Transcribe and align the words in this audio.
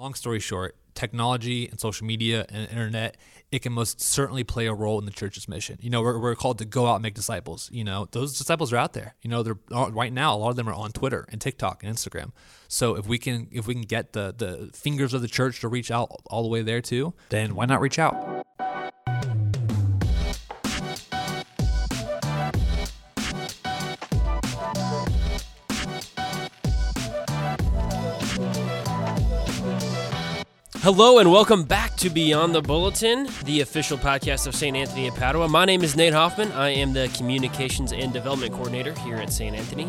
Long 0.00 0.14
story 0.14 0.40
short, 0.40 0.76
technology 0.94 1.68
and 1.68 1.78
social 1.78 2.06
media 2.06 2.46
and 2.48 2.66
internet, 2.70 3.18
it 3.52 3.58
can 3.60 3.74
most 3.74 4.00
certainly 4.00 4.42
play 4.44 4.66
a 4.66 4.72
role 4.72 4.98
in 4.98 5.04
the 5.04 5.10
church's 5.10 5.46
mission. 5.46 5.76
You 5.82 5.90
know, 5.90 6.00
we're, 6.00 6.18
we're 6.18 6.34
called 6.34 6.56
to 6.60 6.64
go 6.64 6.86
out 6.86 6.94
and 6.94 7.02
make 7.02 7.12
disciples. 7.12 7.68
You 7.70 7.84
know, 7.84 8.08
those 8.12 8.38
disciples 8.38 8.72
are 8.72 8.78
out 8.78 8.94
there. 8.94 9.14
You 9.20 9.28
know, 9.28 9.42
they're 9.42 9.58
uh, 9.70 9.90
right 9.92 10.10
now. 10.10 10.34
A 10.34 10.38
lot 10.38 10.48
of 10.48 10.56
them 10.56 10.70
are 10.70 10.72
on 10.72 10.92
Twitter 10.92 11.26
and 11.28 11.38
TikTok 11.38 11.84
and 11.84 11.94
Instagram. 11.94 12.32
So 12.66 12.94
if 12.96 13.06
we 13.06 13.18
can 13.18 13.48
if 13.52 13.66
we 13.66 13.74
can 13.74 13.82
get 13.82 14.14
the 14.14 14.34
the 14.34 14.70
fingers 14.72 15.12
of 15.12 15.20
the 15.20 15.28
church 15.28 15.60
to 15.60 15.68
reach 15.68 15.90
out 15.90 16.10
all 16.30 16.42
the 16.42 16.48
way 16.48 16.62
there 16.62 16.80
too, 16.80 17.12
then 17.28 17.54
why 17.54 17.66
not 17.66 17.82
reach 17.82 17.98
out? 17.98 18.46
Hello 30.82 31.18
and 31.18 31.30
welcome 31.30 31.64
back 31.64 31.94
to 31.96 32.08
Beyond 32.08 32.54
the 32.54 32.62
Bulletin, 32.62 33.28
the 33.44 33.60
official 33.60 33.98
podcast 33.98 34.46
of 34.46 34.54
St. 34.54 34.74
Anthony 34.74 35.08
of 35.08 35.14
Padua. 35.14 35.46
My 35.46 35.66
name 35.66 35.82
is 35.82 35.94
Nate 35.94 36.14
Hoffman. 36.14 36.50
I 36.52 36.70
am 36.70 36.94
the 36.94 37.10
Communications 37.14 37.92
and 37.92 38.14
Development 38.14 38.50
Coordinator 38.50 38.94
here 39.00 39.16
at 39.16 39.30
St. 39.30 39.54
Anthony 39.54 39.88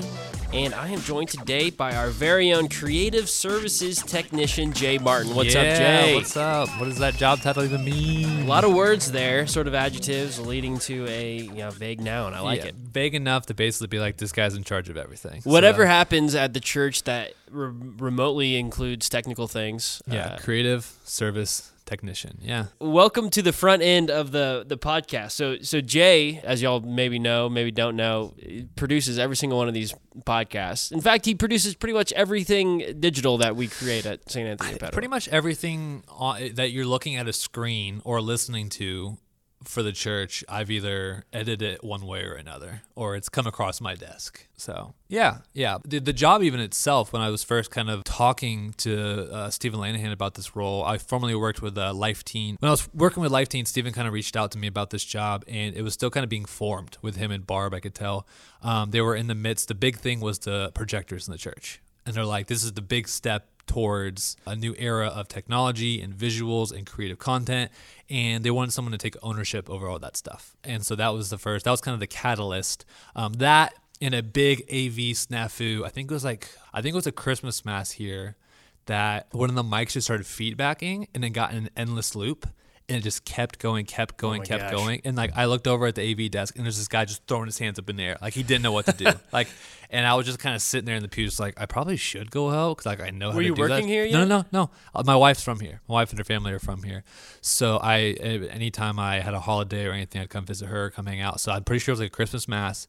and 0.54 0.74
I 0.74 0.90
am 0.90 1.00
joined 1.02 1.30
today 1.30 1.70
by 1.70 1.96
our 1.96 2.10
very 2.10 2.52
own 2.52 2.68
creative 2.68 3.30
services 3.30 4.02
technician, 4.04 4.74
Jay 4.74 4.98
Martin. 4.98 5.34
What's 5.34 5.54
yeah, 5.54 5.62
up, 5.62 5.78
Jay? 5.78 6.16
What's 6.16 6.36
up? 6.36 6.70
What 6.80 6.86
does 6.86 6.98
that 6.98 7.16
job 7.16 7.40
title 7.40 7.64
even 7.64 7.84
mean? 7.86 8.42
A 8.42 8.46
lot 8.46 8.64
of 8.64 8.74
words 8.74 9.12
there, 9.12 9.48
sort 9.48 9.68
of 9.68 9.74
adjectives 9.74 10.40
leading 10.40 10.78
to 10.80 11.08
a 11.08 11.38
you 11.38 11.54
know, 11.54 11.70
vague 11.72 12.02
noun. 12.02 12.34
I 12.34 12.42
like 12.42 12.62
yeah, 12.62 12.68
it. 12.68 12.76
Vague 12.76 13.16
enough 13.16 13.46
to 13.48 13.54
basically 13.54 13.88
be 13.88 14.00
like, 14.00 14.18
this 14.18 14.32
guy's 14.32 14.56
in 14.56 14.64
charge 14.64 14.90
of 14.90 14.98
everything. 14.98 15.42
Whatever 15.44 15.84
so, 15.84 15.88
happens 15.88 16.36
at 16.36 16.54
the 16.54 16.60
church 16.60 17.04
that 17.04 17.34
re- 17.50 17.72
remotely 17.98 18.58
includes 18.58 19.08
technical 19.08 19.48
things. 19.48 20.02
Yeah, 20.08 20.26
uh, 20.26 20.38
creative 20.40 20.92
service 21.06 21.72
technician. 21.92 22.40
Yeah. 22.42 22.68
Welcome 22.80 23.30
to 23.32 23.42
the 23.42 23.52
front 23.52 23.82
end 23.82 24.10
of 24.10 24.32
the 24.32 24.64
the 24.66 24.78
podcast. 24.78 25.32
So 25.32 25.58
so 25.62 25.82
Jay, 25.82 26.40
as 26.44 26.62
y'all 26.62 26.80
maybe 26.80 27.20
know, 27.20 27.50
maybe 27.50 27.70
don't 27.70 27.98
know, 27.98 28.34
produces 28.78 29.20
every 29.20 29.36
single 29.36 29.58
one 29.58 29.68
of 29.68 29.74
these 29.74 29.94
podcasts. 30.26 30.94
In 30.94 31.02
fact, 31.02 31.26
he 31.26 31.36
produces 31.36 31.76
pretty 31.76 31.94
much 31.94 32.14
everything 32.14 32.96
digital 33.00 33.38
that 33.40 33.58
we 33.58 33.68
create 33.68 34.06
at 34.06 34.32
St. 34.32 34.48
Anthony. 34.48 34.90
Pretty 34.92 35.10
much 35.10 35.28
everything 35.28 36.06
on, 36.08 36.56
that 36.56 36.72
you're 36.72 36.86
looking 36.86 37.18
at 37.18 37.28
a 37.28 37.34
screen 37.34 38.02
or 38.06 38.22
listening 38.22 38.70
to 38.70 39.18
for 39.64 39.84
the 39.84 39.92
church, 39.92 40.44
I've 40.50 40.72
either 40.72 41.24
edited 41.32 41.62
it 41.62 41.84
one 41.84 42.06
way 42.06 42.24
or 42.24 42.34
another, 42.34 42.82
or 42.96 43.16
it's 43.16 43.30
come 43.30 43.48
across 43.48 43.80
my 43.80 43.96
desk. 43.96 44.48
So 44.58 44.94
yeah, 45.08 45.40
yeah. 45.54 45.78
The, 45.86 46.00
the 46.00 46.14
job 46.14 46.44
even 46.44 46.60
itself, 46.60 47.14
when 47.14 47.22
I 47.22 47.30
was 47.30 47.44
first 47.44 47.72
kind 47.72 47.90
of 47.90 48.04
talking 48.04 48.74
to 48.78 49.32
uh, 49.32 49.50
Stephen 49.50 49.80
Lanahan 49.80 50.12
about 50.12 50.36
this 50.36 50.56
role, 50.56 50.84
I 50.84 50.98
formerly 50.98 51.36
worked 51.36 51.62
with 51.62 51.78
uh, 51.78 51.94
Life 51.94 52.24
Teen. 52.24 52.58
When 52.60 52.70
I 52.70 52.72
was 52.72 52.90
working 52.94 53.22
with 53.22 53.32
Life 53.32 53.50
Teen, 53.50 53.66
Stephen 53.66 53.94
kind 53.94 54.08
of 54.08 54.14
reached 54.14 54.36
out 54.36 54.52
to 54.52 54.58
me 54.58 54.68
about 54.68 54.90
this 54.90 55.04
job, 55.04 55.44
and 55.48 55.76
it 55.76 55.82
was 55.82 55.94
still 55.94 56.10
kind 56.10 56.24
of 56.24 56.30
being 56.30 56.46
formed 56.46 56.98
with 57.02 57.16
him 57.16 57.32
and 57.32 57.46
Barb. 57.46 57.74
I 57.74 57.80
could 57.80 57.96
tell 57.96 58.28
um, 58.62 58.92
they 58.92 59.02
were 59.02 59.16
in 59.16 59.28
the 59.28 59.36
midst. 59.36 59.68
The 59.68 59.76
big 59.76 59.98
thing 59.98 60.20
was 60.20 60.40
the 60.40 60.72
projectors 60.74 61.28
in 61.28 61.32
the 61.32 61.38
church, 61.38 61.82
and 62.06 62.16
they're 62.16 62.26
like, 62.26 62.48
"This 62.48 62.64
is 62.64 62.74
the 62.74 62.82
big 62.82 63.08
step 63.08 63.51
towards 63.72 64.36
a 64.46 64.54
new 64.54 64.76
era 64.78 65.08
of 65.08 65.30
technology 65.30 66.02
and 66.02 66.14
visuals 66.14 66.74
and 66.76 66.86
creative 66.86 67.18
content 67.18 67.72
and 68.10 68.44
they 68.44 68.52
wanted 68.52 68.72
someone 68.72 68.92
to 68.92 68.98
take 68.98 69.16
ownership 69.24 69.70
over 69.70 69.88
all 69.88 69.98
that 69.98 70.18
stuff. 70.18 70.58
And 70.66 70.86
so 70.86 70.94
that 70.96 71.10
was 71.10 71.30
the 71.30 71.38
first 71.38 71.64
that 71.64 71.72
was 71.72 71.80
kind 71.80 71.94
of 71.94 72.02
the 72.02 72.08
catalyst. 72.08 72.84
Um, 73.16 73.34
that 73.34 73.74
in 74.02 74.14
a 74.14 74.24
big 74.24 74.62
av 74.64 74.98
snafu 75.16 75.86
i 75.86 75.90
think 75.90 76.10
it 76.10 76.14
was 76.14 76.26
like 76.26 76.50
i 76.74 76.82
think 76.82 76.94
it 76.94 76.96
was 76.96 77.06
a 77.06 77.12
christmas 77.12 77.64
mass 77.64 77.92
here 77.92 78.36
that 78.88 79.28
one 79.32 79.48
of 79.48 79.56
the 79.56 79.64
mics 79.64 79.92
just 79.92 80.08
started 80.08 80.26
feedbacking 80.26 81.08
and 81.14 81.24
then 81.24 81.32
got 81.32 81.52
in 81.52 81.58
an 81.58 81.70
endless 81.78 82.16
loop 82.16 82.48
and 82.90 82.98
it 82.98 83.02
just 83.02 83.26
kept 83.26 83.60
going, 83.60 83.86
kept 83.86 84.18
going, 84.18 84.42
oh 84.42 84.46
kept 84.46 84.64
gosh. 84.64 84.72
going. 84.72 85.02
And 85.06 85.16
like 85.16 85.32
I 85.36 85.46
looked 85.46 85.68
over 85.68 85.88
at 85.88 85.96
the 85.96 86.12
AV 86.12 86.32
desk, 86.32 86.56
and 86.56 86.66
there's 86.66 86.78
this 86.78 86.88
guy 86.88 87.06
just 87.06 87.26
throwing 87.28 87.46
his 87.46 87.58
hands 87.58 87.80
up 87.80 87.90
in 87.90 87.96
the 87.96 88.04
air, 88.04 88.18
like 88.22 88.34
he 88.34 88.44
didn't 88.44 88.64
know 88.64 88.72
what 88.72 88.86
to 88.86 88.94
do. 88.94 89.06
like, 89.32 89.48
and 89.90 90.06
I 90.06 90.16
was 90.16 90.26
just 90.26 90.40
kind 90.40 90.56
of 90.56 90.62
sitting 90.62 90.86
there 90.86 90.96
in 90.96 91.02
the 91.02 91.10
pew, 91.10 91.26
just 91.26 91.40
like 91.40 91.60
I 91.60 91.66
probably 91.66 91.98
should 91.98 92.32
go 92.32 92.50
help 92.50 92.80
because 92.80 92.86
like 92.86 93.02
I 93.02 93.12
know. 93.12 93.28
Were 93.28 93.34
how 93.34 93.40
to 93.40 93.46
you 93.46 93.56
do 93.56 93.62
working 93.62 93.88
that. 93.88 93.92
here? 93.92 94.06
Yet? 94.06 94.14
No, 94.14 94.26
no, 94.26 94.38
no, 94.38 94.46
no. 94.52 94.70
Uh, 94.94 95.04
my 95.06 95.16
wife's 95.16 95.44
from 95.44 95.60
here. 95.60 95.82
My 95.88 95.94
wife 95.94 96.10
and 96.10 96.20
her 96.20 96.26
family 96.26 96.52
are 96.54 96.60
from 96.60 96.84
here. 96.84 97.04
So 97.42 97.78
I, 97.78 98.16
anytime 98.52 99.00
I 99.00 99.20
had 99.20 99.34
a 99.34 99.40
holiday 99.40 99.86
or 99.86 99.92
anything, 99.92 100.22
I'd 100.22 100.30
come 100.30 100.46
visit 100.46 100.68
her, 100.68 100.90
come 100.90 101.06
hang 101.06 101.22
out. 101.22 101.40
So 101.40 101.52
I'm 101.52 101.64
pretty 101.64 101.80
sure 101.80 101.92
it 101.92 101.94
was 101.94 102.00
like 102.02 102.08
a 102.08 102.16
Christmas 102.16 102.48
mass, 102.48 102.88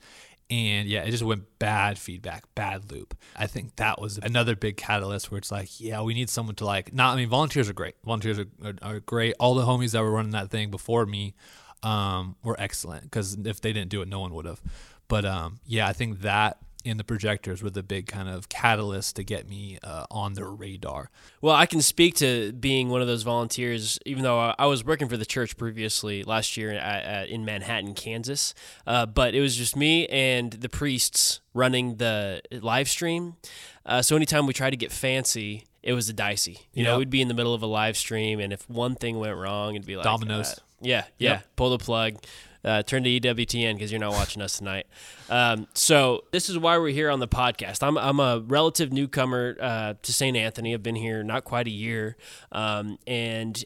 and 0.53 0.87
yeah, 0.87 1.03
it 1.03 1.11
just 1.11 1.23
went 1.23 1.45
bad 1.59 1.99
feedback, 1.99 2.45
bad 2.55 2.93
loop. 2.93 3.17
I 3.35 3.47
think 3.47 3.77
that 3.77 3.99
was 3.99 4.19
another 4.19 4.55
big 4.55 4.77
catalyst 4.77 5.31
where 5.31 5.39
it's 5.39 5.51
like, 5.51 5.81
yeah, 5.81 6.03
we 6.03 6.13
need 6.13 6.29
someone 6.29 6.55
to 6.57 6.67
like. 6.67 6.93
Not, 6.93 7.15
I 7.15 7.17
mean, 7.17 7.31
volunteers 7.31 7.71
are 7.71 7.73
great. 7.73 7.95
Volunteers 8.05 8.39
are, 8.39 8.47
are, 8.63 8.75
are 8.83 9.01
great. 9.01 9.35
All 9.41 9.55
the 9.55 9.65
homies 9.65 9.93
that 9.93 10.03
were 10.03 10.11
running 10.11 10.33
that 10.33 10.51
thing 10.51 10.71
before 10.71 11.07
me 11.07 11.35
um, 11.83 12.37
were 12.45 12.57
excellent 12.61 13.05
because 13.05 13.35
if 13.35 13.63
they 13.63 13.73
didn't 13.73 13.89
do 13.89 14.03
it, 14.03 14.09
no 14.09 14.21
one 14.21 14.35
would 14.35 14.45
have. 14.45 14.61
But 15.09 15.25
um, 15.25 15.61
yeah, 15.65 15.89
I 15.89 15.95
think 15.95 16.21
that 16.21 16.59
in 16.85 16.97
the 16.97 17.05
projectors 17.05 17.63
were 17.63 17.71
the 17.71 17.83
big 17.83 18.07
kind 18.07 18.29
of 18.29 18.49
catalyst 18.49 19.17
to 19.17 19.25
get 19.25 19.49
me 19.49 19.79
uh, 19.83 20.05
on 20.11 20.35
their 20.35 20.51
radar. 20.51 21.11
Well, 21.41 21.55
I 21.55 21.67
can 21.67 21.81
speak 21.81 22.17
to 22.17 22.53
being 22.53 22.89
one 22.89 23.01
of 23.01 23.07
those 23.07 23.23
volunteers, 23.23 23.99
even 24.05 24.23
though 24.23 24.39
I 24.59 24.67
was 24.67 24.85
working 24.85 25.09
for 25.09 25.17
the 25.17 25.27
church 25.27 25.57
previously 25.57 26.23
last 26.23 26.57
year 26.57 26.73
at, 26.73 27.05
at, 27.05 27.29
in 27.29 27.45
Manhattan, 27.45 27.95
Kansas. 27.95 28.55
Uh, 28.87 29.07
but 29.07 29.35
it 29.35 29.41
was 29.41 29.57
just 29.57 29.77
me 29.77 30.07
and 30.09 30.53
the 30.53 30.69
priests 30.69 31.41
running 31.55 31.97
the 31.97 32.43
live 32.51 32.89
stream. 32.89 33.37
Uh, 33.85 34.03
so 34.03 34.17
anytime 34.17 34.47
we 34.47 34.53
tried 34.53 34.71
to 34.71 34.77
get 34.77 34.93
fancy, 34.93 35.65
it 35.83 35.93
was 35.93 36.09
a 36.09 36.13
dicey. 36.13 36.59
You 36.73 36.85
yep. 36.85 36.87
know, 36.87 36.99
we'd 36.99 37.11
be 37.11 37.23
in 37.23 37.29
the 37.29 37.35
middle 37.35 37.55
of 37.55 37.63
a 37.63 37.67
live 37.67 37.97
stream, 37.97 38.41
and 38.41 38.53
if 38.53 38.69
one 38.69 38.95
thing 38.95 39.19
went 39.19 39.37
wrong, 39.37 39.75
it'd 39.75 39.87
be 39.87 39.97
like 39.97 40.05
dominoes. 40.05 40.53
Uh, 40.53 40.57
yeah, 40.81 41.05
yeah. 41.19 41.31
Yep. 41.31 41.47
Pull 41.57 41.71
the 41.71 41.79
plug 41.79 42.17
uh, 42.65 42.83
turn 42.83 43.05
to 43.05 43.11
EWTN 43.11 43.75
because 43.75 43.91
you're 43.91 44.01
not 44.01 44.13
watching 44.13 44.43
us 44.43 44.59
tonight. 44.59 44.87
Um, 45.29 45.67
so 45.75 46.25
this 46.33 46.49
is 46.49 46.59
why 46.59 46.79
we're 46.79 46.93
here 46.93 47.11
on 47.11 47.21
the 47.21 47.29
podcast. 47.29 47.83
I'm, 47.83 47.99
I'm 47.99 48.21
a 48.21 48.41
relative 48.41 48.93
newcomer 48.93 49.57
uh, 49.61 49.95
to 50.01 50.13
St. 50.13 50.37
Anthony. 50.37 50.75
I've 50.75 50.83
been 50.83 50.97
here 50.97 51.23
not 51.23 51.45
quite 51.45 51.67
a 51.67 51.71
year, 51.71 52.17
um, 52.53 52.99
and 53.07 53.65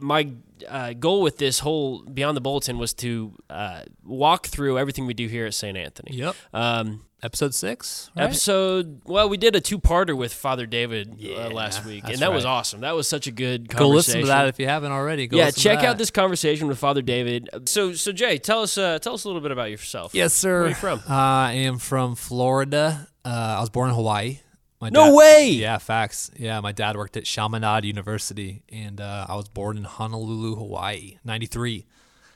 my 0.00 0.30
uh, 0.68 0.92
goal 0.92 1.22
with 1.22 1.38
this 1.38 1.60
whole 1.60 2.02
Beyond 2.02 2.36
the 2.36 2.40
Bulletin 2.40 2.78
was 2.78 2.94
to 2.94 3.34
uh, 3.50 3.82
walk 4.04 4.46
through 4.46 4.78
everything 4.78 5.06
we 5.06 5.14
do 5.14 5.26
here 5.26 5.46
at 5.46 5.54
St. 5.54 5.76
Anthony. 5.76 6.16
Yep. 6.16 6.36
Um, 6.52 7.04
episode 7.22 7.54
six. 7.54 8.10
Right? 8.16 8.24
Episode. 8.24 9.02
Well, 9.04 9.28
we 9.28 9.36
did 9.36 9.56
a 9.56 9.60
two-parter 9.60 10.16
with 10.16 10.32
Father 10.32 10.66
David 10.66 11.10
uh, 11.10 11.14
yeah, 11.18 11.36
uh, 11.36 11.50
last 11.50 11.84
week, 11.84 12.04
and 12.04 12.18
that 12.18 12.28
right. 12.28 12.34
was 12.34 12.44
awesome. 12.44 12.80
That 12.80 12.94
was 12.94 13.08
such 13.08 13.26
a 13.26 13.30
good 13.30 13.68
conversation. 13.68 13.90
Go 13.90 13.94
listen 13.94 14.20
to 14.20 14.26
that 14.28 14.48
if 14.48 14.58
you 14.58 14.66
haven't 14.66 14.92
already. 14.92 15.26
Go 15.26 15.36
yeah, 15.36 15.50
check 15.50 15.84
out 15.84 15.98
this 15.98 16.10
conversation 16.10 16.68
with 16.68 16.78
Father 16.78 17.02
David. 17.02 17.48
So, 17.66 17.92
so 17.92 18.12
Jay, 18.12 18.38
tell 18.38 18.62
us, 18.62 18.78
uh, 18.78 18.98
tell 18.98 19.14
us 19.14 19.24
a 19.24 19.28
little 19.28 19.42
bit 19.42 19.50
about 19.50 19.70
yourself. 19.70 20.14
Yes, 20.14 20.34
sir. 20.34 20.60
Where 20.60 20.66
are 20.66 20.68
you 20.68 20.74
from? 20.74 20.98
Uh, 21.00 21.14
I 21.14 21.52
am 21.52 21.78
from 21.78 22.14
Florida. 22.14 23.08
Uh, 23.24 23.56
I 23.58 23.60
was 23.60 23.70
born 23.70 23.90
in 23.90 23.94
Hawaii. 23.94 24.40
My 24.80 24.90
no 24.90 25.06
dad, 25.06 25.14
way. 25.14 25.50
Yeah, 25.50 25.78
facts. 25.78 26.30
Yeah, 26.36 26.60
my 26.60 26.70
dad 26.70 26.96
worked 26.96 27.16
at 27.16 27.24
Chaminade 27.24 27.84
University, 27.84 28.62
and 28.68 29.00
uh, 29.00 29.26
I 29.28 29.34
was 29.34 29.48
born 29.48 29.76
in 29.76 29.82
Honolulu, 29.82 30.54
Hawaii, 30.54 31.18
'93. 31.24 31.84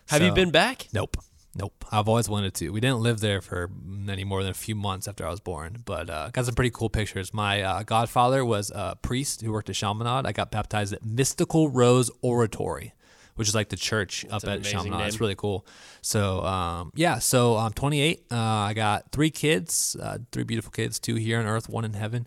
Have 0.09 0.19
so, 0.19 0.27
you 0.27 0.33
been 0.33 0.51
back? 0.51 0.89
Nope. 0.93 1.19
Nope. 1.55 1.85
I've 1.93 2.09
always 2.09 2.29
wanted 2.29 2.55
to. 2.55 2.71
We 2.71 2.81
didn't 2.81 3.01
live 3.01 3.21
there 3.21 3.41
for 3.41 3.71
any 4.11 4.25
more 4.25 4.43
than 4.43 4.51
a 4.51 4.55
few 4.55 4.75
months 4.75 5.09
after 5.09 5.27
I 5.27 5.31
was 5.31 5.41
born, 5.41 5.83
but 5.85 6.11
uh, 6.11 6.31
got 6.31 6.45
some 6.47 6.55
pretty 6.55 6.71
cool 6.71 6.91
pictures. 6.91 7.33
My 7.33 7.63
uh, 7.63 7.83
godfather 7.83 8.45
was 8.45 8.71
a 8.75 8.97
priest 9.01 9.43
who 9.43 9.53
worked 9.53 9.69
at 9.71 9.77
Chaminade. 9.77 10.27
I 10.27 10.33
got 10.33 10.51
baptized 10.51 10.93
at 10.93 11.05
Mystical 11.05 11.69
Rose 11.71 12.11
Oratory, 12.23 12.93
which 13.37 13.49
is 13.49 13.55
like 13.55 13.69
the 13.69 13.77
church 13.77 14.27
That's 14.29 14.45
up 14.45 14.51
at 14.51 14.65
Chaminade. 14.65 15.09
It's 15.09 15.21
really 15.21 15.35
cool. 15.35 15.67
So, 16.01 16.45
um, 16.45 16.93
yeah, 16.95 17.19
so 17.19 17.57
I'm 17.57 17.73
28. 17.73 18.25
Uh, 18.31 18.37
I 18.37 18.75
got 18.75 19.11
three 19.13 19.31
kids, 19.31 19.97
uh, 20.01 20.19
three 20.31 20.45
beautiful 20.45 20.71
kids, 20.71 20.99
two 20.99 21.15
here 21.17 21.39
on 21.39 21.47
earth, 21.47 21.69
one 21.69 21.85
in 21.85 21.95
heaven. 21.95 22.27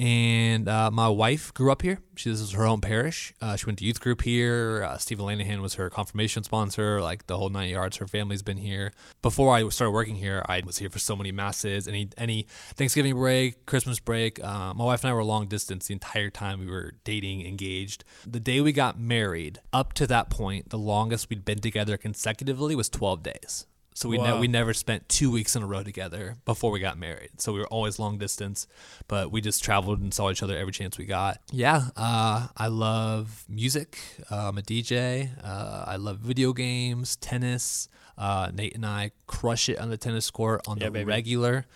And 0.00 0.66
uh, 0.66 0.90
my 0.90 1.10
wife 1.10 1.52
grew 1.52 1.70
up 1.70 1.82
here. 1.82 1.98
She 2.16 2.30
this 2.30 2.40
is 2.40 2.52
her 2.52 2.64
home 2.64 2.80
parish. 2.80 3.34
Uh, 3.38 3.56
she 3.56 3.66
went 3.66 3.80
to 3.80 3.84
youth 3.84 4.00
group 4.00 4.22
here. 4.22 4.82
Uh, 4.82 4.96
Stephen 4.96 5.26
Lanahan 5.26 5.60
was 5.60 5.74
her 5.74 5.90
confirmation 5.90 6.42
sponsor. 6.42 7.02
Like 7.02 7.26
the 7.26 7.36
whole 7.36 7.50
nine 7.50 7.68
yards. 7.68 7.98
Her 7.98 8.06
family's 8.06 8.42
been 8.42 8.56
here. 8.56 8.92
Before 9.20 9.54
I 9.54 9.68
started 9.68 9.90
working 9.90 10.14
here, 10.14 10.42
I 10.48 10.62
was 10.64 10.78
here 10.78 10.88
for 10.88 10.98
so 10.98 11.14
many 11.16 11.32
masses. 11.32 11.86
Any 11.86 12.08
any 12.16 12.46
Thanksgiving 12.76 13.14
break, 13.14 13.66
Christmas 13.66 14.00
break. 14.00 14.42
Uh, 14.42 14.72
my 14.72 14.84
wife 14.84 15.04
and 15.04 15.10
I 15.10 15.12
were 15.12 15.22
long 15.22 15.48
distance 15.48 15.88
the 15.88 15.92
entire 15.92 16.30
time 16.30 16.60
we 16.60 16.66
were 16.66 16.94
dating, 17.04 17.46
engaged. 17.46 18.02
The 18.26 18.40
day 18.40 18.62
we 18.62 18.72
got 18.72 18.98
married, 18.98 19.60
up 19.70 19.92
to 19.94 20.06
that 20.06 20.30
point, 20.30 20.70
the 20.70 20.78
longest 20.78 21.28
we'd 21.28 21.44
been 21.44 21.60
together 21.60 21.98
consecutively 21.98 22.74
was 22.74 22.88
12 22.88 23.22
days. 23.22 23.66
So 24.00 24.08
we 24.08 24.16
wow. 24.16 24.36
ne- 24.36 24.40
we 24.40 24.48
never 24.48 24.72
spent 24.72 25.10
two 25.10 25.30
weeks 25.30 25.54
in 25.54 25.62
a 25.62 25.66
row 25.66 25.82
together 25.82 26.36
before 26.46 26.70
we 26.70 26.80
got 26.80 26.96
married. 26.96 27.32
So 27.36 27.52
we 27.52 27.58
were 27.58 27.66
always 27.66 27.98
long 27.98 28.16
distance, 28.16 28.66
but 29.08 29.30
we 29.30 29.42
just 29.42 29.62
traveled 29.62 30.00
and 30.00 30.14
saw 30.14 30.30
each 30.30 30.42
other 30.42 30.56
every 30.56 30.72
chance 30.72 30.96
we 30.96 31.04
got. 31.04 31.36
Yeah, 31.52 31.88
uh, 31.98 32.46
I 32.56 32.68
love 32.68 33.44
music. 33.46 33.98
Uh, 34.30 34.48
I'm 34.48 34.56
a 34.56 34.62
DJ. 34.62 35.28
Uh, 35.44 35.84
I 35.86 35.96
love 35.96 36.16
video 36.16 36.54
games, 36.54 37.16
tennis. 37.16 37.90
Uh, 38.16 38.50
Nate 38.54 38.74
and 38.74 38.86
I 38.86 39.10
crush 39.26 39.68
it 39.68 39.78
on 39.78 39.90
the 39.90 39.98
tennis 39.98 40.30
court 40.30 40.62
on 40.66 40.78
yeah, 40.78 40.86
the 40.86 40.92
baby. 40.92 41.04
regular. 41.04 41.66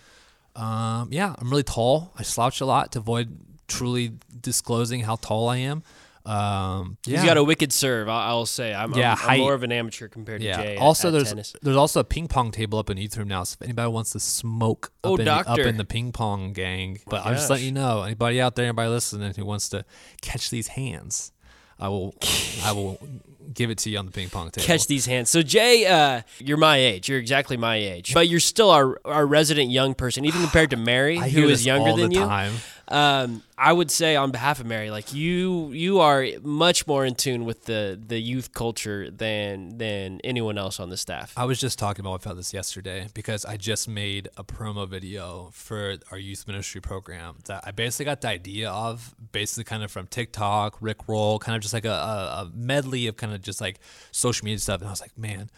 Um, 0.55 1.09
yeah, 1.11 1.35
I'm 1.37 1.51
really 1.51 1.61
tall. 1.61 2.11
I 2.17 2.23
slouch 2.23 2.59
a 2.59 2.65
lot 2.65 2.91
to 2.93 2.99
avoid 2.99 3.37
truly 3.67 4.13
disclosing 4.41 5.01
how 5.01 5.17
tall 5.17 5.47
I 5.47 5.57
am. 5.57 5.83
Um, 6.25 6.97
yeah. 7.05 7.17
He's 7.17 7.25
got 7.25 7.37
a 7.37 7.43
wicked 7.43 7.71
serve. 7.71 8.09
I, 8.09 8.33
will 8.33 8.45
say. 8.45 8.73
I'm, 8.73 8.93
Yeah, 8.93 9.15
I'm, 9.21 9.29
I'm 9.29 9.39
more 9.39 9.53
of 9.53 9.63
an 9.63 9.71
amateur 9.71 10.07
compared 10.07 10.41
to 10.41 10.47
yeah. 10.47 10.61
Jay. 10.61 10.77
also, 10.77 11.09
at 11.09 11.11
there's 11.11 11.29
tennis. 11.29 11.55
there's 11.61 11.77
also 11.77 11.99
a 11.99 12.03
ping 12.03 12.27
pong 12.27 12.51
table 12.51 12.79
up 12.79 12.89
in 12.89 12.97
youth 12.97 13.15
room 13.17 13.27
now. 13.27 13.43
So 13.43 13.57
if 13.59 13.63
anybody 13.63 13.91
wants 13.91 14.11
to 14.11 14.19
smoke 14.19 14.91
up, 15.03 15.11
Oh, 15.11 15.15
in, 15.17 15.27
up 15.27 15.59
in 15.59 15.77
the 15.77 15.85
ping 15.85 16.11
pong 16.11 16.53
gang, 16.53 16.99
but 17.07 17.25
I'm 17.25 17.35
just 17.35 17.49
letting 17.49 17.65
you 17.65 17.71
know, 17.71 18.01
anybody 18.03 18.41
out 18.41 18.55
there, 18.55 18.65
anybody 18.65 18.89
listening 18.89 19.33
who 19.35 19.45
wants 19.45 19.69
to 19.69 19.85
catch 20.21 20.49
these 20.49 20.69
hands, 20.69 21.31
I 21.79 21.89
will 21.89 22.15
I 22.63 22.71
will 22.71 22.97
give 23.53 23.69
it 23.69 23.77
to 23.79 23.89
you 23.89 23.99
on 23.99 24.05
the 24.05 24.11
ping 24.11 24.29
pong 24.29 24.49
table. 24.49 24.65
catch 24.65 24.87
these 24.87 25.05
hands. 25.05 25.29
So 25.29 25.41
Jay, 25.43 25.85
uh, 25.85 26.21
you're 26.39 26.57
my 26.57 26.77
age. 26.77 27.07
You're 27.09 27.19
exactly 27.19 27.57
my 27.57 27.75
age, 27.75 28.13
but 28.13 28.27
you're 28.27 28.39
still 28.39 28.71
our 28.71 28.99
our 29.05 29.27
resident 29.27 29.69
young 29.69 29.93
person, 29.93 30.25
even 30.25 30.41
compared 30.41 30.71
to 30.71 30.77
Mary, 30.77 31.17
who 31.17 31.47
is 31.49 31.65
younger 31.65 31.93
than 32.01 32.11
you. 32.11 32.21
time. 32.21 32.53
Um, 32.87 33.41
I 33.57 33.73
would 33.73 33.89
say 33.89 34.15
on 34.15 34.31
behalf 34.31 34.59
of 34.59 34.65
Mary, 34.65 34.91
like 34.91 35.13
you, 35.13 35.71
you 35.71 35.99
are 35.99 36.25
much 36.43 36.85
more 36.85 37.05
in 37.05 37.15
tune 37.15 37.45
with 37.45 37.65
the 37.65 37.99
the 38.07 38.19
youth 38.19 38.53
culture 38.53 39.09
than 39.09 39.77
than 39.77 40.19
anyone 40.23 40.57
else 40.57 40.79
on 40.79 40.89
the 40.89 40.97
staff. 40.97 41.33
I 41.35 41.45
was 41.45 41.59
just 41.59 41.79
talking 41.79 42.05
about 42.05 42.23
about 42.23 42.35
this 42.35 42.53
yesterday 42.53 43.07
because 43.13 43.45
I 43.45 43.57
just 43.57 43.87
made 43.87 44.29
a 44.37 44.43
promo 44.43 44.87
video 44.87 45.49
for 45.53 45.95
our 46.11 46.17
youth 46.17 46.47
ministry 46.47 46.81
program 46.81 47.35
that 47.45 47.63
I 47.65 47.71
basically 47.71 48.05
got 48.05 48.21
the 48.21 48.29
idea 48.29 48.69
of, 48.69 49.15
basically 49.31 49.63
kind 49.63 49.83
of 49.83 49.91
from 49.91 50.07
TikTok, 50.07 50.77
Rick 50.81 51.07
Roll, 51.07 51.39
kind 51.39 51.55
of 51.55 51.61
just 51.61 51.73
like 51.73 51.85
a, 51.85 51.89
a, 51.89 52.41
a 52.41 52.51
medley 52.53 53.07
of 53.07 53.17
kind 53.17 53.33
of 53.33 53.41
just 53.41 53.61
like 53.61 53.79
social 54.11 54.45
media 54.45 54.59
stuff. 54.59 54.81
And 54.81 54.87
I 54.87 54.91
was 54.91 55.01
like, 55.01 55.17
man, 55.17 55.49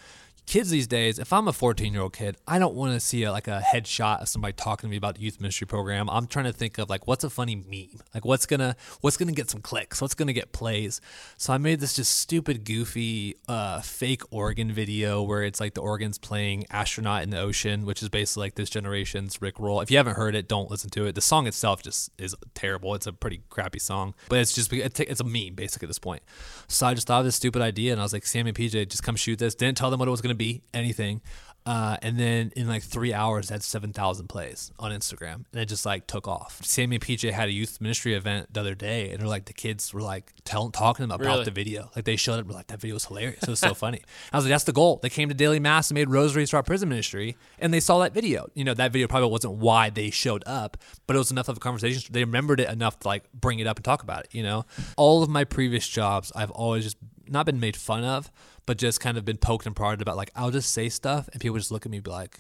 kids 0.48 0.70
these 0.70 0.88
days, 0.88 1.20
if 1.20 1.34
I'm 1.34 1.48
a 1.48 1.54
14 1.54 1.94
year 1.94 2.02
old 2.02 2.14
kid, 2.14 2.38
I 2.48 2.58
don't 2.58 2.74
want 2.74 2.94
to 2.94 3.00
see 3.00 3.24
a, 3.24 3.32
like 3.32 3.48
a 3.48 3.62
headshot 3.62 4.22
of 4.22 4.30
somebody 4.30 4.54
talking 4.54 4.88
to 4.88 4.92
me 4.92 4.98
about 4.98 5.16
the 5.16 5.22
youth 5.22 5.40
ministry 5.40 5.68
program. 5.68 6.10
I'm 6.10 6.26
trying 6.26 6.46
to 6.46 6.54
think 6.54 6.78
of 6.78 6.90
like 6.90 7.06
what's 7.06 7.24
a 7.24 7.30
funny 7.30 7.56
meme, 7.56 8.02
like 8.14 8.26
what's 8.26 8.46
gonna 8.46 8.76
what's 9.02 9.18
gonna 9.18 9.34
get 9.34 9.50
some 9.50 9.62
clicks, 9.62 10.02
what's 10.02 10.16
gonna 10.16 10.34
get 10.34 10.54
plays. 10.54 11.02
So 11.38 11.54
I 11.54 11.58
made 11.58 11.82
this 11.82 11.94
just 11.94 12.18
stupid, 12.18 12.64
goofy, 12.64 13.36
uh, 13.48 13.82
fake 13.82 14.24
organ 14.32 14.72
video 14.72 15.22
where 15.22 15.44
it's 15.44 15.60
like 15.60 15.74
the 15.74 15.82
organs 15.82 16.18
playing 16.18 16.66
astronaut 16.72 17.24
in 17.24 17.30
the 17.30 17.40
ocean, 17.40 17.86
which 17.86 18.02
is 18.02 18.10
basically 18.10 18.46
like 18.46 18.56
this 18.56 18.70
generation's 18.70 19.42
Rick 19.42 19.60
Roll. 19.60 19.82
If 19.82 19.92
you 19.92 19.98
haven't 19.98 20.16
heard 20.16 20.34
it, 20.34 20.48
don't 20.48 20.72
listen 20.72 20.90
to 20.92 21.06
it. 21.06 21.16
The 21.16 21.22
song 21.22 21.46
itself 21.46 21.84
just 21.84 22.10
is 22.18 22.36
terrible. 22.56 22.96
It's 22.96 23.06
a 23.06 23.14
pretty 23.14 23.42
crappy 23.50 23.80
song, 23.80 24.16
but 24.30 24.40
it's 24.40 24.54
just 24.54 24.72
it's 24.72 25.20
a 25.20 25.24
meme 25.26 25.56
basically 25.56 25.88
at 25.88 25.90
this 25.90 26.00
point. 26.00 26.24
So 26.70 26.88
I 26.88 26.94
just 26.94 27.08
thought 27.08 27.20
of 27.20 27.26
this 27.26 27.36
stupid 27.36 27.62
idea, 27.62 27.92
and 27.92 28.00
I 28.00 28.06
was 28.06 28.14
like, 28.14 28.26
Sammy 28.26 28.50
and 28.50 28.58
PJ, 28.58 28.88
just 28.90 29.04
come 29.04 29.18
shoot 29.18 29.40
this. 29.40 29.54
Didn't 29.54 29.78
tell 29.78 29.92
them 29.92 30.00
what 30.00 30.08
it 30.08 30.12
was 30.12 30.22
gonna 30.22 30.37
be, 30.38 30.64
anything. 30.74 31.22
Uh, 31.66 31.98
and 32.02 32.18
then 32.18 32.50
in 32.56 32.66
like 32.66 32.82
three 32.82 33.14
hours, 33.14 33.50
that's 33.50 33.66
7,000 33.66 34.28
plays 34.30 34.72
on 34.80 34.92
Instagram. 34.92 35.44
And 35.52 35.62
it 35.62 35.66
just 35.66 35.86
like 35.86 36.08
took 36.08 36.26
off. 36.26 36.62
Sammy 36.64 36.96
and 36.96 37.04
PJ 37.04 37.30
had 37.34 37.50
a 37.50 37.52
youth 37.52 37.82
ministry 37.82 38.14
event 38.14 38.54
the 38.54 38.62
other 38.62 38.74
day, 38.74 39.10
and 39.12 39.20
they're 39.20 39.28
like, 39.28 39.44
the 39.44 39.54
kids 39.54 39.94
were 39.94 40.00
like 40.02 40.32
telling, 40.46 40.72
talking 40.72 41.04
about 41.04 41.20
Really? 41.20 41.44
the 41.44 41.52
video. 41.52 41.92
Like 41.94 42.06
they 42.06 42.16
showed 42.16 42.40
up, 42.40 42.46
were 42.46 42.54
like, 42.54 42.68
that 42.68 42.80
video 42.80 42.94
was 42.94 43.04
hilarious. 43.04 43.44
It 43.44 43.50
was 43.50 43.60
so 43.60 43.74
funny. 43.74 44.00
I 44.32 44.38
was 44.38 44.46
like, 44.46 44.52
that's 44.52 44.64
the 44.64 44.72
goal. 44.72 45.02
They 45.04 45.10
came 45.10 45.28
to 45.28 45.36
Daily 45.36 45.60
Mass 45.60 45.90
and 45.92 45.96
made 45.96 46.10
Rosaries 46.10 46.52
to 46.52 46.56
our 46.56 46.64
prison 46.64 46.88
ministry, 46.88 47.36
and 47.60 47.74
they 47.74 47.82
saw 47.82 48.00
that 48.00 48.14
video. 48.14 48.48
You 48.54 48.64
know, 48.64 48.74
that 48.74 48.94
video 48.94 49.10
probably 49.10 49.30
wasn't 49.30 49.56
why 49.56 49.90
they 49.90 50.10
showed 50.10 50.44
up, 50.48 50.78
but 51.06 51.18
it 51.18 51.20
was 51.20 51.32
enough 51.32 51.50
of 51.50 51.58
a 51.58 51.60
conversation. 51.60 52.02
They 52.14 52.24
remembered 52.24 52.62
it 52.62 52.70
enough 52.70 52.98
to 53.02 53.10
like 53.10 53.30
bring 53.34 53.60
it 53.60 53.68
up 53.68 53.76
and 53.76 53.84
talk 53.84 54.04
about 54.04 54.24
it, 54.24 54.30
you 54.34 54.42
know? 54.42 54.66
All 54.96 55.22
of 55.22 55.28
my 55.28 55.44
previous 55.44 55.86
jobs, 55.86 56.32
I've 56.34 56.52
always 56.52 56.86
just 56.86 56.96
not 57.30 57.46
been 57.46 57.60
made 57.60 57.76
fun 57.76 58.04
of, 58.04 58.32
but 58.66 58.78
just 58.78 59.00
kind 59.00 59.18
of 59.18 59.26
been 59.26 59.38
poked 59.38 59.66
and 59.66 59.76
prodded 59.76 60.02
about 60.02 60.18
like 60.18 60.32
I'll 60.36 60.52
just 60.52 60.72
say 60.74 60.90
stuff 60.90 61.30
and 61.32 61.42
people 61.42 61.58
just 61.58 61.72
look 61.72 61.86
at 61.86 61.92
me 61.92 61.98
and 61.98 62.04
be 62.04 62.12
like, 62.12 62.40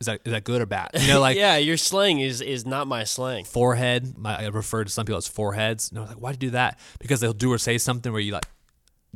Is 0.00 0.06
that 0.06 0.20
is 0.24 0.32
that 0.32 0.44
good 0.44 0.60
or 0.62 0.66
bad? 0.66 0.90
You 0.94 1.08
know, 1.08 1.20
like 1.28 1.36
yeah, 1.36 1.56
your 1.56 1.76
slang 1.76 2.20
is 2.20 2.40
is 2.40 2.64
not 2.66 2.86
my 2.86 3.04
slang. 3.04 3.44
forehead. 3.44 4.16
My, 4.16 4.38
I 4.42 4.46
refer 4.48 4.84
to 4.84 4.90
some 4.90 5.04
people 5.06 5.18
as 5.18 5.28
foreheads. 5.28 5.90
And 5.90 5.98
I 5.98 6.02
was 6.02 6.10
like, 6.10 6.20
why 6.20 6.32
do 6.32 6.46
you 6.46 6.50
do 6.50 6.52
that? 6.52 6.78
Because 7.00 7.20
they'll 7.20 7.32
do 7.32 7.52
or 7.52 7.58
say 7.58 7.78
something 7.78 8.12
where 8.12 8.20
you 8.20 8.32
like 8.32 8.46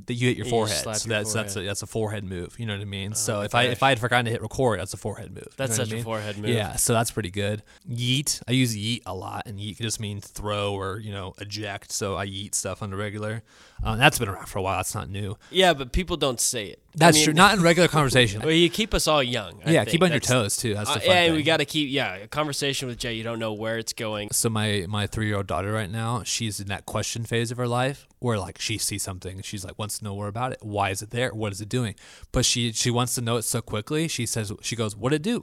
that 0.06 0.14
you 0.14 0.28
hit 0.28 0.36
your 0.36 0.46
You 0.46 0.50
forehead. 0.50 0.78
So 0.78 0.84
your 0.84 0.92
that's 0.92 1.04
that's 1.32 1.34
a, 1.34 1.54
forehead. 1.54 1.68
that's 1.70 1.82
a 1.82 1.86
forehead 1.86 2.24
move. 2.24 2.58
You 2.58 2.66
know 2.66 2.74
what 2.74 2.82
I 2.82 2.86
mean? 2.86 3.14
so 3.14 3.38
my 3.38 3.44
if 3.44 3.54
I 3.54 3.62
if 3.64 3.82
I 3.82 3.90
had 3.90 3.98
forgotten 4.00 4.24
to 4.26 4.30
hit 4.30 4.40
record, 4.42 4.80
that's 4.80 4.94
a 4.94 4.96
forehead 4.96 5.30
move. 5.34 5.44
You 5.50 5.52
That's 5.56 5.78
know 5.78 5.84
such 5.84 5.88
I 5.88 5.92
a 5.92 5.94
mean? 5.96 6.04
forehead 6.04 6.38
move. 6.38 6.50
Yeah, 6.50 6.76
so 6.76 6.92
that's 6.94 7.10
pretty 7.10 7.30
good. 7.30 7.62
Yeet. 7.88 8.42
I 8.48 8.52
use 8.52 8.76
yeet 8.76 9.02
a 9.06 9.14
lot, 9.14 9.42
and 9.46 9.58
yeet 9.58 9.76
can 9.76 9.84
just 9.84 10.00
mean 10.00 10.20
throw 10.20 10.74
or 10.74 10.98
you 10.98 11.12
know 11.12 11.34
eject. 11.40 11.92
So 11.92 12.16
I 12.16 12.26
yeet 12.26 12.54
stuff 12.54 12.82
on 12.82 12.90
the 12.90 12.96
regular. 12.96 13.42
Um, 13.84 13.98
that's 13.98 14.18
been 14.18 14.28
around 14.28 14.46
for 14.46 14.58
a 14.60 14.62
while. 14.62 14.76
That's 14.78 14.94
not 14.94 15.10
new. 15.10 15.36
Yeah, 15.50 15.74
but 15.74 15.92
people 15.92 16.16
don't 16.16 16.40
say 16.40 16.66
it. 16.66 16.78
I 16.94 16.98
That's 16.98 17.16
mean, 17.16 17.24
true. 17.24 17.34
Not 17.34 17.56
in 17.56 17.62
regular 17.62 17.88
conversation. 17.88 18.42
Well, 18.44 18.52
you 18.52 18.68
keep 18.70 18.92
us 18.94 19.08
all 19.08 19.22
young. 19.22 19.60
I 19.64 19.70
yeah, 19.72 19.80
think. 19.80 19.90
keep 19.92 20.02
on 20.02 20.10
your 20.10 20.20
toes 20.20 20.56
too. 20.56 20.74
That's 20.74 20.90
Uh, 20.90 20.94
the 20.94 21.00
fun 21.00 21.16
yeah, 21.16 21.32
we 21.32 21.42
got 21.42 21.56
to 21.56 21.64
keep. 21.64 21.90
Yeah, 21.90 22.14
a 22.16 22.28
conversation 22.28 22.86
with 22.88 22.98
Jay. 22.98 23.14
You 23.14 23.24
don't 23.24 23.38
know 23.38 23.52
where 23.52 23.78
it's 23.78 23.92
going. 23.92 24.28
so 24.30 24.48
my 24.48 24.84
my 24.88 25.06
three 25.06 25.26
year 25.26 25.36
old 25.36 25.46
daughter 25.48 25.72
right 25.72 25.90
now, 25.90 26.22
she's 26.22 26.60
in 26.60 26.68
that 26.68 26.86
question 26.86 27.24
phase 27.24 27.50
of 27.50 27.56
her 27.58 27.66
life 27.68 28.06
where 28.20 28.38
like 28.38 28.60
she 28.60 28.78
sees 28.78 29.02
something 29.02 29.36
and 29.36 29.44
she's 29.44 29.64
like 29.64 29.78
wants 29.82 29.99
to 29.99 30.05
know 30.05 30.14
more 30.14 30.29
about 30.29 30.50
it. 30.55 30.58
Why 30.62 30.90
is 30.94 31.00
it 31.02 31.11
there? 31.11 31.31
What 31.40 31.50
is 31.52 31.61
it 31.61 31.69
doing? 31.79 31.94
But 32.34 32.44
she 32.44 32.73
she 32.73 32.90
wants 32.99 33.14
to 33.17 33.20
know 33.20 33.37
it 33.40 33.43
so 33.55 33.61
quickly. 33.61 34.08
She 34.17 34.25
says 34.26 34.52
she 34.69 34.76
goes, 34.82 34.93
"What 35.02 35.12
it 35.12 35.23
do?" 35.32 35.38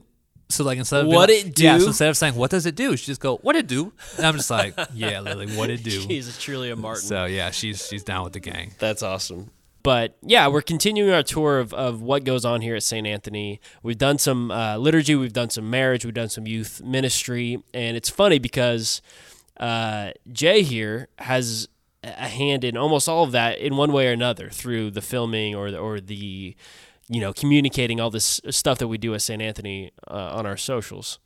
So 0.52 0.64
like 0.64 0.78
instead 0.80 1.02
of 1.02 1.06
being 1.06 1.16
What 1.16 1.30
like- 1.30 1.46
it 1.46 1.60
Yeah, 1.60 1.76
do? 1.78 1.82
so 1.84 1.88
instead 1.94 2.10
of 2.10 2.18
saying 2.18 2.36
what 2.36 2.50
does 2.56 2.66
it 2.66 2.76
do, 2.76 2.98
she 2.98 3.06
just 3.14 3.22
go, 3.22 3.38
"What 3.46 3.56
it 3.56 3.68
do?" 3.68 3.94
And 4.18 4.26
I'm 4.28 4.36
just 4.42 4.50
like, 4.50 4.74
"Yeah, 4.94 5.20
Lily, 5.20 5.48
what 5.58 5.70
it 5.70 5.84
do?" 5.84 6.00
He's 6.14 6.38
truly 6.40 6.70
a 6.72 6.76
Martin. 6.76 7.04
So 7.12 7.26
yeah, 7.26 7.52
she's 7.52 7.86
she's 7.88 8.04
down 8.04 8.24
with 8.24 8.34
the 8.34 8.40
gang. 8.52 8.74
That's 8.80 9.04
awesome. 9.04 9.52
But 9.84 10.18
yeah, 10.22 10.48
we're 10.50 10.62
continuing 10.74 11.12
our 11.14 11.24
tour 11.24 11.60
of, 11.60 11.74
of 11.74 12.02
what 12.02 12.24
goes 12.26 12.44
on 12.46 12.60
here 12.62 12.76
at 12.76 12.84
St. 12.84 13.08
Anthony. 13.08 13.62
We've 13.82 13.98
done 13.98 14.18
some 14.18 14.52
uh, 14.52 14.76
liturgy, 14.78 15.16
we've 15.16 15.32
done 15.42 15.50
some 15.50 15.70
marriage, 15.70 16.04
we've 16.04 16.14
done 16.24 16.28
some 16.30 16.46
youth 16.46 16.82
ministry. 16.84 17.64
And 17.74 17.96
it's 17.96 18.10
funny 18.10 18.40
because 18.40 19.02
uh, 19.58 20.12
Jay 20.32 20.64
here 20.64 21.08
has 21.20 21.70
a 22.04 22.28
hand 22.28 22.64
in 22.64 22.78
almost 22.78 23.10
all 23.10 23.24
of 23.24 23.32
that 23.32 23.60
in 23.60 23.76
one 23.76 23.92
way 23.92 24.08
or 24.08 24.12
another 24.12 24.50
through 24.50 24.92
the 24.92 25.02
filming 25.02 25.56
or 25.56 25.72
the, 25.72 25.78
or 25.78 26.00
the 26.00 26.56
you 27.08 27.20
know 27.20 27.34
communicating 27.34 28.00
all 28.00 28.10
this 28.10 28.40
stuff 28.50 28.78
that 28.78 28.88
we 28.88 28.98
do 28.98 29.14
at 29.14 29.22
St. 29.22 29.42
Anthony 29.42 29.92
uh, 30.10 30.36
on 30.36 30.46
our 30.46 30.58
socials. 30.58 31.20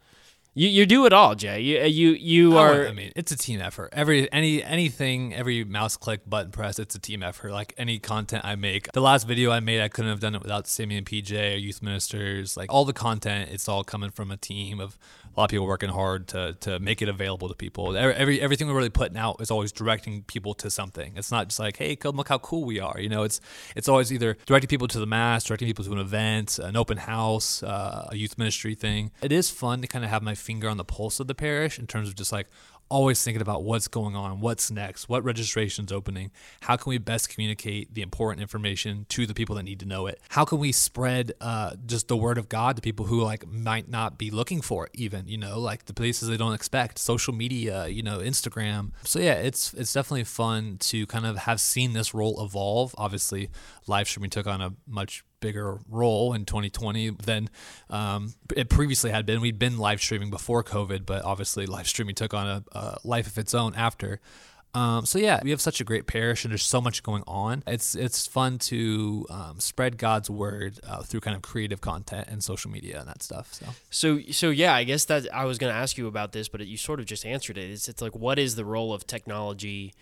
You, 0.56 0.68
you 0.68 0.86
do 0.86 1.08
it 1.08 1.14
all, 1.14 1.34
Jay. 1.34 1.62
You 1.62 1.82
you 1.86 2.10
you 2.12 2.58
I 2.58 2.62
are. 2.62 2.88
I 2.88 2.92
mean, 2.92 3.12
it's 3.16 3.32
a 3.32 3.38
team 3.38 3.60
effort. 3.60 3.90
Every 3.92 4.32
any 4.32 4.64
anything, 4.64 5.34
every 5.34 5.64
mouse 5.64 5.98
click, 5.98 6.30
button 6.30 6.52
press, 6.52 6.78
it's 6.78 6.94
a 6.94 7.00
team 7.00 7.24
effort. 7.24 7.52
Like 7.52 7.74
any 7.76 7.98
content 7.98 8.46
I 8.46 8.56
make, 8.56 8.92
the 8.92 9.02
last 9.02 9.28
video 9.28 9.50
I 9.50 9.62
made, 9.62 9.82
I 9.82 9.88
couldn't 9.88 10.12
have 10.12 10.20
done 10.20 10.36
it 10.36 10.44
without 10.44 10.68
Sammy 10.68 10.96
and 10.96 11.08
PJ 11.08 11.56
or 11.56 11.58
youth 11.58 11.82
ministers. 11.82 12.56
Like 12.56 12.72
all 12.72 12.86
the 12.86 12.94
content, 12.94 13.50
it's 13.52 13.68
all 13.68 13.84
coming 13.84 14.12
from 14.12 14.30
a 14.30 14.38
team 14.38 14.80
of 14.80 15.00
a 15.36 15.40
lot 15.40 15.46
of 15.46 15.50
people 15.50 15.66
working 15.66 15.90
hard 15.90 16.28
to 16.30 16.56
to 16.62 16.80
make 16.80 17.02
it 17.02 17.10
available 17.10 17.50
to 17.50 17.56
people. 17.56 17.96
Every, 17.96 18.14
every 18.14 18.42
everything 18.42 18.68
we're 18.68 18.76
really 18.76 18.90
putting 18.90 19.18
out 19.18 19.42
is 19.42 19.50
always 19.50 19.72
directing 19.72 20.24
people 20.24 20.54
to 20.56 20.70
something. 20.70 21.14
It's 21.16 21.32
not 21.32 21.48
just 21.48 21.60
like, 21.60 21.78
hey, 21.78 21.96
come 21.96 22.16
look 22.16 22.30
how 22.30 22.38
cool 22.38 22.66
we 22.66 22.80
are. 22.80 23.00
You 23.00 23.10
know, 23.10 23.24
it's 23.24 23.42
it's 23.76 23.88
always 23.88 24.12
either 24.12 24.38
directing 24.46 24.68
people 24.68 24.88
to 24.88 25.00
the 25.00 25.08
mass, 25.08 25.44
directing 25.46 25.68
people 25.68 25.86
to 25.86 25.92
an 25.92 26.00
event, 26.00 26.60
an 26.60 26.76
open 26.76 26.98
house, 26.98 27.64
uh, 27.64 28.10
a 28.12 28.16
youth 28.16 28.38
ministry 28.38 28.76
thing. 28.76 29.12
It 29.22 29.32
is 29.32 29.50
fun 29.50 29.82
to 29.82 29.88
kind 29.88 30.06
of 30.06 30.12
have 30.12 30.22
my 30.22 30.36
finger 30.36 30.70
on 30.70 30.78
the 30.78 30.86
pulse 30.86 31.20
of 31.20 31.28
the 31.28 31.36
parish 31.36 31.80
in 31.80 31.88
terms 31.88 32.08
of 32.08 32.16
just 32.16 32.32
like 32.32 32.48
always 32.94 33.24
thinking 33.24 33.42
about 33.42 33.64
what's 33.64 33.88
going 33.88 34.16
on, 34.16 34.40
what's 34.40 34.70
next, 34.70 35.10
what 35.10 35.24
registration's 35.24 35.92
opening, 35.92 36.30
how 36.62 36.78
can 36.78 36.92
we 36.92 37.00
best 37.00 37.28
communicate 37.28 37.92
the 37.96 38.04
important 38.04 38.40
information 38.40 39.08
to 39.10 39.26
the 39.26 39.34
people 39.34 39.56
that 39.56 39.64
need 39.64 39.80
to 39.80 39.86
know 39.88 40.06
it, 40.06 40.22
how 40.30 40.46
can 40.46 40.60
we 40.60 40.72
spread 40.72 41.32
uh, 41.42 41.76
just 41.88 42.08
the 42.08 42.16
word 42.16 42.38
of 42.38 42.50
God 42.50 42.76
to 42.76 42.84
people 42.84 43.08
who 43.08 43.24
like 43.24 43.48
might 43.48 43.90
not 43.90 44.20
be 44.20 44.30
looking 44.30 44.62
for 44.62 44.86
it, 44.86 44.92
even 44.94 45.28
you 45.28 45.40
know, 45.40 45.60
like 45.60 45.86
the 45.86 45.94
places 45.94 46.30
they 46.30 46.38
don't 46.38 46.54
expect, 46.54 47.00
social 47.00 47.34
media, 47.34 47.88
you 47.88 48.04
know, 48.04 48.20
Instagram. 48.20 48.92
So 49.04 49.18
yeah, 49.18 49.34
it's 49.34 49.74
it's 49.74 49.92
definitely 49.92 50.26
fun 50.26 50.78
to 50.82 51.08
kind 51.08 51.26
of 51.26 51.38
have 51.40 51.60
seen 51.60 51.94
this 51.94 52.14
role 52.14 52.46
evolve. 52.46 52.94
Obviously, 52.96 53.50
live 53.88 54.08
streaming 54.08 54.30
took 54.30 54.46
on 54.46 54.62
a 54.62 54.74
much 54.86 55.24
bigger 55.44 55.80
role 55.90 56.34
in 56.34 56.46
2020 56.46 57.10
than 57.12 57.50
um, 57.90 58.34
it 58.56 58.70
previously 58.70 59.12
had 59.12 59.26
been. 59.26 59.42
We'd 59.42 59.60
been 59.60 59.78
live 59.78 60.02
streaming 60.02 60.30
before 60.30 60.64
COVID, 60.64 61.06
but 61.06 61.24
obviously 61.24 61.66
live 61.66 61.88
streaming 61.88 62.16
took 62.16 62.34
on 62.34 62.48
a, 62.48 62.64
a 62.72 62.98
life 63.04 63.28
of 63.28 63.38
its 63.38 63.54
own 63.54 63.76
after. 63.76 64.22
Um, 64.74 65.06
so 65.06 65.20
yeah, 65.20 65.40
we 65.44 65.52
have 65.52 65.62
such 65.62 65.82
a 65.82 65.84
great 65.84 66.08
parish, 66.08 66.46
and 66.46 66.52
there's 66.52 66.66
so 66.66 66.82
much 66.82 67.04
going 67.04 67.24
on. 67.28 67.62
It's 67.68 67.94
it's 67.94 68.26
fun 68.26 68.58
to 68.60 69.28
um, 69.30 69.60
spread 69.60 69.98
God's 69.98 70.30
word 70.30 70.80
uh, 70.88 71.04
through 71.04 71.20
kind 71.20 71.36
of 71.36 71.44
creative 71.44 71.80
content 71.80 72.28
and 72.30 72.44
social 72.44 72.72
media 72.72 73.00
and 73.00 73.08
that 73.08 73.22
stuff. 73.22 73.54
So 73.54 73.66
So 73.92 74.20
so 74.32 74.50
yeah, 74.50 74.74
I 74.74 74.84
guess 74.84 75.06
that 75.06 75.32
I 75.32 75.46
was 75.46 75.60
going 75.60 75.72
to 75.72 75.78
ask 75.78 75.98
you 75.98 76.08
about 76.08 76.32
this, 76.32 76.48
but 76.48 76.66
you 76.66 76.78
sort 76.78 77.00
of 77.00 77.06
just 77.06 77.26
answered 77.26 77.58
it. 77.58 77.70
It's 77.70 77.88
it's 77.88 78.02
like 78.02 78.16
what 78.16 78.40
is 78.40 78.56
the 78.56 78.66
role 78.66 78.94
of 78.94 79.06
technology 79.06 79.94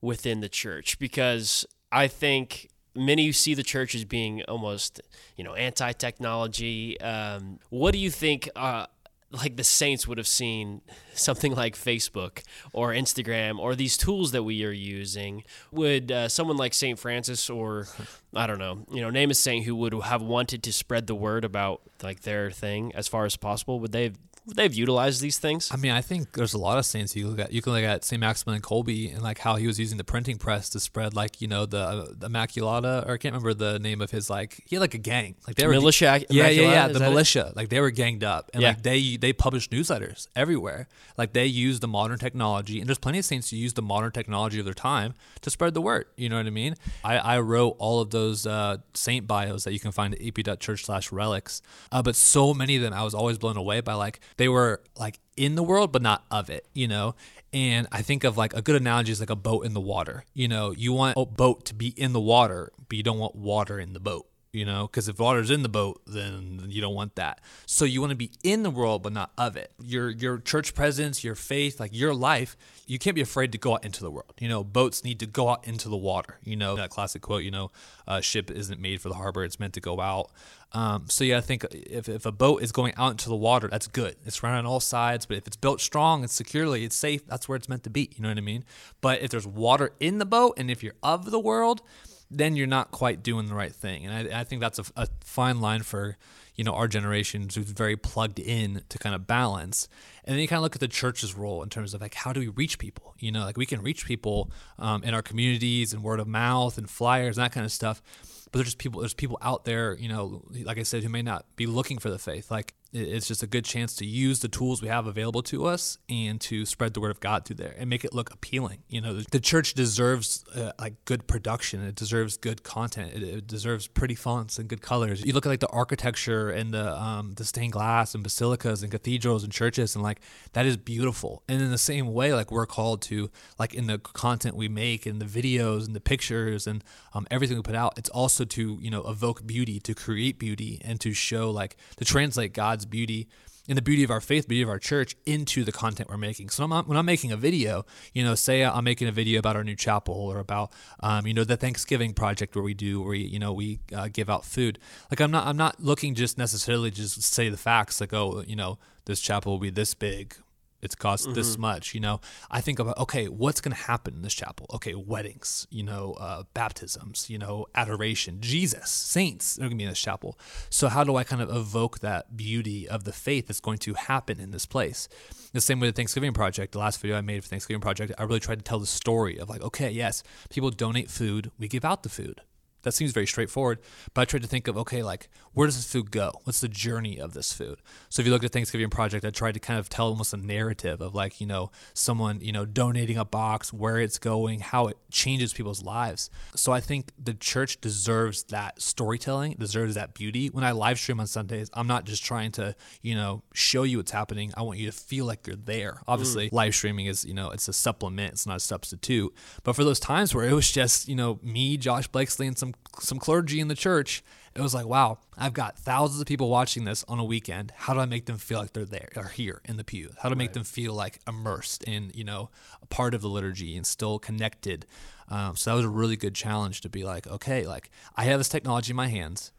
within 0.00 0.40
the 0.40 0.48
church? 0.48 0.98
Because 0.98 1.64
I 1.92 2.08
think 2.08 2.70
many 2.96 3.32
see 3.32 3.54
the 3.54 3.62
church 3.62 3.94
as 3.94 4.04
being 4.04 4.42
almost 4.44 5.00
you 5.36 5.44
know 5.44 5.54
anti-technology. 5.54 7.00
Um, 7.00 7.58
what 7.70 7.92
do 7.92 7.98
you 7.98 8.10
think? 8.10 8.48
Uh, 8.56 8.86
like 9.32 9.56
the 9.56 9.64
saints 9.64 10.06
would 10.06 10.18
have 10.18 10.26
seen 10.26 10.80
something 11.14 11.54
like 11.54 11.74
Facebook 11.74 12.42
or 12.72 12.92
Instagram 12.92 13.58
or 13.58 13.74
these 13.74 13.96
tools 13.96 14.32
that 14.32 14.42
we 14.42 14.64
are 14.64 14.72
using. 14.72 15.44
Would 15.72 16.12
uh, 16.12 16.28
someone 16.28 16.56
like 16.56 16.74
Saint 16.74 16.98
Francis 16.98 17.50
or 17.50 17.86
I 18.34 18.46
don't 18.46 18.58
know, 18.58 18.84
you 18.90 19.00
know, 19.00 19.10
name 19.10 19.30
a 19.30 19.34
saint 19.34 19.66
who 19.66 19.74
would 19.76 19.92
have 19.92 20.22
wanted 20.22 20.62
to 20.64 20.72
spread 20.72 21.06
the 21.06 21.14
word 21.14 21.44
about 21.44 21.82
like 22.02 22.20
their 22.20 22.50
thing 22.50 22.92
as 22.94 23.08
far 23.08 23.24
as 23.24 23.36
possible? 23.36 23.80
Would 23.80 23.92
they 23.92 24.04
have 24.04 24.18
they've 24.54 24.72
utilized 24.74 25.20
these 25.20 25.38
things. 25.38 25.70
I 25.72 25.76
mean, 25.76 25.92
I 25.92 26.00
think 26.00 26.32
there's 26.32 26.54
a 26.54 26.58
lot 26.58 26.78
of 26.78 26.86
saints 26.86 27.16
you 27.16 27.28
look 27.28 27.40
at. 27.40 27.52
You 27.52 27.62
can 27.62 27.72
look 27.72 27.82
at 27.84 28.04
Saint 28.04 28.20
Maximilian 28.20 28.62
Kolbe 28.62 29.12
and 29.12 29.22
like 29.22 29.38
how 29.38 29.56
he 29.56 29.66
was 29.66 29.78
using 29.78 29.98
the 29.98 30.04
printing 30.04 30.38
press 30.38 30.68
to 30.70 30.80
spread 30.80 31.14
like 31.14 31.40
you 31.40 31.48
know 31.48 31.66
the 31.66 32.14
the 32.18 32.28
Immaculata 32.28 33.06
or 33.06 33.12
I 33.14 33.16
can't 33.18 33.34
remember 33.34 33.54
the 33.54 33.78
name 33.78 34.00
of 34.00 34.10
his 34.10 34.30
like 34.30 34.62
he 34.66 34.76
had 34.76 34.80
like 34.80 34.94
a 34.94 34.98
gang 34.98 35.34
like 35.46 35.56
they 35.56 35.66
were 35.66 35.72
militia. 35.72 36.24
yeah 36.30 36.48
yeah 36.48 36.62
yeah 36.70 36.86
is 36.86 36.92
the 36.92 36.98
that 37.00 37.06
it? 37.06 37.08
militia 37.10 37.52
like 37.56 37.68
they 37.70 37.80
were 37.80 37.90
ganged 37.90 38.22
up 38.24 38.50
and 38.52 38.62
Yeah. 38.62 38.68
like 38.68 38.82
they 38.82 39.16
they 39.16 39.32
published 39.32 39.70
newsletters 39.70 40.28
everywhere 40.36 40.88
like 41.16 41.32
they 41.32 41.46
used 41.46 41.80
the 41.82 41.88
modern 41.88 42.18
technology 42.18 42.78
and 42.80 42.88
there's 42.88 42.98
plenty 42.98 43.18
of 43.18 43.24
saints 43.24 43.50
who 43.50 43.56
use 43.56 43.72
the 43.74 43.82
modern 43.82 44.12
technology 44.12 44.58
of 44.58 44.64
their 44.64 44.74
time 44.74 45.14
to 45.40 45.50
spread 45.50 45.74
the 45.74 45.80
word. 45.80 46.06
You 46.16 46.28
know 46.28 46.36
what 46.36 46.46
I 46.46 46.50
mean? 46.50 46.74
I, 47.04 47.18
I 47.18 47.38
wrote 47.40 47.76
all 47.78 48.00
of 48.00 48.10
those 48.10 48.46
uh, 48.46 48.78
saint 48.94 49.26
bios 49.26 49.64
that 49.64 49.72
you 49.72 49.80
can 49.80 49.92
find 49.92 50.14
at 50.14 50.20
ep.church 50.22 50.84
slash 50.84 51.10
relics, 51.12 51.62
uh, 51.92 52.02
but 52.02 52.16
so 52.16 52.52
many 52.54 52.76
of 52.76 52.82
them 52.82 52.92
I 52.92 53.02
was 53.02 53.14
always 53.14 53.38
blown 53.38 53.56
away 53.56 53.80
by 53.80 53.94
like 53.94 54.20
they 54.36 54.48
were 54.48 54.82
like 54.98 55.18
in 55.36 55.54
the 55.54 55.62
world 55.62 55.92
but 55.92 56.02
not 56.02 56.24
of 56.30 56.50
it. 56.50 56.66
You 56.74 56.88
know. 56.88 57.14
And 57.52 57.86
I 57.90 58.02
think 58.02 58.24
of 58.24 58.36
like 58.36 58.54
a 58.54 58.60
good 58.60 58.76
analogy 58.76 59.12
is 59.12 59.20
like 59.20 59.30
a 59.30 59.36
boat 59.36 59.64
in 59.64 59.72
the 59.72 59.80
water. 59.80 60.24
You 60.34 60.48
know, 60.48 60.72
you 60.72 60.92
want 60.92 61.16
a 61.16 61.24
boat 61.24 61.64
to 61.66 61.74
be 61.74 61.88
in 61.88 62.12
the 62.12 62.20
water, 62.20 62.70
but 62.88 62.96
you 62.96 63.02
don't 63.02 63.18
want 63.18 63.34
water 63.34 63.78
in 63.80 63.92
the 63.92 64.00
boat 64.00 64.26
you 64.56 64.64
know 64.64 64.86
because 64.86 65.06
if 65.08 65.18
water's 65.18 65.50
in 65.50 65.62
the 65.62 65.68
boat 65.68 66.00
then 66.06 66.64
you 66.68 66.80
don't 66.80 66.94
want 66.94 67.14
that. 67.16 67.40
So 67.66 67.84
you 67.84 68.00
want 68.00 68.10
to 68.10 68.16
be 68.16 68.30
in 68.42 68.62
the 68.62 68.70
world 68.70 69.02
but 69.02 69.12
not 69.12 69.30
of 69.36 69.56
it. 69.56 69.70
Your 69.82 70.08
your 70.08 70.38
church 70.38 70.74
presence 70.74 71.22
your 71.22 71.34
faith 71.34 71.78
like 71.78 71.90
your 71.92 72.14
life 72.14 72.56
you 72.86 72.98
can't 72.98 73.14
be 73.14 73.20
afraid 73.20 73.52
to 73.52 73.58
go 73.58 73.74
out 73.74 73.84
into 73.84 74.00
the 74.00 74.10
world. 74.10 74.32
You 74.40 74.48
know 74.48 74.64
boats 74.64 75.04
need 75.04 75.20
to 75.20 75.26
go 75.26 75.50
out 75.50 75.66
into 75.66 75.88
the 75.88 75.96
water 75.96 76.38
you 76.42 76.56
know? 76.56 76.74
That 76.76 76.90
classic 76.90 77.22
quote 77.22 77.42
you 77.42 77.50
know 77.50 77.70
a 78.06 78.22
ship 78.22 78.50
isn't 78.50 78.80
made 78.80 79.00
for 79.00 79.08
the 79.10 79.16
harbor 79.16 79.44
it's 79.44 79.60
meant 79.60 79.74
to 79.74 79.80
go 79.80 80.00
out. 80.00 80.30
Um, 80.72 81.04
so 81.08 81.22
yeah 81.22 81.38
i 81.38 81.40
think 81.40 81.64
if, 81.72 82.08
if 82.08 82.26
a 82.26 82.32
boat 82.32 82.62
is 82.62 82.72
going 82.72 82.92
out 82.96 83.12
into 83.12 83.28
the 83.28 83.36
water 83.36 83.68
that's 83.68 83.86
good. 83.86 84.16
It's 84.24 84.42
running 84.42 84.58
on 84.60 84.66
all 84.66 84.80
sides 84.80 85.26
but 85.26 85.36
if 85.36 85.46
it's 85.46 85.56
built 85.56 85.80
strong 85.80 86.22
and 86.22 86.30
securely 86.30 86.84
it's 86.84 86.96
safe 86.96 87.26
that's 87.26 87.48
where 87.48 87.56
it's 87.56 87.68
meant 87.68 87.84
to 87.84 87.90
be 87.90 88.10
you 88.14 88.22
know 88.22 88.28
what 88.28 88.38
i 88.38 88.40
mean? 88.40 88.64
But 89.00 89.20
if 89.20 89.30
there's 89.30 89.46
water 89.46 89.92
in 90.00 90.18
the 90.18 90.26
boat 90.26 90.54
and 90.56 90.70
if 90.70 90.82
you're 90.82 90.94
of 91.02 91.30
the 91.30 91.38
world 91.38 91.82
then 92.30 92.56
you're 92.56 92.66
not 92.66 92.90
quite 92.90 93.22
doing 93.22 93.46
the 93.46 93.54
right 93.54 93.74
thing. 93.74 94.06
And 94.06 94.32
I, 94.32 94.40
I 94.40 94.44
think 94.44 94.60
that's 94.60 94.78
a, 94.78 94.84
a 94.96 95.08
fine 95.20 95.60
line 95.60 95.82
for, 95.82 96.16
you 96.54 96.64
know, 96.64 96.72
our 96.72 96.88
generation 96.88 97.42
who's 97.42 97.56
very 97.56 97.96
plugged 97.96 98.38
in 98.38 98.82
to 98.88 98.98
kind 98.98 99.14
of 99.14 99.26
balance. 99.26 99.88
And 100.26 100.34
then 100.34 100.40
you 100.40 100.48
kind 100.48 100.58
of 100.58 100.62
look 100.62 100.74
at 100.74 100.80
the 100.80 100.88
church's 100.88 101.36
role 101.36 101.62
in 101.62 101.68
terms 101.68 101.94
of 101.94 102.00
like, 102.00 102.14
how 102.14 102.32
do 102.32 102.40
we 102.40 102.48
reach 102.48 102.78
people? 102.78 103.14
You 103.18 103.30
know, 103.30 103.44
like 103.44 103.56
we 103.56 103.66
can 103.66 103.80
reach 103.80 104.06
people 104.06 104.50
um, 104.78 105.04
in 105.04 105.14
our 105.14 105.22
communities 105.22 105.92
and 105.92 106.02
word 106.02 106.18
of 106.18 106.26
mouth 106.26 106.78
and 106.78 106.90
flyers 106.90 107.38
and 107.38 107.44
that 107.44 107.52
kind 107.52 107.64
of 107.64 107.72
stuff. 107.72 108.02
But 108.50 108.58
there's 108.58 108.66
just 108.66 108.78
people, 108.78 109.00
there's 109.00 109.14
people 109.14 109.38
out 109.42 109.64
there, 109.64 109.94
you 109.94 110.08
know, 110.08 110.42
like 110.64 110.78
I 110.78 110.82
said, 110.82 111.02
who 111.02 111.08
may 111.08 111.22
not 111.22 111.46
be 111.56 111.66
looking 111.66 111.98
for 111.98 112.10
the 112.10 112.18
faith. 112.18 112.50
Like 112.50 112.74
it's 112.92 113.26
just 113.26 113.42
a 113.42 113.46
good 113.46 113.64
chance 113.64 113.94
to 113.96 114.06
use 114.06 114.40
the 114.40 114.48
tools 114.48 114.80
we 114.80 114.88
have 114.88 115.06
available 115.06 115.42
to 115.42 115.66
us 115.66 115.98
and 116.08 116.40
to 116.40 116.64
spread 116.64 116.94
the 116.94 117.00
word 117.00 117.10
of 117.10 117.20
God 117.20 117.44
through 117.44 117.56
there 117.56 117.74
and 117.76 117.90
make 117.90 118.04
it 118.04 118.14
look 118.14 118.32
appealing. 118.32 118.82
You 118.88 119.00
know, 119.00 119.20
the 119.20 119.40
church 119.40 119.74
deserves 119.74 120.44
uh, 120.54 120.72
like 120.80 121.04
good 121.04 121.26
production. 121.26 121.84
It 121.84 121.94
deserves 121.94 122.36
good 122.36 122.62
content. 122.62 123.12
It, 123.14 123.22
it 123.22 123.46
deserves 123.46 123.86
pretty 123.86 124.14
fonts 124.14 124.58
and 124.58 124.68
good 124.68 124.80
colors. 124.80 125.24
You 125.24 125.32
look 125.32 125.44
at 125.46 125.48
like 125.48 125.60
the 125.60 125.68
architecture 125.68 126.48
and 126.50 126.72
the 126.72 126.96
um, 126.96 127.32
the 127.32 127.44
stained 127.44 127.72
glass 127.72 128.14
and 128.14 128.22
basilicas 128.22 128.82
and 128.82 128.90
cathedrals 128.90 129.44
and 129.44 129.52
churches 129.52 129.94
and 129.94 130.02
like 130.02 130.15
that 130.52 130.66
is 130.66 130.76
beautiful. 130.76 131.42
And 131.48 131.60
in 131.60 131.70
the 131.70 131.78
same 131.78 132.12
way, 132.12 132.34
like 132.34 132.50
we're 132.50 132.66
called 132.66 133.02
to 133.02 133.30
like 133.58 133.74
in 133.74 133.86
the 133.86 133.98
content 133.98 134.56
we 134.56 134.68
make 134.68 135.06
and 135.06 135.20
the 135.20 135.26
videos 135.26 135.86
and 135.86 135.94
the 135.94 136.00
pictures 136.00 136.66
and 136.66 136.82
um, 137.14 137.26
everything 137.30 137.56
we 137.56 137.62
put 137.62 137.74
out, 137.74 137.98
it's 137.98 138.10
also 138.10 138.44
to 138.44 138.78
you 138.80 138.90
know 138.90 139.06
evoke 139.08 139.46
beauty, 139.46 139.80
to 139.80 139.94
create 139.94 140.38
beauty, 140.38 140.80
and 140.84 141.00
to 141.00 141.12
show 141.12 141.50
like 141.50 141.76
to 141.96 142.04
translate 142.04 142.52
God's 142.52 142.86
beauty 142.86 143.28
and 143.68 143.76
the 143.76 143.82
beauty 143.82 144.04
of 144.04 144.10
our 144.10 144.20
faith, 144.20 144.48
beauty 144.48 144.62
of 144.62 144.68
our 144.68 144.78
church 144.78 145.16
into 145.26 145.64
the 145.64 145.72
content 145.72 146.08
we're 146.08 146.16
making. 146.16 146.50
So 146.50 146.64
I'm, 146.64 146.70
when 146.86 146.96
I'm 146.96 147.06
making 147.06 147.32
a 147.32 147.36
video, 147.36 147.84
you 148.12 148.22
know, 148.24 148.34
say 148.34 148.64
I'm 148.64 148.84
making 148.84 149.08
a 149.08 149.12
video 149.12 149.38
about 149.38 149.56
our 149.56 149.64
new 149.64 149.76
chapel 149.76 150.14
or 150.14 150.38
about, 150.38 150.72
um, 151.00 151.26
you 151.26 151.34
know, 151.34 151.44
the 151.44 151.56
Thanksgiving 151.56 152.14
project 152.14 152.54
where 152.54 152.64
we 152.64 152.74
do, 152.74 153.00
where 153.00 153.10
we, 153.10 153.20
you 153.20 153.38
know, 153.38 153.52
we 153.52 153.80
uh, 153.94 154.08
give 154.12 154.30
out 154.30 154.44
food. 154.44 154.78
Like 155.10 155.20
I'm 155.20 155.30
not, 155.30 155.46
I'm 155.46 155.56
not 155.56 155.82
looking 155.82 156.14
just 156.14 156.38
necessarily 156.38 156.90
just 156.90 157.22
say 157.22 157.48
the 157.48 157.56
facts, 157.56 158.00
like 158.00 158.12
oh, 158.12 158.44
you 158.46 158.56
know, 158.56 158.78
this 159.06 159.20
chapel 159.20 159.52
will 159.52 159.58
be 159.58 159.70
this 159.70 159.94
big. 159.94 160.36
It's 160.82 160.94
cost 160.94 161.32
this 161.34 161.56
much, 161.58 161.94
you 161.94 162.00
know. 162.00 162.20
I 162.50 162.60
think 162.60 162.78
about 162.78 162.98
okay, 162.98 163.28
what's 163.28 163.60
going 163.60 163.74
to 163.74 163.82
happen 163.82 164.14
in 164.14 164.22
this 164.22 164.34
chapel? 164.34 164.66
Okay, 164.74 164.94
weddings, 164.94 165.66
you 165.70 165.82
know, 165.82 166.12
uh, 166.14 166.44
baptisms, 166.54 167.30
you 167.30 167.38
know, 167.38 167.66
adoration, 167.74 168.38
Jesus, 168.40 168.90
saints 168.90 169.56
are 169.56 169.62
going 169.62 169.70
to 169.70 169.76
be 169.76 169.84
in 169.84 169.90
this 169.90 170.00
chapel. 170.00 170.38
So 170.70 170.88
how 170.88 171.04
do 171.04 171.16
I 171.16 171.24
kind 171.24 171.42
of 171.42 171.54
evoke 171.54 172.00
that 172.00 172.36
beauty 172.36 172.88
of 172.88 173.04
the 173.04 173.12
faith 173.12 173.46
that's 173.48 173.60
going 173.60 173.78
to 173.78 173.94
happen 173.94 174.38
in 174.38 174.50
this 174.50 174.66
place? 174.66 175.08
The 175.52 175.60
same 175.60 175.80
with 175.80 175.88
the 175.88 175.96
Thanksgiving 175.96 176.32
Project. 176.32 176.72
The 176.72 176.78
last 176.78 177.00
video 177.00 177.16
I 177.16 177.20
made 177.22 177.42
for 177.42 177.48
Thanksgiving 177.48 177.80
Project, 177.80 178.12
I 178.18 178.24
really 178.24 178.40
tried 178.40 178.58
to 178.58 178.64
tell 178.64 178.78
the 178.78 178.86
story 178.86 179.38
of 179.38 179.48
like, 179.48 179.62
okay, 179.62 179.90
yes, 179.90 180.22
people 180.50 180.70
donate 180.70 181.10
food, 181.10 181.50
we 181.58 181.68
give 181.68 181.84
out 181.84 182.02
the 182.02 182.08
food. 182.08 182.42
That 182.86 182.94
seems 182.94 183.10
very 183.10 183.26
straightforward, 183.26 183.80
but 184.14 184.20
I 184.20 184.24
tried 184.26 184.42
to 184.42 184.48
think 184.48 184.68
of 184.68 184.78
okay, 184.78 185.02
like 185.02 185.28
where 185.54 185.66
does 185.66 185.74
this 185.74 185.90
food 185.90 186.12
go? 186.12 186.30
What's 186.44 186.60
the 186.60 186.68
journey 186.68 187.18
of 187.18 187.32
this 187.32 187.52
food? 187.52 187.82
So 188.10 188.20
if 188.20 188.26
you 188.26 188.32
look 188.32 188.44
at 188.44 188.52
Thanksgiving 188.52 188.90
Project, 188.90 189.24
I 189.24 189.30
tried 189.30 189.54
to 189.54 189.60
kind 189.60 189.80
of 189.80 189.88
tell 189.88 190.06
almost 190.06 190.32
a 190.32 190.36
narrative 190.36 191.00
of 191.00 191.12
like 191.12 191.40
you 191.40 191.48
know 191.48 191.72
someone 191.94 192.40
you 192.40 192.52
know 192.52 192.64
donating 192.64 193.16
a 193.16 193.24
box, 193.24 193.72
where 193.72 193.98
it's 193.98 194.20
going, 194.20 194.60
how 194.60 194.86
it 194.86 194.98
changes 195.10 195.52
people's 195.52 195.82
lives. 195.82 196.30
So 196.54 196.70
I 196.70 196.78
think 196.78 197.10
the 197.18 197.34
church 197.34 197.80
deserves 197.80 198.44
that 198.44 198.80
storytelling, 198.80 199.56
deserves 199.58 199.96
that 199.96 200.14
beauty. 200.14 200.46
When 200.46 200.62
I 200.62 200.70
live 200.70 201.00
stream 201.00 201.18
on 201.18 201.26
Sundays, 201.26 201.68
I'm 201.74 201.88
not 201.88 202.04
just 202.04 202.24
trying 202.24 202.52
to 202.52 202.76
you 203.02 203.16
know 203.16 203.42
show 203.52 203.82
you 203.82 203.96
what's 203.96 204.12
happening. 204.12 204.52
I 204.56 204.62
want 204.62 204.78
you 204.78 204.86
to 204.86 204.96
feel 204.96 205.26
like 205.26 205.44
you're 205.44 205.56
there. 205.56 205.94
Mm. 205.94 206.02
Obviously, 206.06 206.50
live 206.52 206.76
streaming 206.76 207.06
is 207.06 207.24
you 207.24 207.34
know 207.34 207.50
it's 207.50 207.66
a 207.66 207.72
supplement, 207.72 208.34
it's 208.34 208.46
not 208.46 208.58
a 208.58 208.60
substitute. 208.60 209.34
But 209.64 209.74
for 209.74 209.82
those 209.82 209.98
times 209.98 210.36
where 210.36 210.48
it 210.48 210.52
was 210.52 210.70
just 210.70 211.08
you 211.08 211.16
know 211.16 211.40
me, 211.42 211.76
Josh 211.76 212.06
Blakesley, 212.06 212.46
and 212.46 212.56
some 212.56 212.75
some 213.00 213.18
clergy 213.18 213.60
in 213.60 213.68
the 213.68 213.74
church, 213.74 214.22
it 214.54 214.62
was 214.62 214.74
like, 214.74 214.86
wow, 214.86 215.18
I've 215.36 215.52
got 215.52 215.78
thousands 215.78 216.20
of 216.20 216.26
people 216.26 216.48
watching 216.48 216.84
this 216.84 217.04
on 217.08 217.18
a 217.18 217.24
weekend. 217.24 217.72
How 217.76 217.92
do 217.92 218.00
I 218.00 218.06
make 218.06 218.24
them 218.24 218.38
feel 218.38 218.58
like 218.58 218.72
they're 218.72 218.86
there 218.86 219.10
or 219.14 219.24
here 219.24 219.60
in 219.66 219.76
the 219.76 219.84
pew? 219.84 220.10
How 220.22 220.30
to 220.30 220.36
make 220.36 220.54
them 220.54 220.64
feel 220.64 220.94
like 220.94 221.20
immersed 221.28 221.84
in, 221.84 222.10
you 222.14 222.24
know, 222.24 222.48
a 222.80 222.86
part 222.86 223.12
of 223.12 223.20
the 223.20 223.28
liturgy 223.28 223.76
and 223.76 223.86
still 223.86 224.18
connected? 224.18 224.86
Um, 225.28 225.56
so 225.56 225.70
that 225.70 225.76
was 225.76 225.84
a 225.84 225.90
really 225.90 226.16
good 226.16 226.34
challenge 226.34 226.80
to 226.82 226.88
be 226.88 227.04
like, 227.04 227.26
okay, 227.26 227.66
like 227.66 227.90
I 228.16 228.24
have 228.24 228.40
this 228.40 228.48
technology 228.48 228.92
in 228.92 228.96
my 228.96 229.08
hands. 229.08 229.52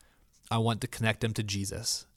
I 0.50 0.58
want 0.58 0.82
to 0.82 0.88
connect 0.88 1.22
them 1.22 1.34
to 1.34 1.44
Jesus. 1.44 2.08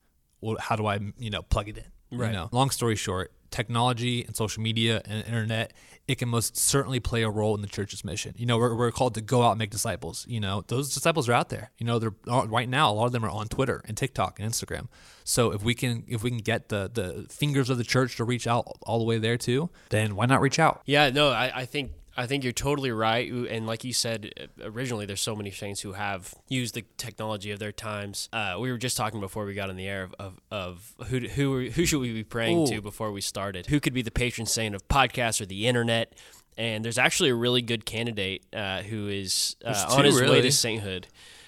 Well, 0.41 0.57
how 0.59 0.77
do 0.77 0.87
I, 0.87 1.01
you 1.19 1.29
know, 1.29 1.43
plug 1.43 1.69
it 1.69 1.77
in? 1.77 2.19
Right. 2.19 2.29
You 2.29 2.33
know, 2.33 2.49
long 2.51 2.71
story 2.71 2.97
short, 2.97 3.33
technology 3.51 4.25
and 4.25 4.37
social 4.37 4.63
media 4.63 5.03
and 5.05 5.25
internet, 5.25 5.73
it 6.09 6.19
can 6.19 6.29
most 6.29 6.57
certainly 6.57 7.01
play 7.01 7.23
a 7.23 7.31
role 7.31 7.55
in 7.55 7.61
the 7.61 7.69
church's 7.69 8.05
mission. 8.05 8.35
You 8.37 8.47
know, 8.47 8.59
we're, 8.59 8.75
we're 8.75 8.91
called 8.91 9.15
to 9.15 9.21
go 9.21 9.43
out 9.43 9.53
and 9.53 9.59
make 9.59 9.71
disciples. 9.71 10.27
You 10.29 10.41
know, 10.41 10.65
those 10.67 10.93
disciples 10.93 11.29
are 11.29 11.33
out 11.33 11.51
there. 11.51 11.71
You 11.79 11.87
know, 11.87 11.99
they're 11.99 12.15
uh, 12.29 12.47
right 12.49 12.69
now. 12.69 12.91
A 12.91 12.95
lot 12.95 13.07
of 13.07 13.13
them 13.13 13.25
are 13.25 13.31
on 13.31 13.49
Twitter 13.49 13.83
and 13.87 13.97
TikTok 13.97 14.41
and 14.41 14.51
Instagram. 14.51 14.89
So 15.25 15.53
if 15.53 15.63
we 15.63 15.75
can 15.75 16.05
if 16.09 16.23
we 16.23 16.31
can 16.31 16.41
get 16.41 16.69
the 16.69 16.91
the 16.93 17.27
fingers 17.31 17.71
of 17.71 17.79
the 17.79 17.85
church 17.85 18.17
to 18.17 18.25
reach 18.25 18.47
out 18.47 18.67
all 18.83 18.99
the 18.99 19.05
way 19.05 19.19
there 19.19 19.37
too, 19.37 19.71
then 19.91 20.17
why 20.17 20.27
not 20.27 20.41
reach 20.41 20.59
out? 20.59 20.83
Yeah, 20.87 21.11
no, 21.11 21.31
I, 21.31 21.61
I 21.61 21.65
think 21.67 21.93
I 22.21 22.27
think 22.27 22.45
you're 22.45 22.53
totally 22.53 22.91
right. 22.91 23.31
And 23.33 23.67
like 23.67 23.83
you 23.83 23.95
said 23.95 24.31
uh, 24.39 24.69
originally, 24.69 25.07
there's 25.07 25.23
so 25.23 25.35
many 25.35 25.51
saints 25.51 25.81
who 25.81 25.93
have 25.93 26.35
used 26.49 26.75
the 26.75 26.85
technology 26.99 27.51
of 27.51 27.59
their 27.59 27.73
times. 27.73 28.29
Uh, 28.31 28.57
we 28.61 28.71
were 28.71 28.77
just 28.77 28.99
talking 28.99 29.21
before 29.21 29.47
we 29.47 29.55
got 29.55 29.71
on 29.71 29.77
the 29.77 29.89
air 29.89 30.03
of, 30.03 30.15
of, 30.19 30.41
of 30.51 30.95
who 31.09 31.21
who 31.21 31.71
who 31.71 31.87
should 31.87 32.01
we 32.01 32.13
be 32.13 32.23
praying 32.23 32.67
to 32.67 32.83
before 32.83 33.11
we 33.11 33.23
started? 33.23 33.67
Who 33.67 33.81
could 33.81 33.95
be 33.95 34.03
the 34.03 34.11
patron 34.11 34.47
saint 34.47 34.75
of 34.75 34.87
podcasts 34.87 35.41
or 35.41 35.47
the 35.47 35.67
internet? 35.67 36.15
And 36.59 36.85
there's 36.85 36.99
actually 36.99 37.31
a 37.31 37.35
really 37.35 37.63
good 37.63 37.87
candidate 37.87 38.45
uh, 38.53 38.83
who 38.83 39.09
is 39.09 39.57
uh, 39.65 39.87
on 39.89 40.05
his 40.05 40.21
way 40.21 40.43
to 40.43 40.53
sainthood. 40.53 41.07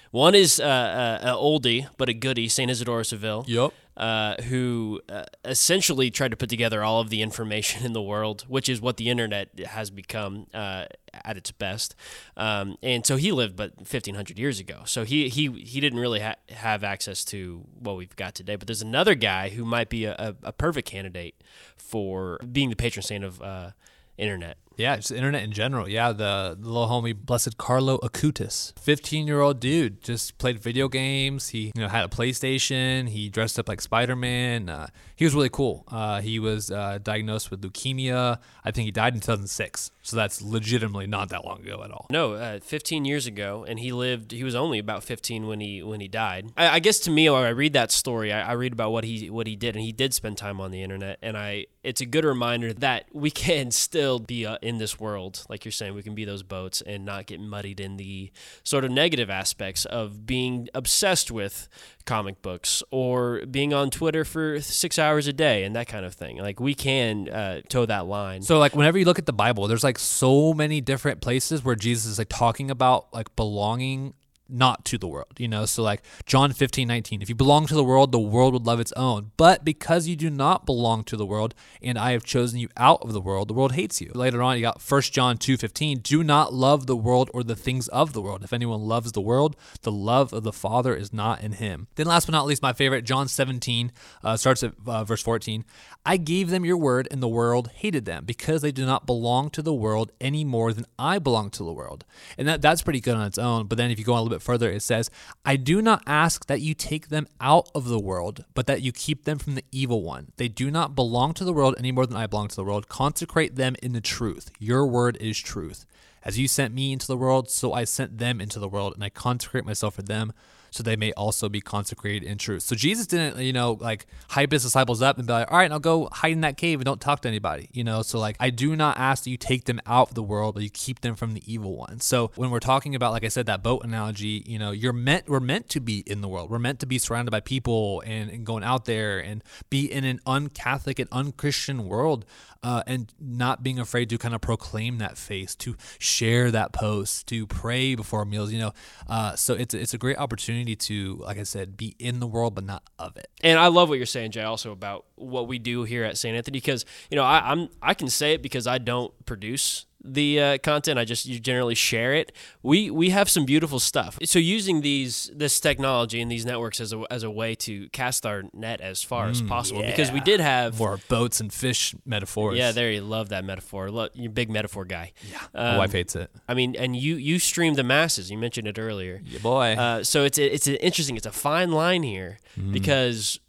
One 0.09 0.33
is 0.33 0.59
uh, 0.59 0.63
uh, 0.63 1.19
an 1.21 1.35
oldie 1.35 1.87
but 1.97 2.09
a 2.09 2.13
goodie, 2.13 2.47
Saint 2.47 2.71
Isidore 2.71 3.01
of 3.01 3.07
Seville 3.07 3.45
Yup. 3.47 3.73
Uh, 3.95 4.41
who 4.43 5.01
uh, 5.09 5.23
essentially 5.45 6.09
tried 6.09 6.31
to 6.31 6.37
put 6.37 6.49
together 6.49 6.83
all 6.83 6.99
of 6.99 7.09
the 7.09 7.21
information 7.21 7.85
in 7.85 7.93
the 7.93 8.01
world, 8.01 8.45
which 8.47 8.69
is 8.69 8.81
what 8.81 8.97
the 8.97 9.09
internet 9.09 9.59
has 9.67 9.89
become 9.89 10.47
uh, 10.53 10.85
at 11.23 11.37
its 11.37 11.51
best. 11.51 11.95
Um, 12.35 12.77
and 12.81 13.05
so 13.05 13.15
he 13.17 13.31
lived, 13.31 13.55
but 13.55 13.77
1500 13.77 14.39
years 14.39 14.59
ago. 14.59 14.81
So 14.85 15.03
he 15.03 15.29
he 15.29 15.51
he 15.51 15.79
didn't 15.79 15.99
really 15.99 16.21
ha- 16.21 16.35
have 16.49 16.83
access 16.83 17.23
to 17.25 17.65
what 17.79 17.97
we've 17.97 18.15
got 18.15 18.35
today. 18.35 18.55
But 18.55 18.67
there's 18.67 18.81
another 18.81 19.15
guy 19.15 19.49
who 19.49 19.65
might 19.65 19.89
be 19.89 20.05
a, 20.05 20.13
a, 20.13 20.35
a 20.43 20.51
perfect 20.51 20.87
candidate 20.87 21.35
for 21.75 22.39
being 22.51 22.69
the 22.69 22.75
patron 22.75 23.03
saint 23.03 23.23
of 23.23 23.41
uh, 23.41 23.71
internet. 24.17 24.57
Yeah, 24.77 24.95
just 24.95 25.11
internet 25.11 25.43
in 25.43 25.51
general. 25.51 25.87
Yeah, 25.87 26.11
the, 26.11 26.57
the 26.59 26.67
little 26.67 26.87
homie, 26.87 27.15
blessed 27.15 27.57
Carlo 27.57 27.97
Acutis, 27.99 28.77
15 28.79 29.27
year 29.27 29.41
old 29.41 29.59
dude, 29.59 30.01
just 30.01 30.37
played 30.37 30.59
video 30.59 30.87
games. 30.87 31.49
He 31.49 31.71
you 31.75 31.81
know 31.81 31.87
had 31.87 32.05
a 32.05 32.07
PlayStation. 32.07 33.09
He 33.09 33.29
dressed 33.29 33.59
up 33.59 33.69
like 33.69 33.81
Spider 33.81 34.15
Man. 34.15 34.69
Uh, 34.69 34.87
he 35.15 35.25
was 35.25 35.35
really 35.35 35.49
cool. 35.49 35.83
Uh, 35.89 36.21
he 36.21 36.39
was 36.39 36.71
uh, 36.71 36.99
diagnosed 37.01 37.51
with 37.51 37.61
leukemia. 37.61 38.39
I 38.63 38.71
think 38.71 38.85
he 38.85 38.91
died 38.91 39.13
in 39.13 39.19
2006. 39.19 39.91
So 40.03 40.17
that's 40.17 40.41
legitimately 40.41 41.07
not 41.07 41.29
that 41.29 41.45
long 41.45 41.61
ago 41.61 41.81
at 41.81 41.89
all. 41.89 42.07
No, 42.09 42.33
uh, 42.33 42.59
15 42.59 43.05
years 43.05 43.25
ago, 43.25 43.65
and 43.65 43.79
he 43.79 43.93
lived. 43.93 44.33
He 44.33 44.43
was 44.43 44.53
only 44.53 44.77
about 44.77 45.01
15 45.01 45.47
when 45.47 45.61
he 45.61 45.81
when 45.81 46.01
he 46.01 46.09
died. 46.09 46.51
I, 46.57 46.69
I 46.69 46.79
guess 46.79 46.99
to 47.01 47.09
me, 47.09 47.29
when 47.29 47.41
I 47.41 47.49
read 47.49 47.71
that 47.73 47.89
story, 47.89 48.33
I, 48.33 48.49
I 48.49 48.51
read 48.51 48.73
about 48.73 48.91
what 48.91 49.05
he 49.05 49.29
what 49.29 49.47
he 49.47 49.55
did, 49.55 49.75
and 49.77 49.83
he 49.83 49.93
did 49.93 50.13
spend 50.13 50.37
time 50.37 50.59
on 50.59 50.71
the 50.71 50.83
internet. 50.83 51.19
And 51.21 51.37
I, 51.37 51.67
it's 51.83 52.01
a 52.01 52.05
good 52.05 52.25
reminder 52.25 52.73
that 52.73 53.05
we 53.13 53.31
can 53.43 53.71
still 53.71 54.19
be 54.19 54.45
uh, 54.45 54.57
in 54.61 54.77
this 54.77 54.99
world, 54.99 55.45
like 55.49 55.63
you're 55.63 55.71
saying, 55.71 55.95
we 55.95 56.03
can 56.03 56.15
be 56.15 56.25
those 56.25 56.43
boats 56.43 56.81
and 56.81 57.05
not 57.05 57.25
get 57.27 57.39
muddied 57.39 57.79
in 57.79 57.95
the 57.95 58.29
sort 58.63 58.83
of 58.83 58.91
negative 58.91 59.29
aspects 59.29 59.85
of 59.85 60.25
being 60.25 60.67
obsessed 60.73 61.31
with 61.31 61.69
comic 62.05 62.41
books 62.41 62.83
or 62.91 63.45
being 63.45 63.73
on 63.73 63.89
Twitter 63.89 64.25
for 64.25 64.59
six 64.59 64.99
hours 64.99 65.27
a 65.27 65.33
day 65.33 65.63
and 65.63 65.75
that 65.75 65.87
kind 65.87 66.05
of 66.05 66.13
thing. 66.13 66.37
Like 66.37 66.59
we 66.59 66.73
can 66.73 67.29
uh, 67.29 67.61
toe 67.69 67.85
that 67.85 68.05
line. 68.05 68.41
So 68.41 68.59
like 68.59 68.75
whenever 68.75 68.97
you 68.97 69.05
look 69.05 69.19
at 69.19 69.25
the 69.25 69.33
Bible, 69.33 69.67
there's 69.67 69.83
like 69.93 69.99
so 69.99 70.55
many 70.55 70.81
different 70.81 71.21
places 71.21 71.63
where 71.63 71.75
Jesus 71.75 72.13
is 72.13 72.17
like 72.17 72.29
talking 72.29 72.71
about 72.71 73.13
like 73.13 73.35
belonging 73.35 74.15
not 74.53 74.85
to 74.85 74.97
the 74.97 75.07
world, 75.07 75.33
you 75.37 75.47
know? 75.47 75.65
So, 75.65 75.83
like 75.83 76.01
John 76.25 76.53
15, 76.53 76.87
19, 76.87 77.21
if 77.21 77.29
you 77.29 77.35
belong 77.35 77.65
to 77.67 77.75
the 77.75 77.83
world, 77.83 78.11
the 78.11 78.19
world 78.19 78.53
would 78.53 78.65
love 78.65 78.79
its 78.79 78.91
own. 78.93 79.31
But 79.37 79.65
because 79.65 80.07
you 80.07 80.15
do 80.15 80.29
not 80.29 80.65
belong 80.65 81.03
to 81.05 81.17
the 81.17 81.25
world, 81.25 81.55
and 81.81 81.97
I 81.97 82.11
have 82.11 82.23
chosen 82.23 82.59
you 82.59 82.69
out 82.77 83.01
of 83.01 83.13
the 83.13 83.21
world, 83.21 83.47
the 83.47 83.53
world 83.53 83.73
hates 83.73 84.01
you. 84.01 84.11
Later 84.13 84.41
on, 84.41 84.57
you 84.57 84.61
got 84.61 84.81
1 84.81 85.01
John 85.03 85.37
2, 85.37 85.57
15, 85.57 85.99
do 85.99 86.23
not 86.23 86.53
love 86.53 86.87
the 86.87 86.95
world 86.95 87.29
or 87.33 87.43
the 87.43 87.55
things 87.55 87.87
of 87.89 88.13
the 88.13 88.21
world. 88.21 88.43
If 88.43 88.53
anyone 88.53 88.81
loves 88.81 89.11
the 89.11 89.21
world, 89.21 89.55
the 89.81 89.91
love 89.91 90.33
of 90.33 90.43
the 90.43 90.53
Father 90.53 90.95
is 90.95 91.11
not 91.11 91.41
in 91.41 91.53
him. 91.53 91.87
Then, 91.95 92.07
last 92.07 92.25
but 92.25 92.33
not 92.33 92.45
least, 92.45 92.61
my 92.61 92.73
favorite, 92.73 93.03
John 93.03 93.27
17, 93.27 93.91
uh, 94.23 94.37
starts 94.37 94.63
at 94.63 94.73
uh, 94.85 95.03
verse 95.03 95.21
14. 95.21 95.65
I 96.05 96.17
gave 96.17 96.49
them 96.49 96.65
your 96.65 96.77
word, 96.77 97.07
and 97.11 97.23
the 97.23 97.27
world 97.27 97.69
hated 97.75 98.05
them 98.05 98.25
because 98.25 98.61
they 98.61 98.71
do 98.71 98.85
not 98.85 99.05
belong 99.05 99.49
to 99.51 99.61
the 99.61 99.73
world 99.73 100.11
any 100.19 100.43
more 100.43 100.73
than 100.73 100.85
I 100.99 101.19
belong 101.19 101.49
to 101.51 101.63
the 101.63 101.73
world. 101.73 102.05
And 102.37 102.47
that, 102.47 102.61
that's 102.61 102.81
pretty 102.81 102.99
good 102.99 103.15
on 103.15 103.25
its 103.25 103.37
own. 103.37 103.67
But 103.67 103.77
then, 103.77 103.89
if 103.89 103.97
you 103.99 104.05
go 104.05 104.13
on 104.13 104.19
a 104.19 104.21
little 104.23 104.37
bit 104.37 104.42
further, 104.43 104.69
it 104.69 104.81
says, 104.81 105.09
I 105.45 105.55
do 105.55 105.81
not 105.81 106.03
ask 106.05 106.45
that 106.47 106.61
you 106.61 106.73
take 106.73 107.09
them 107.09 107.27
out 107.41 107.69
of 107.73 107.87
the 107.87 107.99
world, 107.99 108.45
but 108.53 108.67
that 108.67 108.81
you 108.81 108.91
keep 108.91 109.23
them 109.23 109.39
from 109.39 109.55
the 109.55 109.65
evil 109.71 110.03
one. 110.03 110.31
They 110.37 110.47
do 110.47 110.69
not 110.69 110.95
belong 110.95 111.33
to 111.35 111.43
the 111.43 111.53
world 111.53 111.75
any 111.77 111.91
more 111.91 112.05
than 112.05 112.17
I 112.17 112.27
belong 112.27 112.49
to 112.49 112.55
the 112.55 112.63
world. 112.63 112.89
Consecrate 112.89 113.55
them 113.55 113.75
in 113.81 113.93
the 113.93 114.01
truth. 114.01 114.51
Your 114.59 114.85
word 114.85 115.17
is 115.19 115.39
truth. 115.39 115.85
As 116.23 116.39
you 116.39 116.47
sent 116.47 116.73
me 116.73 116.93
into 116.93 117.07
the 117.07 117.17
world, 117.17 117.49
so 117.49 117.73
I 117.73 117.83
sent 117.83 118.17
them 118.17 118.39
into 118.39 118.59
the 118.59 118.69
world, 118.69 118.93
and 118.93 119.03
I 119.03 119.09
consecrate 119.09 119.65
myself 119.65 119.95
for 119.95 120.03
them 120.03 120.33
so 120.73 120.81
they 120.81 120.95
may 120.95 121.11
also 121.13 121.49
be 121.49 121.61
consecrated 121.61 122.23
in 122.23 122.37
truth. 122.37 122.63
So 122.63 122.75
Jesus 122.75 123.05
didn't, 123.05 123.39
you 123.43 123.53
know, 123.53 123.77
like 123.79 124.07
hype 124.29 124.51
his 124.51 124.63
disciples 124.63 125.01
up 125.01 125.17
and 125.19 125.27
be 125.27 125.33
like, 125.33 125.51
all 125.51 125.57
right, 125.57 125.71
I'll 125.71 125.79
go 125.79 126.09
hide 126.11 126.31
in 126.31 126.41
that 126.41 126.57
cave 126.57 126.79
and 126.79 126.85
don't 126.85 126.99
talk 126.99 127.21
to 127.21 127.27
anybody, 127.27 127.69
you 127.71 127.83
know? 127.83 128.01
So, 128.01 128.19
like, 128.19 128.35
I 128.39 128.49
do 128.49 128.75
not 128.75 128.97
ask 128.97 129.23
that 129.23 129.29
you 129.29 129.37
take 129.37 129.65
them 129.65 129.79
out 129.85 130.09
of 130.09 130.15
the 130.15 130.23
world, 130.23 130.55
but 130.55 130.63
you 130.63 130.71
keep 130.71 131.01
them 131.01 131.15
from 131.15 131.35
the 131.35 131.43
evil 131.45 131.77
one. 131.77 131.99
So, 131.99 132.31
when 132.35 132.49
we're 132.49 132.59
talking 132.59 132.95
about, 132.95 133.11
like 133.11 133.23
I 133.23 133.27
said, 133.27 133.45
that 133.45 133.61
boat 133.61 133.83
analogy, 133.83 134.43
you 134.47 134.57
know, 134.57 134.71
you're 134.71 134.93
meant, 134.93 135.29
we're 135.29 135.39
meant 135.39 135.69
to 135.69 135.79
be 135.79 135.99
in 136.07 136.21
the 136.21 136.27
world. 136.27 136.49
We're 136.49 136.59
meant 136.59 136.79
to 136.79 136.85
be 136.87 136.97
surrounded 136.97 137.31
by 137.31 137.41
people 137.41 138.01
and, 138.05 138.31
and 138.31 138.45
going 138.45 138.63
out 138.63 138.85
there 138.85 139.19
and 139.19 139.43
be 139.69 139.85
in 139.85 140.03
an 140.03 140.21
un-Catholic 140.25 140.97
and 140.97 141.07
un-Christian 141.11 141.85
world 141.87 142.25
uh, 142.63 142.81
and 142.87 143.13
not 143.19 143.61
being 143.61 143.77
afraid 143.77 144.09
to 144.09 144.17
kind 144.17 144.33
of 144.33 144.41
proclaim 144.41 144.97
that 144.99 145.17
faith, 145.17 145.57
to 145.59 145.75
share 145.99 146.49
that 146.51 146.71
post, 146.71 147.27
to 147.27 147.45
pray 147.45 147.93
before 147.93 148.23
meals, 148.25 148.51
you 148.51 148.59
know. 148.59 148.73
Uh, 149.07 149.35
so 149.35 149.53
it's 149.53 149.73
it's 149.73 149.93
a 149.93 149.97
great 149.97 150.17
opportunity 150.17 150.62
to, 150.65 151.15
like 151.17 151.37
I 151.37 151.43
said, 151.43 151.77
be 151.77 151.95
in 151.99 152.19
the 152.19 152.27
world 152.27 152.55
but 152.55 152.63
not 152.63 152.83
of 152.97 153.17
it. 153.17 153.27
And 153.41 153.59
I 153.59 153.67
love 153.67 153.89
what 153.89 153.97
you're 153.97 154.05
saying, 154.05 154.31
Jay, 154.31 154.43
also 154.43 154.71
about 154.71 155.05
what 155.15 155.47
we 155.47 155.59
do 155.59 155.83
here 155.83 156.03
at 156.03 156.17
St. 156.17 156.35
Anthony, 156.35 156.57
because 156.57 156.85
you 157.09 157.15
know 157.15 157.23
I, 157.23 157.51
I'm 157.51 157.69
I 157.81 157.93
can 157.93 158.09
say 158.09 158.33
it 158.33 158.41
because 158.41 158.67
I 158.67 158.77
don't 158.77 159.13
produce 159.25 159.85
the 160.03 160.39
uh, 160.41 160.57
content. 160.59 160.99
I 160.99 161.05
just 161.05 161.25
you 161.25 161.39
generally 161.39 161.75
share 161.75 162.13
it. 162.13 162.31
We 162.61 162.89
we 162.91 163.09
have 163.11 163.29
some 163.29 163.45
beautiful 163.45 163.79
stuff. 163.79 164.17
So 164.25 164.39
using 164.39 164.81
these 164.81 165.31
this 165.33 165.59
technology 165.59 166.21
and 166.21 166.31
these 166.31 166.45
networks 166.45 166.79
as 166.81 166.93
a 166.93 167.03
as 167.09 167.23
a 167.23 167.31
way 167.31 167.55
to 167.55 167.89
cast 167.89 168.25
our 168.25 168.43
net 168.53 168.81
as 168.81 169.01
far 169.01 169.27
as 169.27 169.41
possible 169.41 169.81
because 169.81 170.11
we 170.11 170.19
did 170.19 170.39
have 170.39 170.75
For 170.75 170.99
boats 171.09 171.39
and 171.39 171.51
fish 171.53 171.95
metaphors. 172.05 172.57
yeah 172.57 172.71
there 172.71 172.91
you 172.91 173.01
love 173.01 173.29
that 173.29 173.45
metaphor. 173.45 173.89
Look, 173.91 174.11
you're 174.15 174.29
a 174.29 174.33
big 174.33 174.49
metaphor 174.49 174.85
guy. 174.85 175.13
Yeah. 175.31 175.39
My 175.53 175.77
wife 175.77 175.91
hates 175.93 176.15
it. 176.15 176.29
I 176.47 176.53
mean, 176.53 176.75
and 176.75 176.95
you 176.95 177.15
you 177.15 177.39
stream 177.39 177.75
the 177.75 177.83
masses. 177.83 178.29
You 178.29 178.37
mentioned 178.37 178.67
it 178.67 178.77
earlier. 178.79 179.21
Yeah, 179.23 179.39
boy. 179.39 179.73
Uh, 179.77 180.03
so 180.03 180.23
it's 180.23 180.37
it's 180.37 180.67
an 180.67 180.75
interesting. 180.75 181.15
It's 181.15 181.25
a 181.25 181.31
fine 181.31 181.71
line 181.71 182.03
here 182.03 182.39
because 182.71 183.39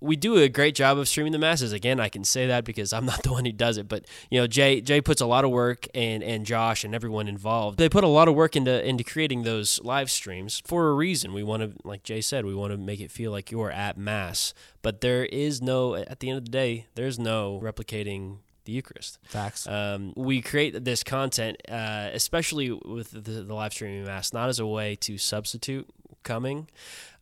we 0.00 0.16
do 0.16 0.36
a 0.36 0.48
great 0.48 0.74
job 0.74 0.98
of 0.98 1.08
streaming 1.08 1.32
the 1.32 1.38
masses. 1.38 1.72
Again, 1.72 2.00
I 2.00 2.08
can 2.08 2.24
say 2.24 2.46
that 2.46 2.64
because 2.64 2.92
I'm 2.92 3.04
not 3.12 3.22
the 3.22 3.32
one 3.32 3.44
who 3.44 3.52
does 3.52 3.76
it, 3.76 3.88
but 3.88 4.04
you 4.30 4.40
know, 4.40 4.46
Jay 4.46 4.80
Jay 4.80 5.00
puts 5.00 5.20
a 5.20 5.26
lot 5.26 5.44
of 5.44 5.50
work 5.50 5.86
and 5.94 6.22
and 6.22 6.46
Josh 6.46 6.84
and 6.84 6.94
everyone 6.94 7.28
involved. 7.28 7.78
They 7.78 7.88
put 7.88 8.04
a 8.04 8.08
lot 8.08 8.28
of 8.28 8.34
work 8.34 8.56
into 8.56 8.86
into 8.86 9.04
creating 9.04 9.42
those 9.42 9.80
live 9.82 10.10
streams 10.10 10.62
for 10.66 10.88
a 10.88 10.94
reason. 10.94 11.32
We 11.32 11.42
want 11.42 11.62
to, 11.62 11.72
like 11.84 12.02
Jay 12.02 12.20
said, 12.20 12.44
we 12.44 12.54
want 12.54 12.72
to 12.72 12.76
make 12.76 13.00
it 13.00 13.10
feel 13.10 13.30
like 13.30 13.50
you're 13.50 13.70
at 13.70 13.96
mass. 13.96 14.54
But 14.82 15.00
there 15.00 15.24
is 15.24 15.60
no, 15.60 15.96
at 15.96 16.20
the 16.20 16.30
end 16.30 16.38
of 16.38 16.44
the 16.44 16.50
day, 16.50 16.86
there's 16.94 17.18
no 17.18 17.60
replicating 17.62 18.38
the 18.64 18.72
Eucharist. 18.72 19.18
Facts. 19.24 19.66
Um, 19.66 20.12
we 20.16 20.40
create 20.40 20.84
this 20.84 21.02
content, 21.02 21.56
uh, 21.68 22.10
especially 22.12 22.70
with 22.70 23.10
the, 23.10 23.20
the 23.20 23.54
live 23.54 23.72
streaming 23.72 24.04
mass, 24.04 24.32
not 24.32 24.48
as 24.48 24.58
a 24.58 24.66
way 24.66 24.94
to 24.96 25.18
substitute 25.18 25.88
coming, 26.28 26.68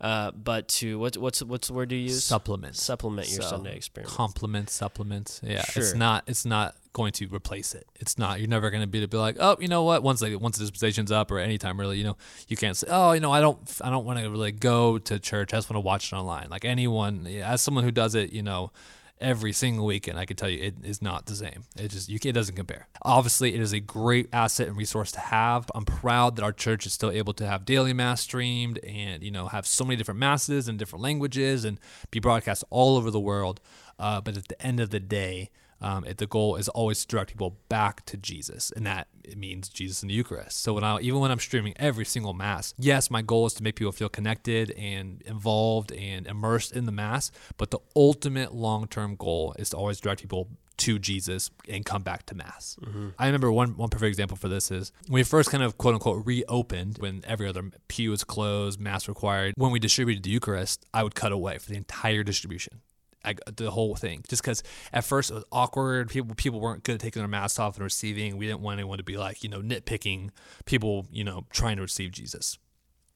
uh, 0.01 0.33
but 0.33 0.69
to 0.69 0.99
what's 0.99 1.17
what's 1.17 1.43
what's 1.43 1.69
the 1.69 1.75
word 1.75 1.93
you 1.93 1.99
use? 1.99 2.25
Supplements. 2.25 2.83
Supplement 2.83 3.31
your 3.31 3.43
So, 3.43 3.49
Sunday 3.49 3.77
experience. 3.77 4.13
Complement, 4.15 4.69
supplements. 4.69 5.41
Yeah, 5.43 5.65
it's 5.75 5.95
not. 5.95 6.25
It's 6.27 6.45
not 6.45 6.75
going 6.93 7.13
to 7.13 7.27
replace 7.29 7.75
it. 7.75 7.87
It's 7.97 8.19
not. 8.19 8.41
You're 8.41 8.49
never 8.49 8.71
going 8.71 8.83
to 8.83 8.87
be 8.87 9.01
to 9.01 9.09
be 9.09 9.17
like, 9.17 9.37
oh, 9.39 9.57
you 9.61 9.69
know 9.69 9.85
what? 9.85 10.03
Once 10.03 10.21
like 10.21 10.39
once 10.41 10.59
the 10.59 10.65
dispensation's 10.65 11.13
up 11.13 11.31
or 11.31 11.39
anytime 11.39 11.79
really, 11.79 11.99
you 11.99 12.05
know, 12.05 12.17
you 12.49 12.57
can't 12.57 12.77
say, 12.77 12.89
oh, 12.91 13.13
you 13.13 13.21
know, 13.21 13.31
I 13.33 13.41
don't, 13.41 13.59
I 13.83 13.91
don't 13.91 14.05
want 14.05 14.19
to 14.19 14.29
really 14.29 14.53
go 14.53 14.99
to 14.99 15.19
church. 15.19 15.55
I 15.55 15.59
just 15.59 15.71
want 15.71 15.77
to 15.77 15.87
watch 15.87 16.13
it 16.13 16.17
online. 16.17 16.49
Like 16.51 16.65
anyone, 16.65 17.27
yeah, 17.29 17.53
as 17.53 17.63
someone 17.63 17.85
who 17.85 17.93
does 17.93 18.15
it, 18.15 18.33
you 18.33 18.43
know. 18.43 18.73
Every 19.19 19.53
single 19.53 19.87
weekend, 19.87 20.19
I 20.19 20.27
can 20.27 20.37
tell 20.37 20.51
you, 20.51 20.63
it 20.63 20.75
is 20.85 21.01
not 21.01 21.25
the 21.25 21.35
same. 21.35 21.65
It 21.79 21.91
just 21.91 22.11
you, 22.11 22.19
it 22.23 22.33
doesn't 22.33 22.55
compare. 22.55 22.89
Obviously, 23.01 23.55
it 23.55 23.61
is 23.63 23.73
a 23.73 23.81
great 23.81 24.29
asset 24.31 24.69
and 24.69 24.77
resource 24.77 25.11
to 25.13 25.21
have. 25.21 25.71
I'm 25.75 25.87
proud 25.87 26.37
that 26.37 26.43
our 26.43 26.53
church 26.53 26.85
is 26.85 26.93
still 26.93 27.11
able 27.11 27.33
to 27.35 27.47
have 27.47 27.65
daily 27.65 27.95
mass 27.95 28.21
streamed 28.21 28.79
and 28.85 29.23
you 29.23 29.31
know 29.31 29.49
have 29.49 29.67
so 29.67 29.85
many 29.85 29.97
different 29.97 30.21
masses 30.21 30.69
in 30.69 30.77
different 30.77 31.03
languages 31.03 31.65
and 31.65 31.81
be 32.11 32.19
broadcast 32.19 32.63
all 32.69 32.97
over 32.99 33.11
the 33.11 33.21
world. 33.21 33.61
Uh, 33.99 34.21
but 34.21 34.37
at 34.37 34.49
the 34.49 34.61
end 34.61 34.81
of 34.81 34.91
the 34.91 35.01
day, 35.01 35.51
um, 35.81 36.05
it, 36.05 36.19
the 36.19 36.27
goal 36.27 36.57
is 36.57 36.69
always 36.69 37.01
to 37.03 37.07
direct 37.07 37.31
people 37.31 37.59
back 37.69 38.05
to 38.07 38.17
Jesus, 38.17 38.73
and 38.75 38.87
that 38.87 39.09
it 39.25 39.37
means 39.37 39.69
Jesus 39.69 40.03
in 40.03 40.09
the 40.09 40.15
Eucharist. 40.15 40.63
So 40.63 40.75
when 40.75 40.85
I, 40.85 40.99
even 41.01 41.21
when 41.21 41.31
I'm 41.31 41.39
streaming 41.39 41.75
every 41.77 42.05
single 42.05 42.33
mass, 42.33 42.75
yes, 42.79 43.11
my 43.11 43.23
goal 43.23 43.47
is 43.47 43.55
to 43.55 43.63
make 43.63 43.77
people 43.77 43.93
feel 43.93 44.09
connected 44.09 44.71
and 44.73 45.23
involved 45.23 45.93
and 45.93 46.27
immersed 46.27 46.73
in 46.73 46.87
the 46.87 46.93
mass. 46.93 47.31
But 47.57 47.71
the 47.71 47.79
ultimate 47.95 48.55
long-term 48.55 49.17
goal 49.17 49.55
is 49.59 49.71
to 49.71 49.77
always 49.77 50.01
direct 50.01 50.21
people 50.23 50.49
to 50.79 50.99
Jesus 50.99 51.51
and 51.69 51.87
come 51.87 52.03
back 52.03 52.27
to 52.27 52.35
mass. 52.35 52.77
I 53.19 53.27
remember 53.27 53.51
one 53.51 53.77
one 53.79 53.89
perfect 53.89 54.09
example 54.09 54.37
for 54.37 54.49
this 54.49 54.71
is 54.71 54.93
when 55.09 55.21
we 55.21 55.23
first 55.23 55.51
kind 55.51 55.63
of 55.63 55.79
quote 55.79 55.95
unquote 55.95 56.27
reopened 56.27 56.99
when 56.99 57.23
every 57.27 57.49
other 57.49 57.71
pew 57.89 58.11
was 58.11 58.25
closed, 58.25 58.79
mass 58.79 59.09
required. 59.09 59.55
When 59.57 59.71
we 59.73 59.79
distributed 59.79 60.23
the 60.23 60.31
Eucharist, 60.31 60.85
I 60.93 61.03
would 61.03 61.15
cut 61.15 61.33
away 61.33 61.57
for 61.59 61.71
the 61.71 61.77
entire 61.77 62.23
distribution. 62.23 62.83
I, 63.27 63.35
the 63.55 63.71
whole 63.71 63.97
thing, 63.97 64.25
just 64.29 64.43
because 64.43 64.63
at 64.93 65.05
first 65.05 65.31
it 65.31 65.35
was 65.35 65.45
awkward. 65.51 66.09
People 66.11 66.35
people 66.35 66.61
weren't 66.61 66.85
good 66.85 66.97
at 66.97 67.01
taking 67.01 67.21
their 67.21 67.29
masks 67.29 67.59
off 67.59 67.77
and 67.77 67.85
receiving. 67.85 68.37
We 68.37 68.47
didn't 68.47 68.61
want 68.61 68.79
anyone 68.79 68.99
to 68.99 69.05
be 69.05 69.17
like 69.17 69.43
you 69.43 69.51
know 69.51 69.61
nitpicking 69.61 70.31
people 70.65 71.07
you 71.11 71.25
know 71.25 71.47
trying 71.51 71.77
to 71.77 71.83
receive 71.83 72.13
Jesus. 72.13 72.59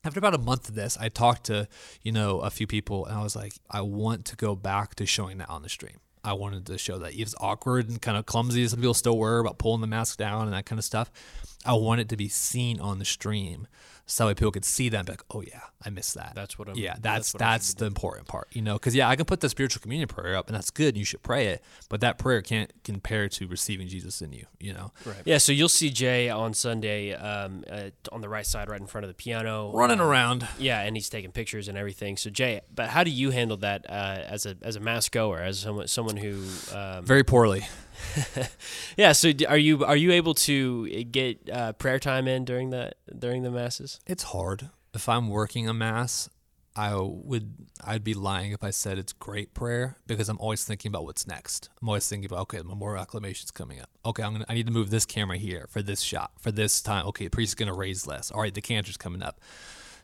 After 0.03 0.19
about 0.19 0.35
a 0.35 0.39
month 0.39 0.69
of 0.69 0.75
this, 0.75 0.97
I 1.01 1.09
talked 1.09 1.45
to 1.45 1.69
you 2.03 2.13
know 2.13 2.41
a 2.41 2.51
few 2.51 2.67
people 2.67 3.07
and 3.07 3.17
I 3.17 3.23
was 3.23 3.37
like, 3.37 3.55
I 3.71 3.83
want 3.83 4.25
to 4.27 4.37
go 4.37 4.55
back 4.55 4.95
to 4.97 5.07
showing 5.07 5.39
that 5.39 5.49
on 5.49 5.63
the 5.63 5.69
stream. 5.69 5.99
I 6.23 6.35
wanted 6.35 6.67
to 6.67 6.77
show 6.77 6.99
that 6.99 7.15
it's 7.15 7.35
awkward 7.41 7.89
and 7.89 8.01
kind 8.01 8.19
of 8.19 8.27
clumsy. 8.27 8.67
Some 8.69 8.81
people 8.81 8.95
still 8.95 9.17
were 9.17 9.39
about 9.41 9.59
pulling 9.59 9.81
the 9.81 9.87
mask 9.87 10.19
down 10.19 10.43
and 10.43 10.53
that 10.53 10.67
kind 10.67 10.79
of 10.79 10.85
stuff. 10.85 11.11
I 11.65 11.75
want 11.75 12.01
it 12.01 12.09
to 12.11 12.17
be 12.17 12.29
seen 12.29 12.79
on 12.79 12.99
the 12.99 13.05
stream 13.05 13.67
so 14.11 14.25
that 14.25 14.29
way 14.29 14.35
people 14.35 14.51
could 14.51 14.65
see 14.65 14.89
that 14.89 14.97
and 14.99 15.07
be 15.07 15.13
like, 15.13 15.23
oh 15.31 15.41
yeah, 15.41 15.61
I 15.85 15.91
missed 15.91 16.15
that. 16.15 16.33
That's 16.35 16.59
what 16.59 16.69
I'm- 16.69 16.77
Yeah, 16.77 16.95
that's 17.01 17.33
that's 17.33 17.39
that's, 17.69 17.75
the 17.75 17.87
important 17.87 18.27
part, 18.27 18.49
you 18.53 18.61
know, 18.61 18.75
because 18.75 18.95
yeah, 18.95 19.09
I 19.09 19.17
can 19.17 19.25
put 19.25 19.41
the 19.41 19.49
spiritual 19.49 19.81
communion 19.83 20.09
prayer 20.09 20.37
up 20.37 20.49
and 20.49 20.57
that's 20.57 20.71
good. 20.71 20.89
And 20.89 20.97
you 20.99 21.05
should 21.05 21.23
pray 21.23 21.47
it, 21.49 21.63
but 21.89 22.01
that 22.01 22.19
prayer 22.19 22.43
can't 22.43 22.73
compare 22.85 23.29
to 23.29 23.47
receiving 23.47 23.87
Jesus 23.89 24.21
in 24.21 24.33
you. 24.33 24.47
You 24.59 24.73
know, 24.75 24.93
Right. 25.07 25.23
Yeah, 25.25 25.39
so 25.39 25.53
you'll 25.53 25.69
see 25.69 25.91
Jay 25.91 26.29
on 26.29 26.55
Sunday 26.55 27.13
um, 27.15 27.65
uh, 27.71 27.91
on 28.13 28.21
the 28.21 28.29
right 28.29 28.45
side, 28.47 28.69
right 28.69 28.81
in 28.81 28.87
front 28.87 29.05
of 29.05 29.09
the 29.09 29.15
piano, 29.15 29.71
running 29.73 30.01
around. 30.01 30.47
Yeah, 30.59 30.81
and 30.81 30.97
he's 30.97 31.09
taking 31.09 31.31
pictures 31.31 31.69
and 31.69 31.79
everything. 31.79 32.17
So 32.17 32.31
Jay, 32.31 32.61
but 32.75 32.89
how 32.89 33.05
do 33.05 33.11
you 33.11 33.31
handle 33.31 33.57
that 33.59 33.87
uh, 33.89 33.93
as 34.27 34.45
a 34.47 34.57
as 34.63 34.77
a 34.77 34.81
mass 34.81 35.09
goer, 35.09 35.39
as 35.39 35.61
someone 35.61 35.87
someone 35.89 36.17
who 36.17 36.43
um, 36.75 37.05
Very 37.05 37.23
poorly. 37.25 37.67
Yeah. 38.97 39.13
So 39.13 39.33
are 39.49 39.59
you 39.59 39.85
are 39.85 39.97
you 39.97 40.13
able 40.13 40.35
to 40.35 41.05
get 41.05 41.49
uh, 41.51 41.73
prayer 41.75 41.99
time 41.99 42.29
in 42.29 42.45
during 42.45 42.71
the 42.71 42.93
during 43.17 43.43
the 43.43 43.51
masses? 43.51 44.01
It's 44.07 44.25
hard. 44.25 44.71
If 44.93 45.09
I'm 45.09 45.29
working 45.29 45.69
a 45.69 45.75
mass, 45.75 46.29
I 46.77 46.95
would 46.95 47.55
I'd 47.85 48.05
be 48.05 48.15
lying 48.15 48.53
if 48.53 48.63
I 48.63 48.71
said 48.71 48.99
it's 48.99 49.13
great 49.13 49.55
prayer 49.55 49.97
because 50.07 50.29
I'm 50.29 50.39
always 50.39 50.65
thinking 50.65 50.91
about 50.91 51.05
what's 51.05 51.27
next. 51.27 51.69
I'm 51.81 51.89
always 51.89 52.09
thinking 52.09 52.27
about 52.27 52.41
okay, 52.43 52.59
the 52.59 52.65
memorial 52.65 53.03
acclamation's 53.03 53.51
coming 53.51 53.81
up. 53.81 53.91
Okay, 54.05 54.23
I'm 54.23 54.33
gonna 54.33 54.47
I 54.49 54.55
need 54.55 54.67
to 54.67 54.73
move 54.73 54.91
this 54.91 55.05
camera 55.05 55.37
here 55.37 55.67
for 55.69 55.83
this 55.83 56.01
shot 56.01 56.33
for 56.41 56.51
this 56.53 56.81
time. 56.81 57.07
Okay, 57.09 57.25
the 57.25 57.31
priest's 57.31 57.55
gonna 57.55 57.75
raise 57.75 58.07
less. 58.07 58.31
All 58.31 58.41
right, 58.41 58.55
the 58.55 58.61
cantor's 58.61 58.97
coming 58.97 59.23
up. 59.23 59.41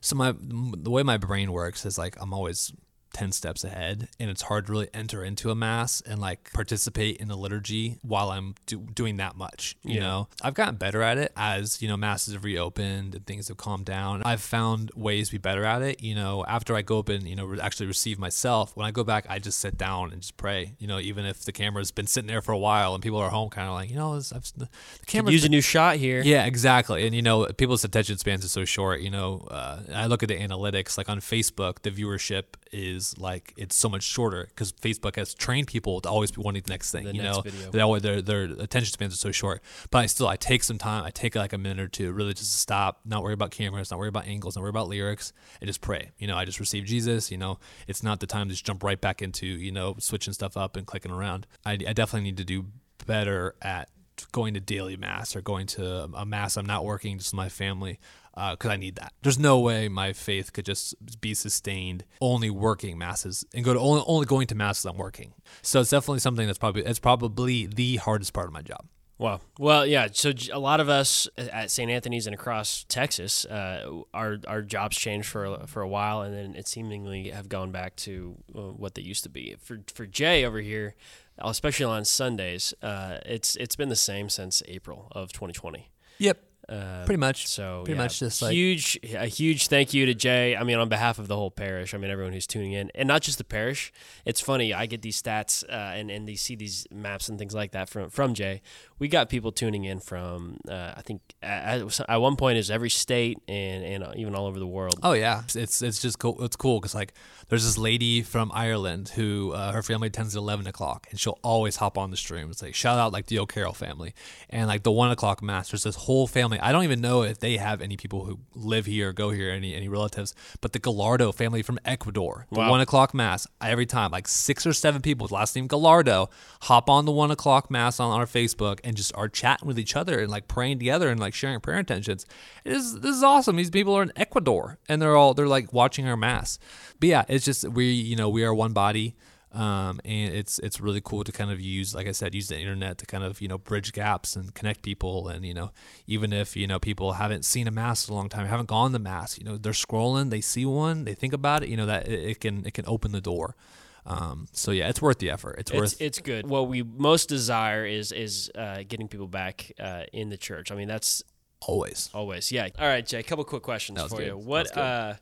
So 0.00 0.16
my 0.16 0.35
the 0.38 0.90
way 0.90 1.02
my 1.02 1.16
brain 1.16 1.52
works 1.52 1.87
is 1.87 1.98
like 1.98 2.16
I'm 2.20 2.32
always 2.32 2.72
10 3.12 3.32
steps 3.32 3.64
ahead 3.64 4.08
and 4.20 4.28
it's 4.28 4.42
hard 4.42 4.66
to 4.66 4.72
really 4.72 4.88
enter 4.92 5.24
into 5.24 5.50
a 5.50 5.54
mass 5.54 6.02
and 6.02 6.20
like 6.20 6.52
participate 6.52 7.16
in 7.16 7.28
the 7.28 7.36
liturgy 7.36 7.96
while 8.02 8.30
i'm 8.30 8.54
do, 8.66 8.78
doing 8.94 9.16
that 9.16 9.36
much 9.36 9.74
you 9.82 9.94
Yeah. 9.94 10.00
know 10.00 10.28
i've 10.42 10.52
gotten 10.54 10.76
better 10.76 11.00
at 11.02 11.16
it 11.16 11.32
as 11.36 11.80
you 11.80 11.88
know 11.88 11.96
masses 11.96 12.34
have 12.34 12.44
reopened 12.44 13.14
and 13.14 13.26
things 13.26 13.48
have 13.48 13.56
calmed 13.56 13.86
down 13.86 14.22
i've 14.24 14.42
found 14.42 14.90
ways 14.94 15.28
to 15.28 15.32
be 15.32 15.38
better 15.38 15.64
at 15.64 15.80
it 15.82 16.02
you 16.02 16.14
know 16.14 16.44
after 16.46 16.74
i 16.76 16.82
go 16.82 16.98
up 16.98 17.08
and 17.08 17.26
you 17.26 17.34
know 17.36 17.46
re- 17.46 17.60
actually 17.60 17.86
receive 17.86 18.18
myself 18.18 18.76
when 18.76 18.86
i 18.86 18.90
go 18.90 19.02
back 19.04 19.24
i 19.30 19.38
just 19.38 19.58
sit 19.58 19.78
down 19.78 20.12
and 20.12 20.20
just 20.20 20.36
pray 20.36 20.74
you 20.78 20.86
know 20.86 20.98
even 20.98 21.24
if 21.24 21.44
the 21.44 21.52
camera's 21.52 21.90
been 21.90 22.06
sitting 22.06 22.28
there 22.28 22.42
for 22.42 22.52
a 22.52 22.58
while 22.58 22.92
and 22.94 23.02
people 23.02 23.18
are 23.18 23.30
home 23.30 23.48
kind 23.48 23.66
of 23.68 23.74
like 23.74 23.88
you 23.88 23.96
know 23.96 24.14
I've, 24.14 24.52
the, 24.56 24.68
the 25.00 25.06
camera's 25.06 25.32
Use 25.32 25.44
a 25.44 25.48
new 25.48 25.60
shot 25.62 25.96
here. 25.96 26.22
yeah, 26.22 26.44
exactly. 26.46 27.06
And 27.06 27.14
you 27.14 27.20
know, 27.22 27.46
people's 27.56 27.84
attention 27.84 28.16
spans 28.18 28.44
are 28.44 28.48
so 28.48 28.64
short. 28.64 29.00
You 29.00 29.10
know, 29.10 29.46
uh, 29.50 29.80
I 29.94 30.06
look 30.06 30.22
at 30.22 30.28
the 30.28 30.38
analytics. 30.38 30.96
Like 30.96 31.08
on 31.08 31.20
Facebook, 31.20 31.82
the 31.82 31.90
viewership 31.90 32.44
is 32.72 33.16
like 33.18 33.52
it's 33.57 33.76
so 33.76 33.88
much 33.88 34.02
shorter 34.02 34.46
because 34.48 34.72
Facebook 34.72 35.16
has 35.16 35.35
trained 35.35 35.66
people 35.66 36.00
to 36.00 36.09
always 36.09 36.31
be 36.31 36.42
wanting 36.42 36.62
the 36.62 36.70
next 36.70 36.92
thing. 36.92 37.05
The 37.05 37.14
you 37.14 37.22
next 37.22 37.37
know, 37.37 37.42
video. 37.42 37.70
they 37.70 37.81
always, 37.81 38.02
their 38.02 38.22
their 38.22 38.44
attention 38.44 38.92
spans 38.92 39.14
are 39.14 39.18
so 39.18 39.33
short. 39.33 39.62
But 39.90 39.98
I 39.98 40.07
still 40.07 40.29
I 40.29 40.37
take 40.37 40.62
some 40.62 40.79
time. 40.79 41.05
I 41.05 41.11
take 41.11 41.35
like 41.35 41.52
a 41.52 41.59
minute 41.59 41.81
or 41.81 41.88
two, 41.88 42.12
really 42.12 42.35
just 42.35 42.52
to 42.52 42.59
stop, 42.59 43.00
not 43.05 43.22
worry 43.22 43.35
about 43.35 43.50
cameras, 43.50 43.90
not 43.90 43.98
worry 43.98 44.09
about 44.09 44.26
angles, 44.26 44.57
not 44.57 44.62
worry 44.62 44.70
about 44.70 44.88
lyrics, 44.88 45.33
and 45.61 45.68
just 45.68 45.81
pray. 45.81 46.12
You 46.18 46.26
know, 46.26 46.37
I 46.37 46.44
just 46.44 46.61
receive 46.61 46.85
Jesus. 46.85 47.31
You 47.31 47.38
know, 47.38 47.59
it's 47.87 48.02
not 48.02 48.20
the 48.20 48.26
time 48.26 48.48
to 48.48 48.55
just 48.55 48.66
jump 48.66 48.83
right 48.83 49.00
back 49.00 49.22
into 49.22 49.46
you 49.46 49.72
know 49.72 49.96
switching 49.98 50.33
stuff 50.33 50.57
up 50.57 50.76
and 50.76 50.87
clicking 50.87 51.12
around. 51.12 51.46
I, 51.64 51.72
I 51.72 51.92
definitely 51.92 52.22
need 52.22 52.37
to 52.38 52.44
do 52.44 52.66
better 53.07 53.55
at 53.62 53.88
going 54.33 54.55
to 54.55 54.61
daily 54.61 54.96
mass 54.96 55.37
or 55.37 55.42
going 55.42 55.66
to 55.66 56.09
a 56.14 56.24
mass 56.24 56.57
I'm 56.57 56.66
not 56.66 56.85
working 56.85 57.18
just 57.18 57.33
with 57.33 57.37
my 57.37 57.48
family 57.48 57.98
because 58.37 58.70
I 58.70 58.77
need 58.77 58.96
that. 58.96 59.12
There's 59.22 59.38
no 59.38 59.59
way 59.61 59.88
my 59.88 60.12
faith 60.12 60.53
could 60.53 60.66
just 60.66 60.94
be 61.20 61.35
sustained 61.35 62.05
only 62.20 62.51
working 62.51 62.99
masses 62.99 63.44
and 63.55 63.64
go 63.64 63.72
to 63.72 63.81
only, 63.81 64.03
only 64.07 64.27
going 64.27 64.46
to 64.49 64.55
masses 64.55 64.85
I'm 64.85 64.96
working. 64.99 65.33
So 65.62 65.81
it's 65.81 65.90
definitely 65.90 66.20
something 66.20 66.46
that's 66.46 66.59
probably 66.59 66.85
it's 66.85 66.99
probably 66.99 67.66
the 67.66 67.96
hardest 67.96 68.33
part 68.33 68.46
of 68.46 68.53
my 68.53 68.62
job. 68.62 68.87
Wow. 69.18 69.40
Well, 69.59 69.87
yeah. 69.87 70.09
So 70.12 70.33
a 70.53 70.59
lot 70.59 70.79
of 70.79 70.90
us 70.90 71.27
at 71.38 71.70
St. 71.70 71.90
Anthony's 71.90 72.27
and 72.27 72.35
across 72.35 72.85
Texas, 72.87 73.46
uh, 73.46 74.03
our 74.12 74.37
our 74.46 74.61
jobs 74.61 74.99
changed 74.99 75.27
for 75.27 75.46
a- 75.46 75.66
for 75.66 75.81
a 75.81 75.88
while, 75.88 76.20
and 76.20 76.35
then 76.35 76.55
it 76.55 76.68
seemingly 76.68 77.31
have 77.31 77.49
gone 77.49 77.72
back 77.72 77.96
to 77.96 78.37
uh, 78.55 78.61
what 78.61 78.94
they 78.94 79.01
used 79.01 79.22
to 79.22 79.31
be. 79.31 79.57
For 79.59 79.81
for 79.94 80.05
Jay 80.05 80.44
over 80.44 80.61
here, 80.61 80.94
especially 81.38 81.87
on 81.87 82.05
Sundays, 82.05 82.75
uh, 82.83 83.16
it's 83.25 83.57
it's 83.57 83.75
been 83.75 83.88
the 83.88 83.96
same 83.96 84.29
since 84.29 84.62
April 84.68 85.09
of 85.12 85.33
2020. 85.33 85.88
Yep, 86.18 86.38
Uh, 86.68 87.05
pretty 87.05 87.18
much. 87.18 87.46
So 87.46 87.83
pretty 87.85 87.96
yeah, 87.96 88.05
much 88.05 88.18
just 88.18 88.42
like 88.42 88.52
huge, 88.52 88.98
a 89.14 89.26
huge 89.26 89.68
thank 89.68 89.94
you 89.94 90.07
to 90.07 90.14
Jay. 90.14 90.57
I 90.57 90.64
mean, 90.64 90.79
on 90.79 90.88
behalf 90.88 91.18
of 91.18 91.29
the 91.29 91.37
whole 91.37 91.50
parish. 91.50 91.94
I 91.94 91.98
mean, 91.98 92.11
everyone 92.11 92.33
who's 92.33 92.46
tuning 92.46 92.72
in, 92.72 92.90
and 92.94 93.07
not 93.07 93.22
just 93.22 93.38
the 93.38 93.44
parish. 93.44 93.92
It's 94.24 94.40
funny. 94.40 94.74
I 94.74 94.87
get 94.87 95.02
these 95.02 95.20
stats 95.20 95.62
uh, 95.68 95.72
and 95.94 96.11
and 96.11 96.26
they 96.26 96.35
see 96.35 96.57
these 96.57 96.87
maps 96.90 97.29
and 97.29 97.38
things 97.38 97.55
like 97.55 97.70
that 97.72 97.88
from 97.88 98.11
from 98.11 98.35
Jay. 98.35 98.62
We 98.98 99.07
got 99.09 99.29
people 99.29 99.52
tuning 99.52 99.85
in 99.85 100.00
from 100.00 100.59
uh, 100.68 100.94
I 100.96 101.02
think 101.02 101.20
at, 101.42 102.00
at 102.09 102.16
one 102.16 102.35
point 102.35 102.59
is 102.59 102.68
every 102.68 102.90
state 102.90 103.38
and 103.46 103.85
and 103.85 104.02
uh, 104.02 104.12
even 104.16 104.35
all 104.35 104.46
over 104.46 104.59
the 104.59 104.66
world. 104.66 104.98
Oh 105.05 105.12
yeah, 105.12 105.42
it's 105.55 105.83
it's 105.83 106.02
just 106.02 106.18
cool. 106.18 106.42
It's 106.42 106.57
cool 106.57 106.81
because 106.81 106.96
like 106.96 107.12
there's 107.48 107.64
this 107.64 107.79
lady 107.79 108.22
from 108.22 108.50
Ireland 108.52 109.11
who 109.11 109.52
uh, 109.52 109.70
her 109.70 109.83
family 109.83 110.09
attends 110.09 110.35
at 110.35 110.40
eleven 110.40 110.66
o'clock, 110.66 111.07
and 111.11 111.20
she'll 111.20 111.38
always 111.42 111.76
hop 111.76 111.96
on 111.96 112.11
the 112.11 112.16
stream. 112.16 112.50
It's 112.50 112.62
like 112.62 112.74
shout 112.74 112.98
out 112.98 113.12
like 113.12 113.26
the 113.26 113.38
O'Carroll 113.38 113.72
family, 113.72 114.14
and 114.50 114.66
like 114.66 114.83
the 114.83 114.90
one 114.90 115.12
o'clock 115.12 115.42
mass. 115.42 115.70
There's 115.70 115.85
this 115.85 115.94
whole 115.94 116.26
family. 116.26 116.55
I 116.60 116.72
don't 116.72 116.84
even 116.84 117.00
know 117.00 117.22
if 117.22 117.38
they 117.38 117.56
have 117.56 117.80
any 117.80 117.96
people 117.96 118.24
who 118.24 118.38
live 118.54 118.86
here, 118.86 119.10
or 119.10 119.12
go 119.12 119.30
here, 119.30 119.50
any 119.50 119.74
any 119.74 119.88
relatives, 119.88 120.34
but 120.60 120.72
the 120.72 120.78
Gallardo 120.78 121.32
family 121.32 121.62
from 121.62 121.78
Ecuador. 121.84 122.46
The 122.50 122.58
Wow. 122.60 122.70
one 122.70 122.80
o'clock 122.80 123.14
mass 123.14 123.46
every 123.60 123.86
time, 123.86 124.10
like 124.10 124.28
six 124.28 124.66
or 124.66 124.72
seven 124.72 125.02
people 125.02 125.24
with 125.24 125.32
last 125.32 125.54
name 125.56 125.66
Gallardo 125.66 126.28
hop 126.62 126.88
on 126.90 127.04
the 127.04 127.12
one 127.12 127.30
o'clock 127.30 127.70
mass 127.70 128.00
on 128.00 128.18
our 128.18 128.26
Facebook 128.26 128.80
and 128.84 128.96
just 128.96 129.12
are 129.14 129.28
chatting 129.28 129.66
with 129.68 129.78
each 129.78 129.94
other 129.96 130.20
and 130.20 130.30
like 130.30 130.48
praying 130.48 130.78
together 130.78 131.08
and 131.08 131.20
like 131.20 131.34
sharing 131.34 131.60
prayer 131.60 131.78
intentions. 131.78 132.26
It 132.64 132.72
is 132.72 133.00
this 133.00 133.16
is 133.16 133.22
awesome. 133.22 133.56
These 133.56 133.70
people 133.70 133.94
are 133.94 134.02
in 134.02 134.12
Ecuador 134.16 134.78
and 134.88 135.00
they're 135.00 135.16
all 135.16 135.34
they're 135.34 135.46
like 135.48 135.72
watching 135.72 136.08
our 136.08 136.16
mass. 136.16 136.58
But 137.00 137.08
yeah, 137.08 137.24
it's 137.28 137.44
just 137.44 137.68
we 137.68 137.86
you 137.90 138.16
know 138.16 138.28
we 138.28 138.44
are 138.44 138.54
one 138.54 138.72
body. 138.72 139.14
Um, 139.56 140.00
and 140.04 140.34
it's 140.34 140.58
it's 140.58 140.82
really 140.82 141.00
cool 141.00 141.24
to 141.24 141.32
kind 141.32 141.50
of 141.50 141.58
use, 141.58 141.94
like 141.94 142.06
I 142.06 142.12
said, 142.12 142.34
use 142.34 142.48
the 142.48 142.58
internet 142.58 142.98
to 142.98 143.06
kind 143.06 143.24
of 143.24 143.40
you 143.40 143.48
know 143.48 143.56
bridge 143.56 143.92
gaps 143.92 144.36
and 144.36 144.52
connect 144.52 144.82
people. 144.82 145.28
And 145.28 145.46
you 145.46 145.54
know, 145.54 145.70
even 146.06 146.34
if 146.34 146.56
you 146.56 146.66
know 146.66 146.78
people 146.78 147.14
haven't 147.14 147.46
seen 147.46 147.66
a 147.66 147.70
mass 147.70 148.06
in 148.06 148.12
a 148.12 148.16
long 148.16 148.28
time, 148.28 148.46
haven't 148.46 148.68
gone 148.68 148.92
to 148.92 148.98
mass, 148.98 149.38
you 149.38 149.44
know, 149.44 149.56
they're 149.56 149.72
scrolling, 149.72 150.28
they 150.28 150.42
see 150.42 150.66
one, 150.66 151.04
they 151.04 151.14
think 151.14 151.32
about 151.32 151.62
it, 151.62 151.70
you 151.70 151.76
know, 151.76 151.86
that 151.86 152.06
it, 152.06 152.30
it 152.30 152.40
can 152.40 152.66
it 152.66 152.74
can 152.74 152.84
open 152.86 153.12
the 153.12 153.20
door. 153.22 153.56
Um, 154.04 154.46
so 154.52 154.72
yeah, 154.72 154.88
it's 154.88 155.00
worth 155.00 155.18
the 155.18 155.30
effort. 155.30 155.56
It's, 155.58 155.70
It's, 155.70 155.80
worth 155.80 156.00
it's 156.00 156.18
good. 156.20 156.46
What 156.46 156.68
we 156.68 156.82
most 156.82 157.28
desire 157.30 157.86
is 157.86 158.12
is 158.12 158.50
uh, 158.54 158.82
getting 158.86 159.08
people 159.08 159.26
back 159.26 159.72
uh, 159.80 160.02
in 160.12 160.28
the 160.28 160.36
church. 160.36 160.70
I 160.70 160.74
mean, 160.74 160.86
that's 160.86 161.24
always. 161.60 162.10
always 162.12 162.52
yeah. 162.52 162.68
All 162.78 162.86
right, 162.86 163.04
Jay. 163.04 163.20
A 163.20 163.22
couple 163.22 163.44
quick 163.44 163.62
questions 163.62 164.00
for 164.02 164.18
good. 164.18 164.26
you. 164.26 164.36
What 164.36 164.76
uh, 164.76 165.14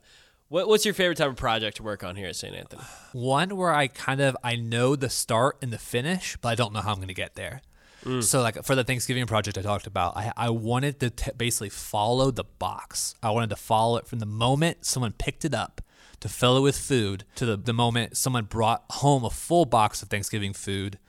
what 0.47 0.67
what's 0.67 0.85
your 0.85 0.93
favorite 0.93 1.17
type 1.17 1.29
of 1.29 1.35
project 1.35 1.77
to 1.77 1.83
work 1.83 2.03
on 2.03 2.15
here 2.15 2.27
at 2.27 2.35
St. 2.35 2.55
Anthony? 2.55 2.83
One 3.13 3.55
where 3.55 3.73
I 3.73 3.87
kind 3.87 4.21
of 4.21 4.37
I 4.43 4.55
know 4.55 4.95
the 4.95 5.09
start 5.09 5.57
and 5.61 5.71
the 5.71 5.77
finish, 5.77 6.37
but 6.37 6.49
I 6.49 6.55
don't 6.55 6.73
know 6.73 6.81
how 6.81 6.91
I'm 6.91 6.97
going 6.97 7.07
to 7.07 7.13
get 7.13 7.35
there. 7.35 7.61
Mm. 8.03 8.23
So 8.23 8.41
like 8.41 8.63
for 8.63 8.75
the 8.75 8.83
Thanksgiving 8.83 9.25
project 9.25 9.57
I 9.57 9.61
talked 9.61 9.87
about, 9.87 10.15
I, 10.15 10.31
I 10.37 10.49
wanted 10.51 10.99
to 10.99 11.09
t- 11.09 11.31
basically 11.35 11.69
follow 11.69 12.29
the 12.29 12.43
box. 12.43 13.15
I 13.23 13.31
wanted 13.31 13.49
to 13.49 13.55
follow 13.55 13.97
it 13.97 14.07
from 14.07 14.19
the 14.19 14.27
moment 14.27 14.85
someone 14.85 15.13
picked 15.13 15.43
it 15.43 15.55
up 15.55 15.81
to 16.19 16.29
fill 16.29 16.57
it 16.57 16.61
with 16.61 16.77
food 16.77 17.25
to 17.35 17.45
the, 17.45 17.57
the 17.57 17.73
moment 17.73 18.15
someone 18.15 18.45
brought 18.45 18.83
home 18.91 19.25
a 19.25 19.29
full 19.29 19.65
box 19.65 20.01
of 20.03 20.09
Thanksgiving 20.09 20.53
food 20.53 20.99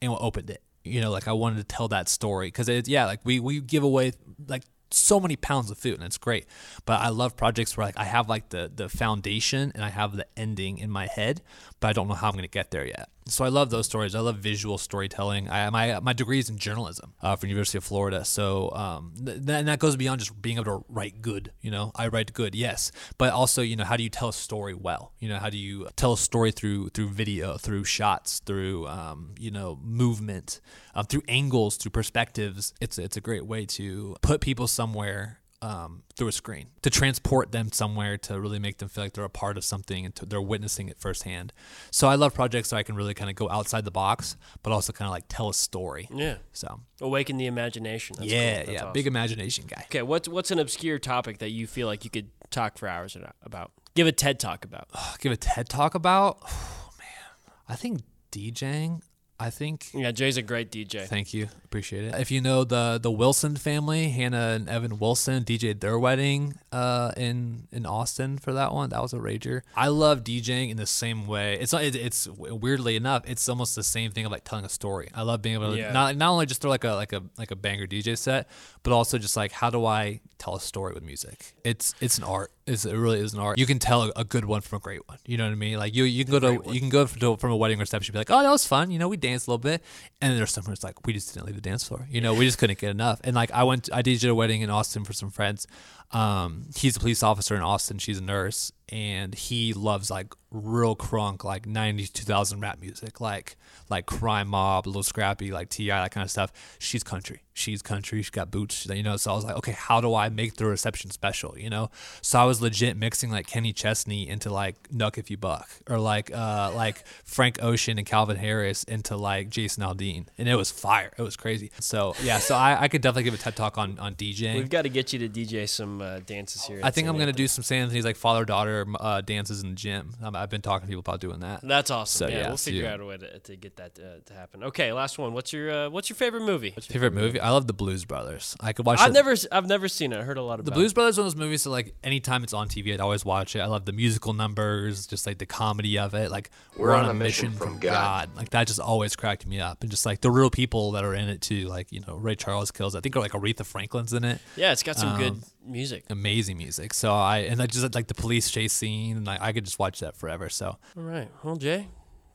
and 0.00 0.16
opened 0.18 0.50
it. 0.50 0.62
You 0.84 1.00
know, 1.00 1.10
like 1.10 1.26
I 1.26 1.32
wanted 1.32 1.56
to 1.56 1.64
tell 1.64 1.88
that 1.88 2.08
story 2.08 2.46
because 2.46 2.68
it, 2.68 2.86
yeah, 2.86 3.06
like 3.06 3.20
we 3.24 3.40
we 3.40 3.60
give 3.60 3.82
away 3.82 4.12
like 4.46 4.62
so 4.96 5.20
many 5.20 5.36
pounds 5.36 5.70
of 5.70 5.78
food 5.78 5.94
and 5.94 6.04
it's 6.04 6.18
great. 6.18 6.46
But 6.84 7.00
I 7.00 7.08
love 7.08 7.36
projects 7.36 7.76
where 7.76 7.86
like 7.86 7.98
I 7.98 8.04
have 8.04 8.28
like 8.28 8.50
the 8.50 8.70
the 8.74 8.88
foundation 8.88 9.72
and 9.74 9.84
I 9.84 9.90
have 9.90 10.16
the 10.16 10.26
ending 10.36 10.78
in 10.78 10.90
my 10.90 11.06
head, 11.06 11.42
but 11.80 11.88
I 11.88 11.92
don't 11.92 12.08
know 12.08 12.14
how 12.14 12.28
I'm 12.28 12.32
going 12.32 12.42
to 12.42 12.48
get 12.48 12.70
there 12.70 12.86
yet. 12.86 13.08
So 13.28 13.44
I 13.44 13.48
love 13.48 13.70
those 13.70 13.86
stories. 13.86 14.14
I 14.14 14.20
love 14.20 14.36
visual 14.36 14.78
storytelling. 14.78 15.50
I 15.50 15.68
my 15.70 15.98
my 16.00 16.12
degree 16.12 16.38
is 16.38 16.48
in 16.48 16.58
journalism 16.58 17.14
uh, 17.20 17.34
from 17.34 17.48
University 17.48 17.78
of 17.78 17.84
Florida. 17.84 18.24
So 18.24 18.70
um, 18.70 19.14
th- 19.16 19.38
and 19.48 19.66
that 19.66 19.80
goes 19.80 19.96
beyond 19.96 20.20
just 20.20 20.40
being 20.40 20.56
able 20.58 20.80
to 20.80 20.84
write 20.88 21.22
good. 21.22 21.52
You 21.60 21.72
know, 21.72 21.90
I 21.96 22.06
write 22.06 22.32
good, 22.32 22.54
yes, 22.54 22.92
but 23.18 23.32
also 23.32 23.62
you 23.62 23.74
know 23.74 23.84
how 23.84 23.96
do 23.96 24.04
you 24.04 24.10
tell 24.10 24.28
a 24.28 24.32
story 24.32 24.74
well? 24.74 25.12
You 25.18 25.28
know, 25.28 25.38
how 25.38 25.50
do 25.50 25.58
you 25.58 25.88
tell 25.96 26.12
a 26.12 26.18
story 26.18 26.52
through 26.52 26.90
through 26.90 27.08
video, 27.08 27.56
through 27.56 27.84
shots, 27.84 28.40
through 28.46 28.86
um, 28.86 29.34
you 29.38 29.50
know 29.50 29.78
movement, 29.82 30.60
uh, 30.94 31.02
through 31.02 31.22
angles, 31.26 31.76
through 31.76 31.90
perspectives. 31.90 32.74
It's 32.80 32.96
it's 32.96 33.16
a 33.16 33.20
great 33.20 33.46
way 33.46 33.66
to 33.66 34.16
put 34.22 34.40
people 34.40 34.68
somewhere 34.68 35.40
um, 35.62 36.02
through 36.16 36.28
a 36.28 36.32
screen 36.32 36.66
to 36.82 36.90
transport 36.90 37.52
them 37.52 37.72
somewhere 37.72 38.18
to 38.18 38.40
really 38.40 38.58
make 38.58 38.78
them 38.78 38.88
feel 38.88 39.04
like 39.04 39.14
they're 39.14 39.24
a 39.24 39.30
part 39.30 39.56
of 39.56 39.64
something 39.64 40.04
and 40.04 40.14
to, 40.16 40.26
they're 40.26 40.40
witnessing 40.40 40.88
it 40.88 40.98
firsthand. 40.98 41.52
So 41.90 42.08
I 42.08 42.14
love 42.14 42.34
projects 42.34 42.68
so 42.68 42.76
I 42.76 42.82
can 42.82 42.94
really 42.94 43.14
kind 43.14 43.30
of 43.30 43.36
go 43.36 43.48
outside 43.48 43.84
the 43.84 43.90
box, 43.90 44.36
but 44.62 44.72
also 44.72 44.92
kind 44.92 45.06
of 45.06 45.12
like 45.12 45.24
tell 45.28 45.48
a 45.48 45.54
story. 45.54 46.08
Yeah, 46.12 46.36
So 46.52 46.80
awaken 47.00 47.36
the 47.36 47.46
imagination. 47.46 48.16
That's 48.18 48.30
yeah, 48.30 48.64
cool. 48.64 48.74
Yeah, 48.74 48.80
awesome. 48.80 48.92
big 48.92 49.06
imagination 49.06 49.64
guy. 49.66 49.84
Okay, 49.86 50.02
what's 50.02 50.28
what's 50.28 50.50
an 50.50 50.58
obscure 50.58 50.98
topic 50.98 51.38
that 51.38 51.50
you 51.50 51.66
feel 51.66 51.86
like 51.86 52.04
you 52.04 52.10
could 52.10 52.30
talk 52.50 52.78
for 52.78 52.88
hours 52.88 53.16
about? 53.42 53.72
Give 53.94 54.06
a 54.06 54.12
TED 54.12 54.38
talk 54.38 54.64
about. 54.64 54.88
Give 55.20 55.32
a 55.32 55.36
TED 55.36 55.68
talk 55.68 55.94
about. 55.94 56.38
Oh 56.44 56.90
man, 56.98 57.54
I 57.68 57.76
think 57.76 58.02
DJing. 58.30 59.00
I 59.38 59.50
think 59.50 59.88
Yeah, 59.92 60.12
Jay's 60.12 60.36
a 60.38 60.42
great 60.42 60.70
DJ. 60.70 61.06
Thank 61.06 61.34
you. 61.34 61.48
Appreciate 61.64 62.04
it. 62.04 62.14
If 62.14 62.30
you 62.30 62.40
know 62.40 62.64
the 62.64 62.98
the 63.02 63.10
Wilson 63.10 63.56
family, 63.56 64.08
Hannah 64.08 64.52
and 64.56 64.68
Evan 64.68 64.98
Wilson 64.98 65.44
DJed 65.44 65.80
their 65.80 65.98
wedding 65.98 66.54
uh, 66.72 67.12
in 67.16 67.68
in 67.70 67.84
Austin 67.84 68.38
for 68.38 68.52
that 68.54 68.72
one. 68.72 68.88
That 68.90 69.02
was 69.02 69.12
a 69.12 69.18
rager. 69.18 69.60
I 69.76 69.88
love 69.88 70.24
DJing 70.24 70.70
in 70.70 70.76
the 70.78 70.86
same 70.86 71.26
way. 71.26 71.58
It's 71.60 71.72
not. 71.72 71.82
it- 71.82 71.94
It's 71.96 72.26
weirdly 72.28 72.96
enough, 72.96 73.24
it's 73.26 73.46
almost 73.48 73.74
the 73.76 73.82
same 73.82 74.10
thing 74.12 74.24
of 74.24 74.32
like 74.32 74.44
telling 74.44 74.64
a 74.64 74.68
story. 74.70 75.08
I 75.14 75.22
love 75.22 75.42
being 75.42 75.56
able 75.56 75.72
to 75.72 75.78
Yeah. 75.78 75.92
not 75.92 76.16
not 76.16 76.30
only 76.30 76.46
just 76.46 76.62
throw 76.62 76.70
like 76.70 76.84
a 76.84 76.92
like 76.92 77.12
a 77.12 77.22
like 77.36 77.50
a 77.50 77.56
banger 77.56 77.86
DJ 77.86 78.16
set, 78.16 78.48
but 78.82 78.92
also 78.92 79.18
just 79.18 79.36
like 79.36 79.52
how 79.52 79.68
do 79.70 79.84
I 79.84 80.20
tell 80.38 80.54
a 80.56 80.60
story 80.60 80.94
with 80.94 81.02
music? 81.02 81.52
It's 81.64 81.94
it's 82.00 82.16
an 82.18 82.24
art. 82.24 82.52
It's, 82.66 82.84
it 82.84 82.96
really 82.96 83.20
is 83.20 83.32
an 83.32 83.38
art. 83.40 83.58
You 83.58 83.66
can 83.66 83.78
tell 83.78 84.10
a, 84.16 84.24
good 84.24 84.44
one 84.44 84.60
from 84.60 84.78
a 84.78 84.80
great 84.80 85.08
one. 85.08 85.18
You 85.24 85.36
know 85.36 85.44
what 85.44 85.52
I 85.52 85.54
mean? 85.54 85.78
Like 85.78 85.94
you 85.94 86.02
you 86.04 86.24
can 86.24 86.32
go 86.32 86.40
to 86.40 86.72
you 86.72 86.80
can 86.80 86.88
go 86.88 87.06
to, 87.06 87.36
from 87.36 87.52
a 87.52 87.56
wedding 87.56 87.78
reception 87.78 88.10
and 88.10 88.14
be 88.14 88.32
like, 88.32 88.36
oh 88.36 88.42
that 88.42 88.50
was 88.50 88.66
fun. 88.66 88.90
You 88.90 88.98
know 88.98 89.08
we 89.08 89.16
dance 89.26 89.46
a 89.46 89.50
little 89.50 89.58
bit. 89.58 89.82
And 90.20 90.30
then 90.30 90.38
there's 90.38 90.52
someone 90.52 90.72
who's 90.72 90.84
like, 90.84 91.06
we 91.06 91.12
just 91.12 91.32
didn't 91.32 91.46
leave 91.46 91.54
the 91.56 91.60
dance 91.60 91.86
floor. 91.86 92.06
You 92.10 92.20
know, 92.20 92.34
we 92.34 92.44
just 92.44 92.58
couldn't 92.58 92.78
get 92.78 92.90
enough. 92.90 93.20
And 93.24 93.34
like 93.34 93.50
I 93.50 93.64
went, 93.64 93.88
I 93.92 94.02
DJed 94.02 94.30
a 94.30 94.34
wedding 94.34 94.62
in 94.62 94.70
Austin 94.70 95.04
for 95.04 95.12
some 95.12 95.30
friends. 95.30 95.66
Um, 96.12 96.66
he's 96.76 96.96
a 96.96 97.00
police 97.00 97.22
officer 97.22 97.54
in 97.54 97.62
Austin. 97.62 97.98
She's 97.98 98.18
a 98.18 98.22
nurse, 98.22 98.72
and 98.88 99.34
he 99.34 99.72
loves 99.72 100.10
like 100.10 100.32
real 100.50 100.96
crunk, 100.96 101.44
like 101.44 101.66
90s, 101.66 102.12
2000 102.12 102.60
rap 102.60 102.80
music, 102.80 103.20
like 103.20 103.56
like 103.88 104.06
Crime 104.06 104.48
Mob, 104.48 104.86
a 104.86 104.90
Lil 104.90 105.02
Scrappy, 105.02 105.52
like 105.52 105.68
T.I., 105.68 106.02
that 106.02 106.10
kind 106.10 106.24
of 106.24 106.30
stuff. 106.30 106.52
She's 106.78 107.04
country. 107.04 107.42
She's 107.52 107.82
country. 107.82 108.20
She's 108.20 108.30
got 108.30 108.50
boots, 108.50 108.86
you 108.86 109.02
know. 109.02 109.16
So 109.16 109.30
I 109.30 109.34
was 109.34 109.44
like, 109.44 109.56
okay, 109.56 109.72
how 109.72 110.00
do 110.00 110.14
I 110.14 110.28
make 110.28 110.56
the 110.56 110.66
reception 110.66 111.10
special, 111.10 111.56
you 111.58 111.70
know? 111.70 111.90
So 112.20 112.38
I 112.38 112.44
was 112.44 112.60
legit 112.60 112.96
mixing 112.96 113.30
like 113.30 113.46
Kenny 113.46 113.72
Chesney 113.72 114.28
into 114.28 114.50
like 114.50 114.88
Knuck 114.90 115.18
If 115.18 115.30
You 115.30 115.36
Buck, 115.36 115.68
or 115.88 115.98
like 115.98 116.32
uh 116.32 116.72
like 116.74 117.06
Frank 117.24 117.62
Ocean 117.62 117.98
and 117.98 118.06
Calvin 118.06 118.36
Harris 118.36 118.84
into 118.84 119.16
like 119.16 119.50
Jason 119.50 119.82
Aldean, 119.82 120.26
and 120.38 120.48
it 120.48 120.56
was 120.56 120.70
fire. 120.70 121.12
It 121.16 121.22
was 121.22 121.36
crazy. 121.36 121.70
So 121.80 122.14
yeah, 122.22 122.38
so 122.38 122.54
I, 122.54 122.82
I 122.82 122.88
could 122.88 123.02
definitely 123.02 123.24
give 123.24 123.34
a 123.34 123.38
TED 123.38 123.56
talk 123.56 123.78
on 123.78 123.98
on 123.98 124.14
DJing. 124.14 124.56
We've 124.56 124.70
got 124.70 124.82
to 124.82 124.88
get 124.88 125.12
you 125.12 125.18
to 125.20 125.28
DJ 125.28 125.68
some 125.68 125.95
uh, 126.00 126.20
dances 126.24 126.64
here. 126.64 126.80
I 126.82 126.90
think 126.90 127.08
I'm 127.08 127.18
gonna 127.18 127.32
do 127.32 127.46
some 127.48 127.62
San 127.64 127.82
Anthony's 127.82 128.04
like 128.04 128.16
father 128.16 128.44
daughter 128.44 128.86
uh, 129.00 129.20
dances 129.20 129.62
in 129.62 129.70
the 129.70 129.74
gym. 129.76 130.14
Um, 130.22 130.34
I've 130.36 130.50
been 130.50 130.62
talking 130.62 130.86
to 130.86 130.90
people 130.90 131.00
about 131.00 131.20
doing 131.20 131.40
that. 131.40 131.60
That's 131.62 131.90
awesome. 131.90 132.28
So, 132.28 132.32
yeah, 132.32 132.40
yeah, 132.42 132.48
we'll 132.48 132.56
figure 132.56 132.82
you- 132.82 132.88
out 132.88 133.00
a 133.00 133.04
way 133.06 133.16
to, 133.16 133.38
to 133.38 133.56
get 133.56 133.76
that 133.76 133.98
uh, 133.98 134.20
to 134.26 134.32
happen. 134.34 134.64
Okay, 134.64 134.92
last 134.92 135.18
one. 135.18 135.32
What's 135.32 135.52
your 135.52 135.70
uh, 135.70 135.90
What's 135.90 136.08
your 136.08 136.16
favorite 136.16 136.42
movie? 136.44 136.72
What's 136.74 136.88
your 136.88 136.94
Favorite 136.94 137.12
movie? 137.14 137.40
I 137.40 137.50
love 137.50 137.66
the 137.66 137.72
Blues 137.72 138.04
Brothers. 138.04 138.56
I 138.60 138.72
could 138.72 138.86
watch. 138.86 138.98
I've 139.00 139.10
it- 139.10 139.14
never 139.14 139.32
s- 139.32 139.46
I've 139.52 139.66
never 139.66 139.88
seen 139.88 140.12
it. 140.12 140.18
I 140.18 140.22
heard 140.22 140.38
a 140.38 140.42
lot 140.42 140.54
about 140.60 140.66
The 140.66 140.72
it. 140.72 140.74
Blues 140.74 140.92
Brothers 140.92 141.14
is 141.14 141.18
one 141.18 141.26
of 141.26 141.32
those 141.34 141.40
movies 141.40 141.64
that 141.64 141.70
like 141.70 141.94
anytime 142.04 142.42
it's 142.44 142.52
on 142.52 142.68
TV, 142.68 142.92
I'd 142.94 143.00
always 143.00 143.24
watch 143.24 143.56
it. 143.56 143.60
I 143.60 143.66
love 143.66 143.84
the 143.84 143.92
musical 143.92 144.32
numbers, 144.32 145.06
just 145.06 145.26
like 145.26 145.38
the 145.38 145.46
comedy 145.46 145.98
of 145.98 146.14
it. 146.14 146.30
Like 146.30 146.50
we're, 146.76 146.92
on, 146.94 147.08
a 147.08 147.14
mission 147.14 147.52
from 147.52 147.78
God. 147.78 148.30
Like 148.36 148.50
that 148.50 148.66
just 148.66 148.80
always 148.80 149.16
cracked 149.16 149.46
me 149.46 149.60
up, 149.60 149.82
and 149.82 149.90
just 149.90 150.06
like 150.06 150.20
the 150.20 150.30
real 150.30 150.50
people 150.50 150.92
that 150.92 151.04
are 151.04 151.14
in 151.14 151.28
it 151.28 151.40
too. 151.40 151.66
Like 151.66 151.92
you 151.92 152.00
know 152.06 152.16
Ray 152.16 152.34
Charles 152.36 152.70
kills. 152.70 152.94
I 152.94 153.00
think 153.00 153.14
like 153.16 153.32
Aretha 153.32 153.64
Franklin's 153.64 154.12
in 154.12 154.24
it. 154.24 154.40
Yeah, 154.56 154.72
it's 154.72 154.82
got 154.82 154.96
some 154.96 155.10
Um, 155.10 155.18
good 155.18 155.42
music. 155.66 156.04
Amazing 156.10 156.58
music. 156.58 156.94
So 156.94 157.12
I 157.12 157.38
and 157.38 157.60
I 157.60 157.66
just 157.66 157.94
like 157.94 158.06
the 158.08 158.14
police 158.14 158.50
chase 158.50 158.72
scene, 158.72 159.16
and 159.16 159.28
I, 159.28 159.38
I 159.40 159.52
could 159.52 159.64
just 159.64 159.78
watch 159.78 160.00
that 160.00 160.16
forever. 160.16 160.48
So 160.48 160.76
All 160.96 161.02
right. 161.02 161.28
Well, 161.42 161.56
Jay, 161.56 161.88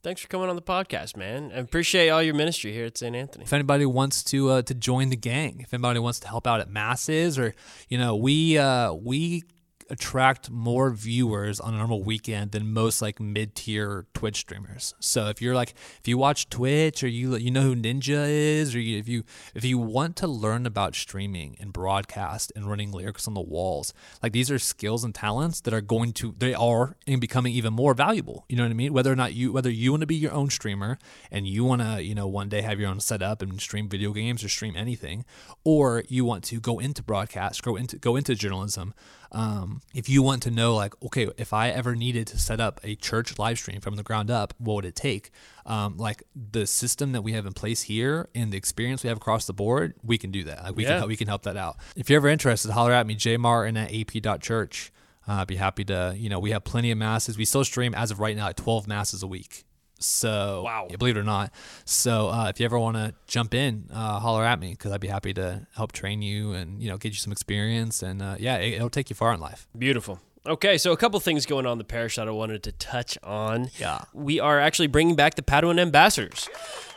thanks 0.04 0.22
for 0.22 0.28
coming 0.28 0.50
on 0.50 0.56
the 0.56 0.62
podcast, 0.62 1.16
man. 1.16 1.52
I 1.54 1.60
appreciate 1.60 2.10
all 2.10 2.24
your 2.24 2.34
ministry 2.34 2.72
here 2.74 2.86
at 2.86 2.98
St. 2.98 3.16
Anthony. 3.16 3.46
if 3.46 3.54
anybody 3.54 3.86
wants 3.86 4.24
to 4.26 4.50
uh, 4.50 4.62
to 4.64 4.74
join 4.74 5.10
the 5.10 5.18
gang, 5.18 5.60
if 5.62 5.74
anybody 5.74 6.00
wants 6.00 6.20
to 6.22 6.28
help 6.28 6.48
out 6.48 6.60
at 6.60 6.70
masses, 6.70 7.38
or 7.38 7.54
you 7.90 7.98
know, 7.98 8.16
we 8.16 8.58
uh, 8.58 8.94
we 8.94 9.44
attract 9.90 10.50
more 10.50 10.92
viewers 10.92 11.60
on 11.60 11.74
a 11.74 11.78
normal 11.78 12.04
weekend 12.04 12.52
than 12.52 12.72
most 12.72 13.02
like 13.02 13.20
mid 13.20 13.56
tier 13.56 14.06
Twitch 14.14 14.38
streamers. 14.38 14.94
So 15.00 15.28
if 15.28 15.42
you're 15.42 15.56
like 15.56 15.74
if 16.00 16.08
you 16.08 16.18
watch 16.18 16.50
Twitch 16.50 17.04
or 17.04 17.08
you 17.08 17.36
you 17.36 17.52
know 17.52 17.62
who 17.62 17.76
Ninja 17.76 18.28
is, 18.28 18.76
or 18.76 18.80
you, 18.80 18.98
if 18.98 19.08
you 19.08 19.24
if 19.54 19.66
you 19.66 19.78
want 19.78 20.16
to 20.18 20.28
learn 20.28 20.66
about 20.66 20.96
streaming 20.96 21.58
and 21.60 21.74
broadcast 21.74 22.52
and 22.56 22.68
running 22.70 22.92
lyrics 22.92 23.28
on 23.28 23.34
the 23.34 23.42
walls, 23.42 23.94
like 24.22 24.32
these 24.32 24.52
are 24.52 24.60
skills 24.60 25.04
and 25.04 25.14
talents 25.16 25.62
that 25.62 25.74
are 25.74 25.82
going 25.82 26.14
to 26.14 26.36
they 26.38 26.54
are 26.54 26.96
and 27.08 27.22
becoming 27.22 27.54
even 27.54 27.74
more 27.74 27.94
valuable. 27.94 28.46
You 28.50 28.58
know 28.58 28.64
what 28.64 28.72
I 28.72 28.76
mean? 28.76 28.94
Whether 28.94 29.12
or 29.12 29.16
not 29.16 29.34
you 29.34 29.52
whether 29.52 29.70
you 29.70 29.92
want 29.92 30.02
to 30.02 30.08
be 30.08 30.16
your 30.16 30.34
own 30.34 30.50
streamer 30.50 30.98
and 31.32 31.48
you 31.48 31.64
want 31.64 31.82
to 31.82 32.04
you 32.04 32.16
know 32.16 32.28
one 32.28 32.50
day 32.50 32.62
have 32.62 32.80
your 32.80 32.90
own 32.90 33.00
setup 33.00 33.42
and 33.42 33.60
stream 33.62 33.90
video 33.90 34.12
games 34.14 34.44
or 34.44 34.50
stream 34.50 34.76
anything, 34.76 35.26
or 35.64 36.04
you 36.08 36.26
want 36.26 36.44
to 36.46 36.60
go 36.60 36.80
into 36.80 37.04
broadcast, 37.04 37.64
go 37.64 37.76
into 37.76 37.98
go 37.98 38.16
into 38.16 38.36
journalism. 38.36 38.94
Um, 39.34 39.82
if 39.94 40.10
you 40.10 40.22
want 40.22 40.44
to 40.44 40.52
know, 40.52 40.76
like, 40.76 40.94
okay, 41.04 41.30
if 41.38 41.54
I 41.54 41.70
ever 41.70 41.96
needed 41.96 42.28
to 42.28 42.38
set 42.40 42.60
up 42.60 42.82
a 42.84 42.96
church 42.96 43.40
live 43.40 43.58
stream 43.58 43.80
from 43.80 43.96
the 43.96 44.04
ground 44.04 44.30
up, 44.30 44.54
what 44.58 44.76
would 44.76 44.86
it 44.86 44.96
take? 44.96 45.32
Um, 45.66 45.96
like 45.98 46.24
the 46.36 46.68
system 46.68 47.14
that 47.14 47.22
we 47.22 47.32
have 47.34 47.46
in 47.46 47.54
place 47.54 47.84
here 47.84 48.28
and 48.36 48.52
the 48.52 48.58
experience 48.58 49.04
we 49.04 49.08
have 49.08 49.18
across 49.18 49.46
the 49.46 49.54
board, 49.54 49.94
we 50.04 50.18
can 50.18 50.32
do 50.32 50.44
that. 50.46 50.64
Like, 50.64 50.76
we 50.76 50.84
Yeah. 50.84 51.00
can 51.00 51.08
we 51.08 51.16
can 51.16 51.28
help 51.28 51.44
that 51.44 51.56
out. 51.56 51.78
If 51.96 52.10
you're 52.10 52.18
ever 52.18 52.28
interested, 52.28 52.72
holler 52.72 52.92
at 52.92 53.08
me, 53.08 53.16
jmartin 53.16 53.78
at 53.78 53.94
ap.church. 54.28 54.92
Uh, 55.28 55.34
I'd 55.34 55.48
be 55.48 55.56
happy 55.58 55.86
to, 55.86 56.14
you 56.18 56.30
know, 56.30 56.40
we 56.40 56.52
have 56.52 56.64
plenty 56.64 56.92
of 56.92 56.98
masses. 56.98 57.38
We 57.38 57.46
still 57.46 57.64
stream 57.64 57.94
as 57.94 58.12
of 58.12 58.20
right 58.20 58.36
now, 58.36 58.48
at 58.50 58.58
12 58.58 58.88
masses 58.88 59.22
a 59.24 59.28
week. 59.28 59.66
So, 60.04 60.64
Wow. 60.66 60.88
yeah, 60.90 60.96
believe 60.98 61.16
it 61.18 61.20
or 61.20 61.24
not. 61.24 61.52
So, 61.86 62.30
uh, 62.30 62.48
if 62.50 62.60
you 62.60 62.66
ever 62.66 62.78
want 62.80 62.98
to 62.98 63.14
jump 63.28 63.54
in, 63.54 63.88
uh, 63.94 64.20
holler 64.20 64.44
at 64.46 64.60
me 64.60 64.72
because 64.72 64.92
I'd 64.92 65.02
be 65.02 65.08
happy 65.08 65.34
to 65.36 65.68
help 65.76 65.92
train 65.92 66.22
you 66.22 66.54
and, 66.54 66.82
you 66.82 66.90
know, 66.90 66.98
get 66.98 67.10
you 67.10 67.18
some 67.20 67.32
experience. 67.32 68.02
And 68.04 68.22
uh, 68.22 68.36
yeah, 68.40 68.58
it, 68.58 68.74
it'll 68.76 68.90
take 68.90 69.10
you 69.10 69.16
far 69.16 69.34
in 69.34 69.40
life. 69.40 69.68
Beautiful. 69.78 70.20
Okay, 70.44 70.80
so 70.80 70.92
a 70.92 70.98
couple 70.98 71.20
things 71.20 71.46
going 71.46 71.68
on 71.68 71.74
in 71.74 71.78
the 71.78 71.84
parish 71.84 72.16
that 72.16 72.28
I 72.28 72.32
wanted 72.32 72.64
to 72.64 72.72
touch 72.72 73.16
on. 73.22 73.70
Yeah. 73.78 74.02
We 74.12 74.40
are 74.40 74.60
actually 74.60 74.88
bringing 74.88 75.16
back 75.16 75.36
the 75.36 75.44
Padawan 75.44 75.80
Ambassadors. 75.80 76.50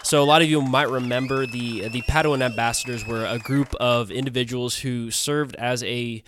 So 0.03 0.23
a 0.23 0.25
lot 0.25 0.41
of 0.41 0.49
you 0.49 0.63
might 0.63 0.89
remember 0.89 1.45
the 1.47 1.89
the 1.89 2.01
Padawan 2.09 2.41
Ambassadors 2.43 3.07
were 3.07 3.27
a 3.27 3.39
group 3.39 3.75
of 3.75 4.11
individuals 4.11 4.79
who 4.79 5.11
served 5.11 5.57
as 5.57 5.83
a 5.85 6.23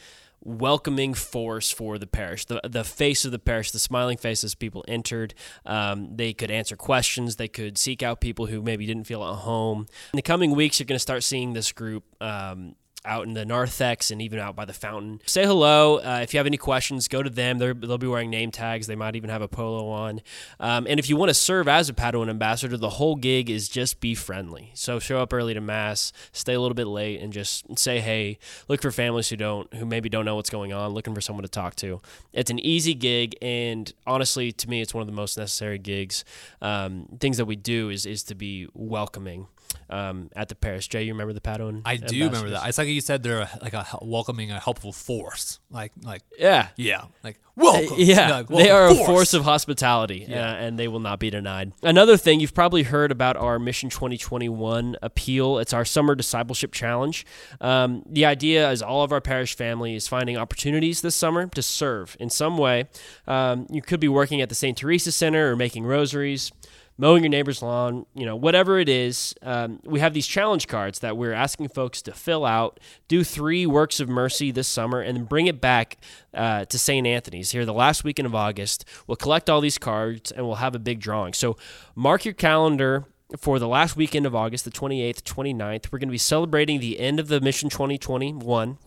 welcoming 0.46 1.12
force 1.12 1.72
for 1.72 1.98
the 1.98 2.06
parish, 2.06 2.44
the 2.44 2.60
the 2.64 2.84
face 2.84 3.24
of 3.24 3.32
the 3.32 3.38
parish, 3.38 3.72
the 3.72 3.78
smiling 3.78 4.16
face 4.16 4.44
as 4.44 4.54
people 4.54 4.84
entered. 4.86 5.34
Um, 5.64 6.16
they 6.16 6.32
could 6.32 6.50
answer 6.50 6.76
questions. 6.76 7.36
They 7.36 7.48
could 7.48 7.76
seek 7.76 8.02
out 8.02 8.20
people 8.20 8.46
who 8.46 8.62
maybe 8.62 8.86
didn't 8.86 9.04
feel 9.04 9.24
at 9.24 9.36
home. 9.36 9.86
In 10.12 10.16
the 10.16 10.22
coming 10.22 10.52
weeks, 10.54 10.78
you're 10.78 10.86
going 10.86 10.96
to 10.96 11.00
start 11.00 11.22
seeing 11.24 11.52
this 11.52 11.72
group. 11.72 12.04
Um, 12.20 12.76
out 13.06 13.26
in 13.26 13.34
the 13.34 13.44
narthex 13.44 14.10
and 14.10 14.20
even 14.20 14.38
out 14.38 14.56
by 14.56 14.64
the 14.64 14.72
fountain. 14.72 15.20
Say 15.26 15.46
hello. 15.46 15.98
Uh, 15.98 16.20
if 16.22 16.34
you 16.34 16.38
have 16.38 16.46
any 16.46 16.56
questions, 16.56 17.08
go 17.08 17.22
to 17.22 17.30
them. 17.30 17.58
They're, 17.58 17.74
they'll 17.74 17.98
be 17.98 18.06
wearing 18.06 18.30
name 18.30 18.50
tags. 18.50 18.86
They 18.86 18.96
might 18.96 19.16
even 19.16 19.30
have 19.30 19.42
a 19.42 19.48
polo 19.48 19.88
on. 19.88 20.20
Um, 20.60 20.86
and 20.88 20.98
if 20.98 21.08
you 21.08 21.16
want 21.16 21.30
to 21.30 21.34
serve 21.34 21.68
as 21.68 21.88
a 21.88 21.94
Padawan 21.94 22.28
ambassador, 22.28 22.76
the 22.76 22.90
whole 22.90 23.16
gig 23.16 23.48
is 23.48 23.68
just 23.68 24.00
be 24.00 24.14
friendly. 24.14 24.72
So 24.74 24.98
show 24.98 25.20
up 25.20 25.32
early 25.32 25.54
to 25.54 25.60
mass, 25.60 26.12
stay 26.32 26.54
a 26.54 26.60
little 26.60 26.74
bit 26.74 26.86
late, 26.86 27.20
and 27.20 27.32
just 27.32 27.78
say 27.78 28.00
hey. 28.00 28.38
Look 28.68 28.82
for 28.82 28.90
families 28.90 29.28
who 29.28 29.36
don't, 29.36 29.72
who 29.74 29.86
maybe 29.86 30.08
don't 30.08 30.24
know 30.24 30.36
what's 30.36 30.50
going 30.50 30.72
on, 30.72 30.92
looking 30.92 31.14
for 31.14 31.20
someone 31.20 31.42
to 31.42 31.48
talk 31.48 31.76
to. 31.76 32.00
It's 32.32 32.50
an 32.50 32.58
easy 32.58 32.94
gig, 32.94 33.36
and 33.40 33.92
honestly, 34.06 34.52
to 34.52 34.68
me, 34.68 34.80
it's 34.80 34.92
one 34.92 35.02
of 35.02 35.06
the 35.06 35.12
most 35.12 35.38
necessary 35.38 35.78
gigs. 35.78 36.24
Um, 36.60 37.06
things 37.20 37.36
that 37.36 37.44
we 37.44 37.56
do 37.56 37.90
is 37.90 38.06
is 38.06 38.22
to 38.24 38.34
be 38.34 38.68
welcoming. 38.74 39.46
Um, 39.88 40.30
at 40.34 40.48
the 40.48 40.56
parish, 40.56 40.88
Jay, 40.88 41.04
you 41.04 41.12
remember 41.12 41.32
the 41.32 41.40
Padawan? 41.40 41.82
I 41.84 41.96
do 41.96 42.24
remember 42.24 42.50
that. 42.50 42.68
It's 42.68 42.76
like 42.78 42.88
you 42.88 43.00
said, 43.00 43.22
they're 43.22 43.42
a, 43.42 43.50
like 43.62 43.72
a 43.72 43.86
welcoming, 44.02 44.50
a 44.50 44.58
helpful 44.58 44.92
force. 44.92 45.60
Like, 45.70 45.92
like, 46.02 46.22
Yeah. 46.38 46.68
yeah, 46.76 47.04
like 47.22 47.38
welcome. 47.54 47.94
Yeah, 47.98 48.38
like, 48.38 48.48
they 48.48 48.68
are 48.70 48.86
welcome 48.88 49.02
a 49.02 49.06
force 49.06 49.32
of 49.32 49.44
hospitality, 49.44 50.26
Yeah. 50.28 50.50
uh, 50.50 50.54
and 50.56 50.76
they 50.76 50.88
will 50.88 50.98
not 50.98 51.20
be 51.20 51.30
denied. 51.30 51.72
Another 51.84 52.16
thing 52.16 52.40
you've 52.40 52.52
probably 52.54 52.82
heard 52.82 53.12
about 53.12 53.36
our 53.36 53.60
Mission 53.60 53.88
2021 53.88 54.96
appeal. 55.02 55.58
It's 55.58 55.72
our 55.72 55.84
summer 55.84 56.16
discipleship 56.16 56.72
challenge. 56.72 57.24
Um, 57.60 58.02
the 58.08 58.24
idea 58.24 58.68
is 58.72 58.82
all 58.82 59.04
of 59.04 59.12
our 59.12 59.20
parish 59.20 59.54
family 59.56 59.94
is 59.94 60.08
finding 60.08 60.36
opportunities 60.36 61.00
this 61.00 61.14
summer 61.14 61.46
to 61.46 61.62
serve 61.62 62.16
in 62.18 62.28
some 62.28 62.58
way. 62.58 62.86
Um, 63.28 63.66
you 63.70 63.82
could 63.82 64.00
be 64.00 64.08
working 64.08 64.40
at 64.40 64.48
the 64.48 64.54
St. 64.56 64.76
Teresa 64.76 65.12
Center 65.12 65.52
or 65.52 65.56
making 65.56 65.84
rosaries. 65.86 66.50
Mowing 66.98 67.22
your 67.22 67.30
neighbor's 67.30 67.60
lawn, 67.60 68.06
you 68.14 68.24
know, 68.24 68.36
whatever 68.36 68.78
it 68.78 68.88
is, 68.88 69.34
um, 69.42 69.80
we 69.84 70.00
have 70.00 70.14
these 70.14 70.26
challenge 70.26 70.66
cards 70.66 71.00
that 71.00 71.16
we're 71.16 71.32
asking 71.32 71.68
folks 71.68 72.00
to 72.02 72.12
fill 72.12 72.44
out, 72.46 72.80
do 73.06 73.22
three 73.22 73.66
works 73.66 74.00
of 74.00 74.08
mercy 74.08 74.50
this 74.50 74.66
summer, 74.66 75.00
and 75.00 75.16
then 75.16 75.24
bring 75.24 75.46
it 75.46 75.60
back 75.60 75.98
uh, 76.32 76.64
to 76.64 76.78
St. 76.78 77.06
Anthony's 77.06 77.50
here 77.50 77.66
the 77.66 77.74
last 77.74 78.02
weekend 78.02 78.26
of 78.26 78.34
August. 78.34 78.84
We'll 79.06 79.16
collect 79.16 79.50
all 79.50 79.60
these 79.60 79.78
cards 79.78 80.32
and 80.32 80.46
we'll 80.46 80.56
have 80.56 80.74
a 80.74 80.78
big 80.78 81.00
drawing. 81.00 81.34
So 81.34 81.56
mark 81.94 82.24
your 82.24 82.34
calendar 82.34 83.04
for 83.36 83.58
the 83.58 83.68
last 83.68 83.96
weekend 83.96 84.24
of 84.24 84.34
August, 84.34 84.64
the 84.64 84.70
28th, 84.70 85.22
29th. 85.22 85.92
We're 85.92 85.98
going 85.98 86.08
to 86.08 86.12
be 86.12 86.18
celebrating 86.18 86.80
the 86.80 87.00
end 87.00 87.18
of 87.18 87.28
the 87.28 87.40
Mission 87.40 87.68
2021, 87.68 88.78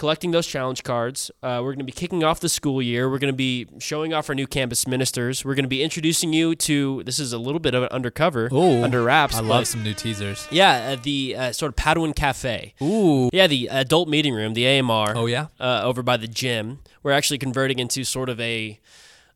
collecting 0.00 0.30
those 0.30 0.46
challenge 0.46 0.82
cards. 0.82 1.30
Uh, 1.42 1.60
we're 1.62 1.72
going 1.72 1.78
to 1.80 1.84
be 1.84 1.92
kicking 1.92 2.24
off 2.24 2.40
the 2.40 2.48
school 2.48 2.80
year. 2.80 3.10
We're 3.10 3.18
going 3.18 3.32
to 3.32 3.36
be 3.36 3.66
showing 3.80 4.14
off 4.14 4.30
our 4.30 4.34
new 4.34 4.46
campus 4.46 4.86
ministers. 4.86 5.44
We're 5.44 5.54
going 5.54 5.66
to 5.66 5.68
be 5.68 5.82
introducing 5.82 6.32
you 6.32 6.54
to 6.54 7.02
this 7.04 7.18
is 7.18 7.34
a 7.34 7.38
little 7.38 7.58
bit 7.60 7.74
of 7.74 7.82
an 7.82 7.90
undercover, 7.90 8.48
Ooh, 8.50 8.82
under 8.82 9.02
wraps. 9.02 9.36
I 9.36 9.40
love 9.40 9.66
some 9.66 9.82
new 9.82 9.92
teasers. 9.92 10.48
yeah, 10.50 10.92
uh, 10.92 11.02
the 11.02 11.36
uh, 11.36 11.52
sort 11.52 11.68
of 11.68 11.76
Padawan 11.76 12.16
Cafe. 12.16 12.72
Ooh. 12.80 13.28
Yeah, 13.30 13.46
the 13.46 13.68
adult 13.68 14.08
meeting 14.08 14.32
room, 14.32 14.54
the 14.54 14.66
AMR. 14.66 15.12
Oh, 15.14 15.26
yeah? 15.26 15.48
uh, 15.60 15.82
over 15.84 16.02
by 16.02 16.16
the 16.16 16.28
gym. 16.28 16.78
We're 17.02 17.12
actually 17.12 17.36
converting 17.38 17.78
into 17.78 18.02
sort 18.04 18.30
of 18.30 18.40
a 18.40 18.80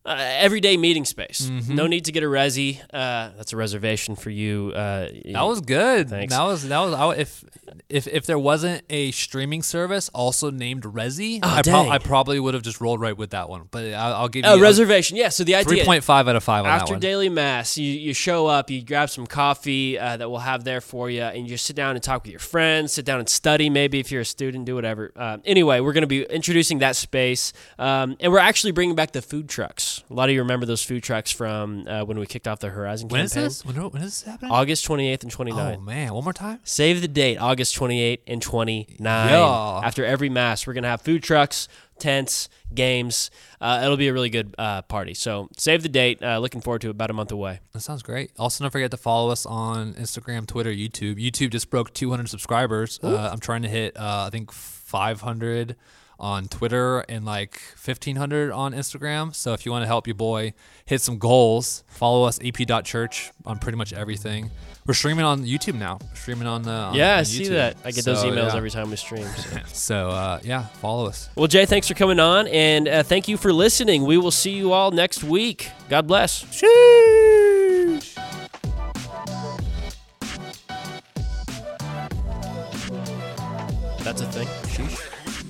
uh, 0.05 0.15
everyday 0.17 0.77
meeting 0.77 1.05
space. 1.05 1.49
Mm-hmm. 1.49 1.75
No 1.75 1.87
need 1.87 2.05
to 2.05 2.11
get 2.11 2.23
a 2.23 2.27
resi. 2.27 2.79
Uh, 2.93 3.31
that's 3.37 3.53
a 3.53 3.57
reservation 3.57 4.15
for 4.15 4.29
you. 4.29 4.71
Uh, 4.75 5.09
That 5.25 5.43
was 5.43 5.61
good. 5.61 6.09
Thanks. 6.09 6.33
That 6.33 6.43
was 6.43 6.67
that 6.67 6.79
was 6.79 6.93
I, 6.93 7.11
if 7.15 7.43
if 7.89 8.07
if 8.07 8.25
there 8.25 8.39
wasn't 8.39 8.83
a 8.89 9.11
streaming 9.11 9.63
service 9.63 10.09
also 10.13 10.51
named 10.51 10.83
Resi, 10.83 11.39
I, 11.43 11.61
dang. 11.61 11.89
I 11.89 11.97
probably 11.97 12.39
would 12.39 12.53
have 12.53 12.63
just 12.63 12.81
rolled 12.81 13.01
right 13.01 13.17
with 13.17 13.31
that 13.31 13.49
one. 13.49 13.67
But 13.71 13.85
I, 13.93 14.11
I'll 14.11 14.29
give 14.29 14.45
a 14.45 14.55
you 14.55 14.61
reservation. 14.61 15.17
Yeah. 15.17 15.29
So 15.29 15.43
the 15.43 15.55
idea 15.55 15.75
three 15.77 15.85
point 15.85 16.03
five 16.03 16.27
out 16.27 16.35
of 16.35 16.43
five 16.43 16.65
after 16.65 16.97
daily 16.97 17.29
mass, 17.29 17.77
you, 17.77 17.91
you 17.91 18.13
show 18.13 18.47
up, 18.47 18.69
you 18.69 18.83
grab 18.83 19.09
some 19.09 19.27
coffee 19.27 19.97
uh, 19.97 20.17
that 20.17 20.29
we'll 20.29 20.39
have 20.39 20.63
there 20.63 20.81
for 20.81 21.09
you, 21.09 21.23
and 21.23 21.43
you 21.43 21.49
just 21.49 21.65
sit 21.65 21.75
down 21.75 21.95
and 21.95 22.03
talk 22.03 22.23
with 22.23 22.31
your 22.31 22.39
friends, 22.39 22.93
sit 22.93 23.05
down 23.05 23.19
and 23.19 23.29
study. 23.29 23.69
Maybe 23.69 23.99
if 23.99 24.11
you're 24.11 24.21
a 24.21 24.25
student, 24.25 24.65
do 24.65 24.75
whatever. 24.75 25.11
Uh, 25.15 25.37
anyway, 25.45 25.79
we're 25.79 25.93
going 25.93 26.01
to 26.01 26.07
be 26.07 26.23
introducing 26.23 26.79
that 26.79 26.95
space, 26.95 27.53
um, 27.79 28.15
and 28.19 28.31
we're 28.31 28.39
actually 28.39 28.71
bringing 28.71 28.95
back 28.95 29.11
the 29.11 29.21
food 29.21 29.49
trucks. 29.49 29.94
Trucks. 29.99 30.09
A 30.11 30.13
lot 30.13 30.29
of 30.29 30.33
you 30.35 30.41
remember 30.41 30.65
those 30.65 30.83
food 30.83 31.03
trucks 31.03 31.31
from 31.31 31.87
uh, 31.87 32.03
when 32.03 32.19
we 32.19 32.25
kicked 32.25 32.47
off 32.47 32.59
the 32.59 32.69
Horizon 32.69 33.09
When 33.09 33.21
is 33.21 33.33
campaign. 33.33 33.47
this? 33.47 33.65
When, 33.65 33.75
when 33.75 34.01
is 34.01 34.21
this 34.21 34.23
happening? 34.23 34.51
August 34.51 34.87
28th 34.87 35.23
and 35.23 35.31
29th. 35.31 35.77
oh 35.77 35.79
man, 35.81 36.13
one 36.13 36.23
more 36.23 36.33
time. 36.33 36.59
Save 36.63 37.01
the 37.01 37.07
date, 37.07 37.37
August 37.37 37.75
28th 37.77 38.19
and 38.27 38.41
29. 38.41 38.97
Yeah. 38.99 39.81
After 39.83 40.05
every 40.05 40.29
mass, 40.29 40.65
we're 40.67 40.73
going 40.73 40.83
to 40.83 40.89
have 40.89 41.01
food 41.01 41.23
trucks, 41.23 41.67
tents, 41.99 42.49
games. 42.73 43.31
Uh, 43.61 43.81
it'll 43.83 43.97
be 43.97 44.07
a 44.07 44.13
really 44.13 44.29
good 44.29 44.53
uh, 44.57 44.81
party. 44.83 45.13
So 45.13 45.49
save 45.57 45.81
the 45.83 45.89
date. 45.89 46.21
Uh, 46.21 46.39
looking 46.39 46.61
forward 46.61 46.81
to 46.81 46.87
it 46.87 46.91
about 46.91 47.09
a 47.09 47.13
month 47.13 47.31
away. 47.31 47.59
That 47.73 47.79
sounds 47.81 48.03
great. 48.03 48.31
Also, 48.37 48.63
don't 48.63 48.71
forget 48.71 48.91
to 48.91 48.97
follow 48.97 49.31
us 49.31 49.45
on 49.45 49.93
Instagram, 49.93 50.45
Twitter, 50.47 50.71
YouTube. 50.71 51.15
YouTube 51.15 51.51
just 51.51 51.69
broke 51.69 51.93
200 51.93 52.27
subscribers. 52.29 52.99
Uh, 53.01 53.29
I'm 53.31 53.39
trying 53.39 53.61
to 53.61 53.69
hit, 53.69 53.95
uh, 53.97 54.25
I 54.27 54.29
think, 54.29 54.51
500 54.51 55.75
on 56.19 56.47
Twitter 56.47 56.99
and 57.01 57.25
like 57.25 57.59
1500 57.83 58.51
on 58.51 58.73
Instagram. 58.73 59.33
So 59.33 59.53
if 59.53 59.65
you 59.65 59.71
want 59.71 59.83
to 59.83 59.87
help 59.87 60.07
your 60.07 60.15
boy 60.15 60.53
hit 60.85 61.01
some 61.01 61.17
goals, 61.17 61.83
follow 61.87 62.23
us 62.23 62.39
ep.church 62.43 63.31
on 63.45 63.59
pretty 63.59 63.77
much 63.77 63.93
everything. 63.93 64.51
We're 64.85 64.93
streaming 64.93 65.25
on 65.25 65.43
YouTube 65.45 65.75
now. 65.79 65.97
We're 65.99 66.15
streaming 66.15 66.47
on 66.47 66.61
the 66.61 66.91
yeah, 66.93 67.13
on 67.13 67.19
I 67.19 67.23
see 67.23 67.43
YouTube. 67.43 67.49
that. 67.49 67.77
I 67.83 67.91
get 67.91 68.05
those 68.05 68.23
emails 68.23 68.51
yeah. 68.51 68.57
every 68.57 68.69
time 68.69 68.89
we 68.89 68.95
stream. 68.97 69.25
so. 69.25 69.59
So 69.95 70.09
uh, 70.09 70.39
yeah, 70.43 70.65
follow 70.65 71.05
us. 71.05 71.29
Well, 71.35 71.47
Jay, 71.47 71.65
thanks 71.65 71.87
for 71.87 71.93
coming 71.93 72.19
on, 72.19 72.47
and 72.47 72.87
uh, 72.87 73.03
thank 73.03 73.27
you 73.27 73.37
for 73.37 73.53
listening. 73.53 74.03
We 74.03 74.17
will 74.17 74.31
see 74.31 74.51
you 74.51 74.73
all 74.73 74.91
next 74.91 75.23
week. 75.23 75.69
God 75.89 76.07
bless. 76.07 76.43
Sheesh. 76.43 77.24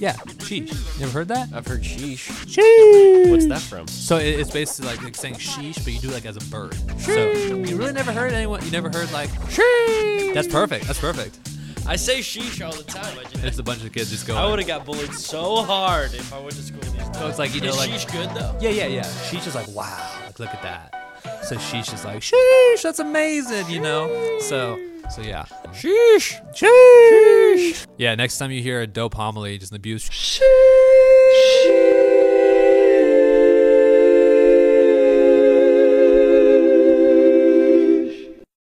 Yeah, 0.05 0.13
sheesh. 0.45 0.99
You 0.99 1.05
ever 1.07 1.11
heard 1.19 1.29
that? 1.29 1.49
I've 1.51 1.65
heard 1.65 1.81
sheesh. 1.81 2.29
Sheesh. 2.45 3.31
What's 3.31 3.47
that 3.47 3.59
from? 3.59 3.87
So 3.87 4.17
it- 4.17 4.39
it's 4.39 4.51
basically 4.51 4.91
like, 4.91 5.01
like 5.03 5.15
saying 5.15 5.33
sheesh, 5.35 5.83
but 5.83 5.93
you 5.93 5.99
do 5.99 6.09
it 6.09 6.13
like 6.13 6.27
as 6.27 6.37
a 6.37 6.41
bird. 6.51 6.75
So 6.99 7.31
you 7.31 7.75
really 7.75 7.91
never 7.93 8.11
heard 8.11 8.31
anyone. 8.31 8.63
You 8.63 8.69
never 8.69 8.89
heard 8.91 9.11
like 9.11 9.31
sheesh. 9.49 10.31
That's 10.35 10.47
perfect. 10.47 10.85
That's 10.85 10.99
perfect. 10.99 11.39
I 11.87 11.95
say 11.95 12.19
sheesh 12.19 12.63
all 12.63 12.71
the 12.71 12.83
time. 12.83 13.17
I, 13.17 13.23
just, 13.23 13.43
It's 13.43 13.57
a 13.57 13.63
bunch 13.63 13.83
of 13.83 13.91
kids 13.93 14.11
just 14.11 14.27
going. 14.27 14.37
I 14.37 14.47
would 14.47 14.59
have 14.59 14.67
got 14.67 14.85
bullied 14.85 15.11
so 15.15 15.63
hard 15.63 16.13
if 16.13 16.31
I 16.31 16.37
went 16.39 16.51
to 16.51 16.61
school 16.61 16.81
these 16.81 16.93
days. 16.93 17.17
So 17.17 17.27
it's 17.27 17.39
like 17.39 17.55
you 17.55 17.61
know 17.61 17.69
Is 17.69 17.77
like 17.77 17.89
sheesh 17.89 18.11
good 18.11 18.29
though? 18.39 18.55
yeah 18.61 18.69
yeah 18.69 18.85
yeah. 18.85 19.03
Sheesh 19.29 19.47
is 19.47 19.55
like 19.55 19.67
wow. 19.69 20.07
Like 20.27 20.37
look 20.39 20.49
at 20.53 20.61
that. 20.61 21.43
So 21.45 21.55
sheesh 21.55 21.91
is 21.91 22.05
like 22.05 22.19
sheesh. 22.21 22.83
That's 22.83 22.99
amazing. 22.99 23.67
You 23.71 23.79
know. 23.81 24.37
So 24.41 24.79
so 25.09 25.21
yeah. 25.21 25.45
Sheesh. 25.71 26.41
Sheesh. 26.55 27.87
Yeah. 27.97 28.15
Next 28.15 28.37
time 28.37 28.51
you 28.51 28.61
hear 28.61 28.81
a 28.81 28.87
dope 28.87 29.13
homily, 29.13 29.57
just 29.57 29.73
abuse. 29.73 30.09
Sheesh. 30.09 30.41
Sheesh. 31.65 32.24